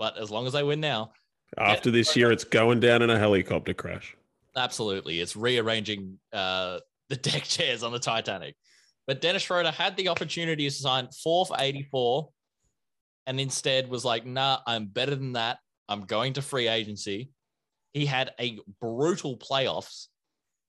But 0.01 0.17
as 0.17 0.31
long 0.31 0.47
as 0.47 0.55
they 0.55 0.63
win 0.63 0.81
now, 0.81 1.13
After 1.59 1.91
this 1.91 2.17
year, 2.17 2.33
it's 2.33 2.43
going 2.43 2.81
down 2.81 3.03
in 3.03 3.11
a 3.11 3.19
helicopter 3.19 3.75
crash. 3.75 4.17
absolutely, 4.57 5.21
it's 5.21 5.37
rearranging 5.37 6.19
uh, 6.33 6.79
the 7.11 7.17
deck 7.29 7.43
chairs 7.43 7.83
on 7.83 7.93
the 7.93 7.99
Titanic. 7.99 8.57
But 9.07 9.21
Dennis 9.21 9.43
Schroeder 9.43 9.71
had 9.71 9.97
the 9.99 10.09
opportunity 10.09 10.65
to 10.65 10.75
sign 10.75 11.09
four 11.23 11.45
for 11.45 11.57
84 11.59 12.31
and 13.27 13.39
instead 13.39 13.89
was 13.89 14.05
like, 14.05 14.25
nah, 14.25 14.61
I'm 14.67 14.87
better 14.87 15.15
than 15.15 15.35
that. 15.35 15.59
I'm 15.89 16.03
going 16.03 16.33
to 16.35 16.43
free 16.43 16.69
agency. 16.69 17.31
He 17.93 18.07
had 18.07 18.33
a 18.41 18.59
brutal 18.81 19.37
playoffs, 19.37 20.07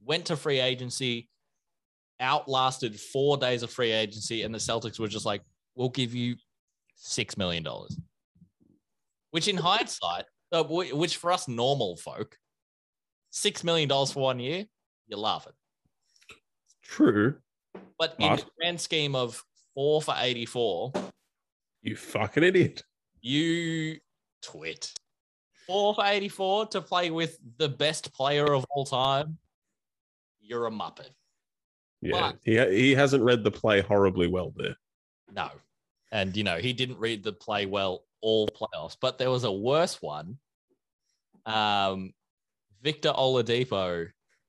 went 0.04 0.26
to 0.26 0.36
free 0.36 0.60
agency, 0.60 1.30
outlasted 2.20 3.00
four 3.00 3.38
days 3.38 3.64
of 3.64 3.72
free 3.72 3.92
agency, 3.92 4.42
and 4.42 4.54
the 4.54 4.60
Celtics 4.60 5.00
were 5.00 5.08
just 5.08 5.26
like, 5.26 5.42
we'll 5.76 5.90
give 5.90 6.14
you 6.14 6.36
$6 7.02 7.38
million. 7.38 7.66
Which 9.32 9.48
in 9.48 9.58
hindsight, 9.58 10.26
uh, 10.52 10.64
which 10.64 11.18
for 11.18 11.32
us 11.32 11.48
normal 11.48 11.96
folk, 11.98 12.38
$6 13.34 13.64
million 13.64 13.90
for 13.90 14.22
one 14.22 14.40
year, 14.40 14.66
you're 15.08 15.20
laughing. 15.20 15.54
True. 16.84 17.36
But 17.98 18.16
in 18.20 18.36
the 18.36 18.46
grand 18.58 18.80
scheme 18.82 19.16
of 19.16 19.42
four 19.74 20.02
for 20.02 20.14
84, 20.18 20.92
You 21.82 21.96
fucking 21.96 22.44
idiot. 22.44 22.84
you 23.22 23.98
twit. 24.42 24.94
Four 25.68 25.96
for 25.96 26.04
84 26.06 26.66
to 26.68 26.82
play 26.82 27.10
with 27.12 27.38
the 27.58 27.70
best 27.70 28.12
player 28.14 28.54
of 28.54 28.66
all 28.70 28.86
time, 28.86 29.38
you're 30.42 30.66
a 30.68 30.72
Muppet. 30.72 31.10
Yeah, 32.02 32.32
But- 32.34 32.40
he 32.44 32.58
he 32.78 32.96
hasn't 32.96 33.24
read 33.24 33.44
the 33.44 33.52
play 33.52 33.80
horribly 33.82 34.28
well 34.28 34.52
there. 34.58 34.76
No. 35.32 35.50
And, 36.12 36.36
you 36.36 36.44
know, 36.44 36.58
he 36.58 36.74
didn't 36.74 36.98
read 36.98 37.24
the 37.24 37.32
play 37.32 37.66
well 37.68 38.04
all 38.22 38.48
playoffs, 38.48 38.98
but 39.00 39.18
there 39.18 39.30
was 39.30 39.44
a 39.44 39.52
worse 39.52 40.02
one. 40.02 40.38
Um, 41.46 42.14
Victor 42.82 43.10
Oladipo. 43.10 44.08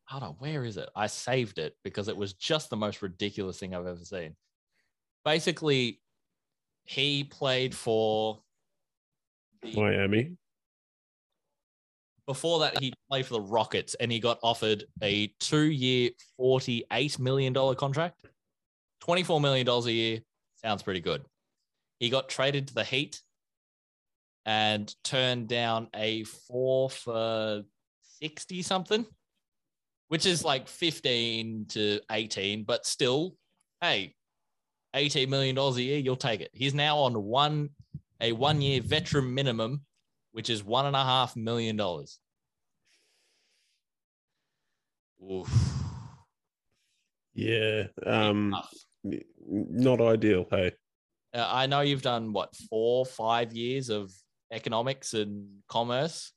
Hold 0.09 0.23
on, 0.23 0.35
where 0.39 0.65
is 0.65 0.77
it? 0.77 0.91
I 0.95 1.07
saved 1.07 1.59
it 1.59 1.75
because 1.85 2.09
it 2.09 2.17
was 2.17 2.35
just 2.35 2.71
the 2.71 2.77
most 2.77 3.03
ridiculous 3.03 3.59
thing 3.59 3.75
I've 3.75 3.87
ever 3.87 4.05
seen. 4.05 4.37
Basically, 5.25 6.01
he 6.85 7.25
played 7.25 7.75
for 7.75 8.43
Miami. 9.75 10.37
before 12.27 12.61
that, 12.61 12.79
he 12.81 12.93
played 13.09 13.27
for 13.27 13.35
the 13.35 13.41
Rockets 13.41 13.95
and 13.95 14.11
he 14.11 14.19
got 14.19 14.39
offered 14.43 14.85
a 15.03 15.33
two 15.41 15.71
year, 15.71 16.11
$48 16.39 17.19
million 17.19 17.55
contract. 17.77 18.27
$24 19.07 19.41
million 19.41 19.69
a 19.69 19.81
year 19.91 20.21
sounds 20.57 20.83
pretty 20.83 21.01
good. 21.01 21.25
He 21.99 22.11
got 22.11 22.29
traded 22.29 22.69
to 22.69 22.75
the 22.75 22.85
Heat 22.85 23.21
and 24.45 24.95
turned 25.05 25.49
down 25.49 25.89
a 25.95 26.25
four 26.25 26.91
for 26.91 27.63
60 28.21 28.63
something, 28.63 29.07
which 30.09 30.27
is 30.27 30.45
like 30.45 30.69
15 30.69 31.67
to 31.71 32.01
18, 32.11 32.65
but 32.65 32.87
still, 32.87 33.37
hey, 33.81 34.15
$18 34.95 35.29
million 35.29 35.57
a 35.57 35.71
year, 35.73 35.99
you'll 35.99 36.17
take 36.17 36.41
it. 36.41 36.51
He's 36.53 36.75
now 36.75 36.99
on 36.99 37.23
one, 37.23 37.71
a 38.21 38.33
one 38.33 38.61
year 38.61 38.81
veteran 38.81 39.35
minimum 39.35 39.83
which 40.33 40.51
is 40.51 40.65
one 40.65 40.87
and 40.87 40.97
a 40.97 41.05
half 41.05 41.37
million 41.37 41.77
dollars. 41.77 42.19
Oof. 45.23 45.49
Yeah. 47.35 47.85
Um, 48.05 48.57
not 49.05 50.01
ideal. 50.01 50.47
Hey. 50.51 50.73
Uh, 51.33 51.49
I 51.49 51.67
know 51.67 51.81
you've 51.81 52.03
done 52.03 52.33
what 52.33 52.55
four, 52.69 53.07
five 53.07 53.53
years 53.53 53.89
of 53.89 54.11
economics 54.53 55.15
and 55.15 55.49
commerce. 55.69 56.33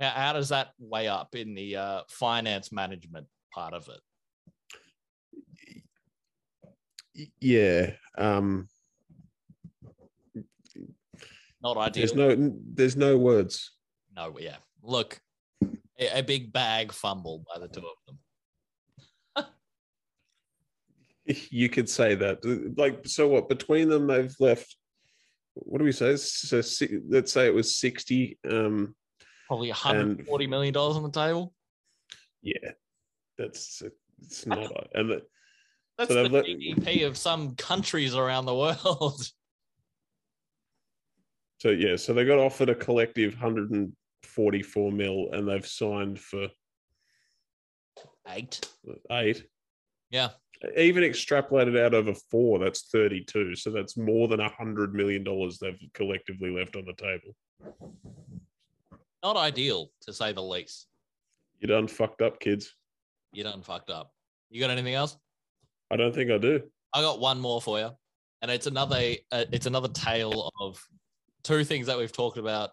How, 0.00 0.10
how 0.10 0.32
does 0.32 0.48
that 0.48 0.70
weigh 0.78 1.06
up 1.08 1.34
in 1.36 1.54
the 1.54 1.76
uh, 1.76 2.00
finance 2.08 2.72
management 2.72 3.26
part 3.54 3.74
of 3.74 3.88
it? 3.88 4.00
Yeah. 7.40 7.90
Um, 8.16 8.68
Not 11.62 11.76
ideal. 11.76 12.00
there's 12.00 12.14
no 12.14 12.52
there's 12.74 12.96
no 12.96 13.16
words. 13.18 13.70
no, 14.16 14.36
yeah. 14.40 14.56
Look, 14.82 15.20
a, 16.00 16.18
a 16.18 16.22
big 16.22 16.52
bag 16.52 16.90
fumble 16.92 17.44
by 17.52 17.60
the 17.60 17.68
two 17.68 17.80
of 17.80 17.96
them. 18.06 18.18
You 21.24 21.68
could 21.68 21.88
say 21.88 22.16
that. 22.16 22.38
Like, 22.76 23.06
so 23.06 23.28
what? 23.28 23.48
Between 23.48 23.88
them, 23.88 24.08
they've 24.08 24.34
left. 24.40 24.76
What 25.54 25.78
do 25.78 25.84
we 25.84 25.92
say? 25.92 26.16
So, 26.16 26.62
let's 27.08 27.32
say 27.32 27.46
it 27.46 27.54
was 27.54 27.76
sixty. 27.76 28.38
Um, 28.48 28.94
Probably 29.48 29.68
140 29.68 30.46
million 30.46 30.72
dollars 30.72 30.96
on 30.96 31.02
the 31.02 31.10
table. 31.10 31.52
yeah, 32.42 32.70
that's 33.36 33.82
it's 34.22 34.46
not. 34.46 34.88
and 34.94 35.10
the, 35.10 35.22
That's 35.98 36.10
So 36.10 36.22
the 36.22 36.28
let- 36.30 36.46
GDP 36.46 37.06
of 37.06 37.18
some 37.18 37.54
countries 37.56 38.14
around 38.14 38.46
the 38.46 38.54
world. 38.54 39.20
so 41.58 41.68
yeah, 41.70 41.96
so 41.96 42.14
they 42.14 42.24
got 42.24 42.38
offered 42.38 42.70
a 42.70 42.74
collective 42.74 43.34
hundred 43.34 43.72
and 43.72 43.92
forty-four 44.22 44.90
mil, 44.90 45.28
and 45.32 45.46
they've 45.46 45.66
signed 45.66 46.18
for 46.18 46.48
Eight. 48.28 48.60
eight. 49.10 49.44
Yeah. 50.10 50.30
Even 50.76 51.02
extrapolated 51.02 51.76
out 51.78 51.92
over 51.92 52.14
four, 52.30 52.58
that's 52.60 52.82
thirty-two. 52.82 53.56
So 53.56 53.70
that's 53.70 53.96
more 53.96 54.28
than 54.28 54.40
a 54.40 54.48
hundred 54.48 54.94
million 54.94 55.24
dollars 55.24 55.58
they've 55.58 55.78
collectively 55.92 56.50
left 56.50 56.76
on 56.76 56.84
the 56.84 56.92
table. 56.92 57.34
Not 59.24 59.36
ideal 59.36 59.90
to 60.02 60.12
say 60.12 60.32
the 60.32 60.42
least. 60.42 60.86
You 61.58 61.68
done 61.68 61.88
fucked 61.88 62.22
up, 62.22 62.38
kids. 62.40 62.74
You 63.32 63.44
done 63.44 63.62
fucked 63.62 63.90
up. 63.90 64.12
You 64.50 64.60
got 64.60 64.70
anything 64.70 64.94
else? 64.94 65.16
I 65.90 65.96
don't 65.96 66.14
think 66.14 66.30
I 66.30 66.38
do. 66.38 66.60
I 66.92 67.00
got 67.00 67.20
one 67.20 67.40
more 67.40 67.60
for 67.60 67.78
you, 67.78 67.90
and 68.40 68.50
it's 68.50 68.66
another 68.66 69.14
uh, 69.30 69.44
it's 69.52 69.66
another 69.66 69.88
tale 69.88 70.50
of 70.60 70.80
two 71.42 71.64
things 71.64 71.86
that 71.86 71.98
we've 71.98 72.12
talked 72.12 72.38
about: 72.38 72.70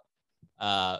uh, 0.59 0.99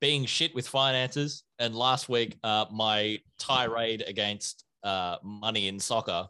being 0.00 0.24
shit 0.24 0.54
with 0.54 0.68
finances, 0.68 1.44
and 1.58 1.74
last 1.74 2.08
week 2.08 2.38
uh, 2.44 2.66
my 2.70 3.18
tirade 3.38 4.04
against 4.06 4.64
uh, 4.86 5.18
money 5.22 5.66
in 5.68 5.80
soccer. 5.80 6.28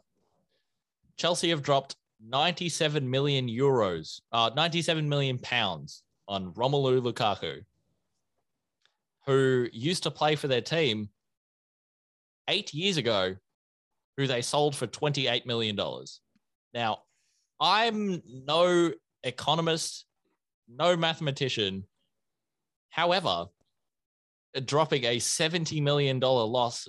Chelsea 1.15 1.49
have 1.49 1.61
dropped 1.61 1.95
97 2.25 3.09
million 3.09 3.47
euros, 3.47 4.21
uh, 4.31 4.49
97 4.55 5.07
million 5.07 5.37
pounds 5.37 6.03
on 6.27 6.51
Romelu 6.53 6.99
Lukaku, 6.99 7.63
who 9.25 9.67
used 9.71 10.03
to 10.03 10.11
play 10.11 10.35
for 10.35 10.47
their 10.47 10.61
team 10.61 11.09
eight 12.47 12.73
years 12.73 12.97
ago, 12.97 13.35
who 14.17 14.25
they 14.25 14.41
sold 14.41 14.75
for 14.75 14.87
$28 14.87 15.45
million. 15.45 15.77
Now, 16.73 16.99
I'm 17.59 18.21
no 18.25 18.91
economist, 19.23 20.05
no 20.67 20.97
mathematician. 20.97 21.83
However, 22.89 23.45
dropping 24.65 25.03
a 25.03 25.17
$70 25.17 25.83
million 25.83 26.19
loss 26.19 26.87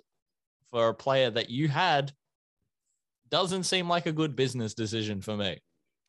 for 0.71 0.89
a 0.89 0.95
player 0.95 1.31
that 1.31 1.51
you 1.51 1.69
had 1.69 2.13
doesn't 3.31 3.65
seem 3.65 3.89
like 3.89 4.07
a 4.07 4.13
good 4.13 4.37
business 4.37 4.75
decision 4.75 5.21
for 5.21 5.37
me. 5.37 5.59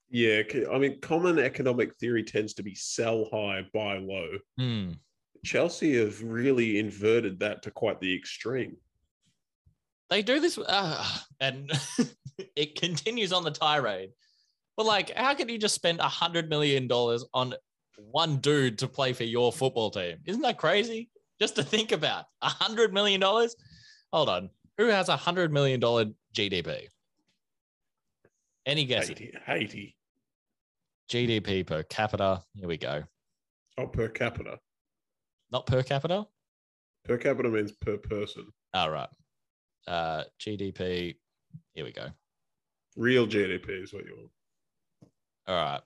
Yeah, 0.10 0.42
I 0.72 0.80
mean, 0.80 1.00
common 1.02 1.38
economic 1.38 1.96
theory 1.96 2.24
tends 2.24 2.54
to 2.56 2.64
be 2.64 2.74
sell 2.74 3.28
high, 3.32 3.66
buy 3.74 3.98
low. 3.98 4.30
Hmm. 4.58 4.92
Chelsea 5.46 5.98
have 6.00 6.22
really 6.24 6.80
inverted 6.80 7.40
that 7.40 7.62
to 7.64 7.72
quite 7.72 8.02
the 8.02 8.16
extreme. 8.16 8.76
They 10.10 10.24
do 10.24 10.40
this, 10.40 10.58
uh, 10.58 11.06
and 11.40 11.72
it 12.56 12.76
continues 12.76 13.32
on 13.32 13.44
the 13.44 13.52
tirade. 13.52 14.10
But 14.76 14.86
like, 14.86 15.12
how 15.16 15.34
can 15.36 15.50
you 15.50 15.58
just 15.58 15.76
spend 15.76 16.00
a 16.00 16.08
hundred 16.08 16.50
million 16.50 16.88
dollars 16.88 17.24
on 17.34 17.54
one 17.98 18.38
dude 18.38 18.80
to 18.80 18.88
play 18.88 19.14
for 19.14 19.26
your 19.26 19.52
football 19.52 19.92
team? 19.92 20.18
Isn't 20.26 20.42
that 20.42 20.58
crazy? 20.58 21.10
Just 21.40 21.56
to 21.58 21.64
think 21.64 21.92
about 21.92 22.26
a 22.42 22.50
hundred 22.50 22.94
million 22.94 23.22
dollars. 23.22 23.56
Hold 24.12 24.30
on, 24.30 24.50
who 24.78 24.88
has 24.88 25.10
a 25.10 25.18
hundred 25.18 25.52
million 25.52 25.80
dollar 25.80 26.06
GDP? 26.34 26.88
Any 28.66 28.86
guesses? 28.86 29.10
Haiti, 29.10 29.34
Haiti. 29.46 29.96
GDP 31.10 31.66
per 31.66 31.84
capita. 31.84 32.44
Here 32.54 32.68
we 32.68 32.78
go. 32.78 33.04
Oh, 33.78 33.88
per 33.88 34.10
capita. 34.10 34.60
Not 35.52 35.66
per 35.66 35.82
capita. 35.84 36.28
Per 37.06 37.18
capita 37.18 37.50
means 37.50 37.72
per 37.72 37.98
person. 37.98 38.46
All 38.74 38.92
right. 38.92 39.10
Uh, 39.88 40.24
GDP. 40.40 41.16
Here 41.74 41.86
we 41.86 41.92
go. 41.92 42.08
Real 42.96 43.26
GDP 43.26 43.84
is 43.84 43.94
what 43.94 44.06
you 44.06 44.16
want. 44.16 44.30
All 45.48 45.56
right. 45.56 45.82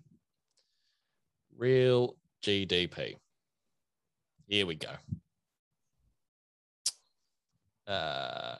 Real 1.57 2.15
GDP. 2.43 3.15
Here 4.47 4.65
we 4.65 4.75
go. 4.75 4.89
Uh, 7.93 8.55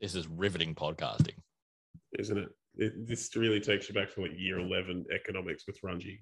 this 0.00 0.16
is 0.16 0.26
riveting 0.26 0.74
podcasting. 0.74 1.34
isn't 2.18 2.36
it? 2.36 2.48
it? 2.76 3.06
This 3.06 3.36
really 3.36 3.60
takes 3.60 3.88
you 3.88 3.94
back 3.94 4.12
to 4.14 4.22
like 4.22 4.32
year 4.36 4.58
11 4.58 5.06
economics 5.14 5.64
with 5.68 5.80
Runji. 5.82 6.18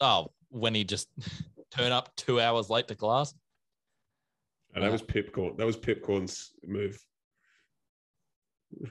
Oh, 0.00 0.32
when 0.48 0.74
he 0.74 0.82
just 0.82 1.08
turn 1.70 1.92
up 1.92 2.10
two 2.16 2.40
hours 2.40 2.70
late 2.70 2.88
to 2.88 2.96
class. 2.96 3.34
And 4.74 4.82
that 4.82 4.90
was 4.90 5.02
Pipcorn. 5.02 5.56
That 5.56 5.66
was 5.66 5.76
Pipcorn's 5.76 6.50
move. 6.66 6.98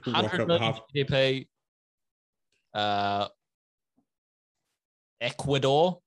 Rock 0.08 0.24
100 0.24 0.42
up 0.42 0.48
million 0.48 0.64
half. 0.64 0.80
GDP. 0.96 1.48
Uh, 2.74 3.28
Ecuador. 5.20 6.00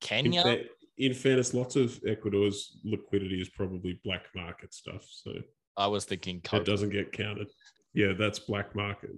Kenya. 0.00 0.64
In 1.02 1.14
fairness, 1.14 1.52
lots 1.52 1.74
of 1.74 1.98
Ecuador's 2.06 2.78
liquidity 2.84 3.40
is 3.40 3.48
probably 3.48 4.00
black 4.04 4.26
market 4.36 4.72
stuff. 4.72 5.04
So 5.10 5.32
I 5.76 5.88
was 5.88 6.04
thinking 6.04 6.40
it 6.52 6.64
doesn't 6.64 6.90
get 6.90 7.10
counted. 7.10 7.48
Yeah, 7.92 8.12
that's 8.16 8.38
black 8.38 8.76
market. 8.76 9.10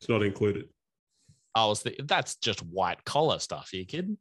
It's 0.00 0.08
not 0.08 0.22
included. 0.22 0.64
I 1.54 1.66
was 1.66 1.82
thinking 1.82 2.06
that's 2.06 2.36
just 2.36 2.60
white 2.60 3.04
collar 3.04 3.40
stuff. 3.40 3.68
Are 3.72 3.76
you 3.76 3.84
kidding? 3.84 4.16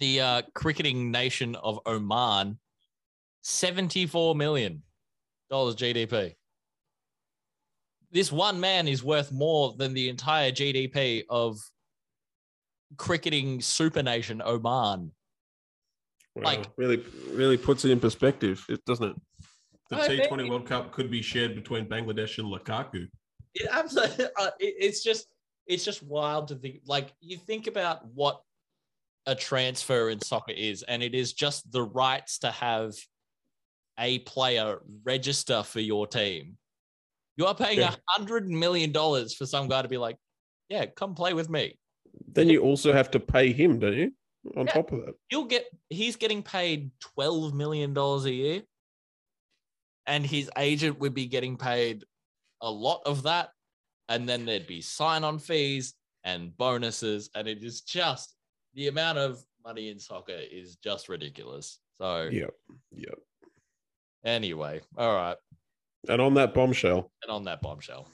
The 0.00 0.20
uh, 0.20 0.42
cricketing 0.52 1.12
nation 1.12 1.54
of 1.54 1.78
Oman, 1.86 2.58
seventy-four 3.42 4.34
million 4.34 4.82
dollars 5.48 5.76
GDP. 5.76 6.34
This 8.10 8.32
one 8.32 8.58
man 8.58 8.88
is 8.88 9.04
worth 9.04 9.30
more 9.30 9.76
than 9.78 9.94
the 9.94 10.08
entire 10.08 10.50
GDP 10.50 11.22
of 11.30 11.60
cricketing 12.96 13.60
super 13.60 14.02
nation 14.02 14.42
Oman. 14.44 15.12
Wow. 16.36 16.42
Like- 16.44 16.66
really, 16.76 17.04
really 17.32 17.56
puts 17.56 17.84
it 17.84 17.90
in 17.90 18.00
perspective, 18.00 18.64
it 18.68 18.84
doesn't 18.84 19.10
it? 19.10 19.16
The 19.90 20.06
T 20.06 20.26
Twenty 20.28 20.48
World 20.48 20.66
Cup 20.66 20.92
could 20.92 21.10
be 21.10 21.20
shared 21.20 21.56
between 21.56 21.86
Bangladesh 21.86 22.38
and 22.38 22.46
Lukaku. 22.46 23.08
It 23.54 23.68
absolutely. 23.70 24.26
Uh, 24.36 24.50
it, 24.60 24.74
it's 24.78 25.02
just 25.02 25.26
it's 25.66 25.84
just 25.84 26.02
wild 26.02 26.48
to 26.48 26.54
think. 26.54 26.82
Like 26.86 27.12
you 27.20 27.36
think 27.36 27.66
about 27.66 28.06
what 28.14 28.40
a 29.26 29.34
transfer 29.34 30.10
in 30.10 30.20
soccer 30.20 30.52
is, 30.52 30.82
and 30.84 31.02
it 31.02 31.14
is 31.14 31.32
just 31.32 31.70
the 31.72 31.82
rights 31.82 32.38
to 32.38 32.50
have 32.52 32.94
a 33.98 34.20
player 34.20 34.78
register 35.02 35.62
for 35.62 35.80
your 35.80 36.06
team. 36.06 36.56
You 37.36 37.46
are 37.46 37.54
paying 37.54 37.80
a 37.80 37.96
hundred 38.08 38.48
million 38.48 38.92
dollars 38.92 39.34
for 39.34 39.46
some 39.46 39.68
guy 39.68 39.82
to 39.82 39.88
be 39.88 39.98
like, 39.98 40.16
"Yeah, 40.68 40.86
come 40.86 41.14
play 41.14 41.34
with 41.34 41.50
me." 41.50 41.78
Then 42.32 42.48
you 42.48 42.60
also 42.60 42.92
have 42.92 43.10
to 43.12 43.20
pay 43.20 43.52
him, 43.52 43.78
don't 43.80 43.94
you? 43.96 44.12
On 44.56 44.66
Yeah. 44.66 44.72
top 44.72 44.92
of 44.92 45.04
that. 45.04 45.14
You'll 45.30 45.44
get. 45.44 45.66
He's 45.90 46.16
getting 46.16 46.42
paid 46.42 46.90
twelve 46.98 47.52
million 47.54 47.92
dollars 47.92 48.24
a 48.24 48.32
year, 48.32 48.62
and 50.06 50.24
his 50.24 50.50
agent 50.56 50.98
would 50.98 51.14
be 51.14 51.26
getting 51.26 51.56
paid 51.58 52.04
a 52.62 52.70
lot 52.70 53.02
of 53.04 53.22
that, 53.24 53.50
and 54.08 54.28
then 54.28 54.44
there'd 54.46 54.66
be 54.66 54.80
sign-on 54.80 55.38
fees 55.38 55.94
and 56.24 56.56
bonuses, 56.56 57.28
and 57.34 57.46
it 57.48 57.62
is 57.62 57.80
just 57.82 58.34
the 58.74 58.88
amount 58.88 59.18
of 59.18 59.44
money 59.64 59.88
in 59.90 59.98
soccer 59.98 60.32
is 60.50 60.76
just 60.76 61.08
ridiculous. 61.10 61.80
So 61.98 62.28
Yep. 62.32 62.54
Yep. 62.92 63.18
anyway, 64.24 64.80
all 64.96 65.14
right, 65.14 65.36
And 66.08 66.20
on 66.22 66.32
that 66.34 66.54
bombshell, 66.54 67.10
and 67.22 67.30
on 67.30 67.44
that 67.44 67.60
bombshell. 67.60 68.08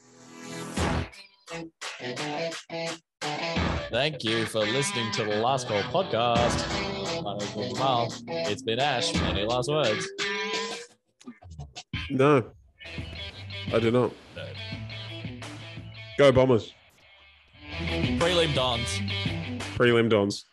Thank 3.23 4.25
you 4.25 4.47
for 4.47 4.61
listening 4.61 5.11
to 5.13 5.25
the 5.25 5.37
Last 5.37 5.69
Call 5.69 5.81
podcast. 5.83 7.23
My 7.23 7.37
name's 7.39 7.55
Will. 7.55 8.09
It's 8.29 8.63
been 8.63 8.79
Ash. 8.79 9.15
Any 9.15 9.45
last 9.45 9.69
words? 9.69 10.07
no, 12.11 12.51
I 13.73 13.79
do 13.79 13.91
not. 13.91 14.13
No. 14.35 14.47
Go 16.19 16.33
Bombers. 16.33 16.73
Prelim 17.79 18.55
Dons. 18.55 19.01
Prelim 19.77 20.09
Dons. 20.09 20.45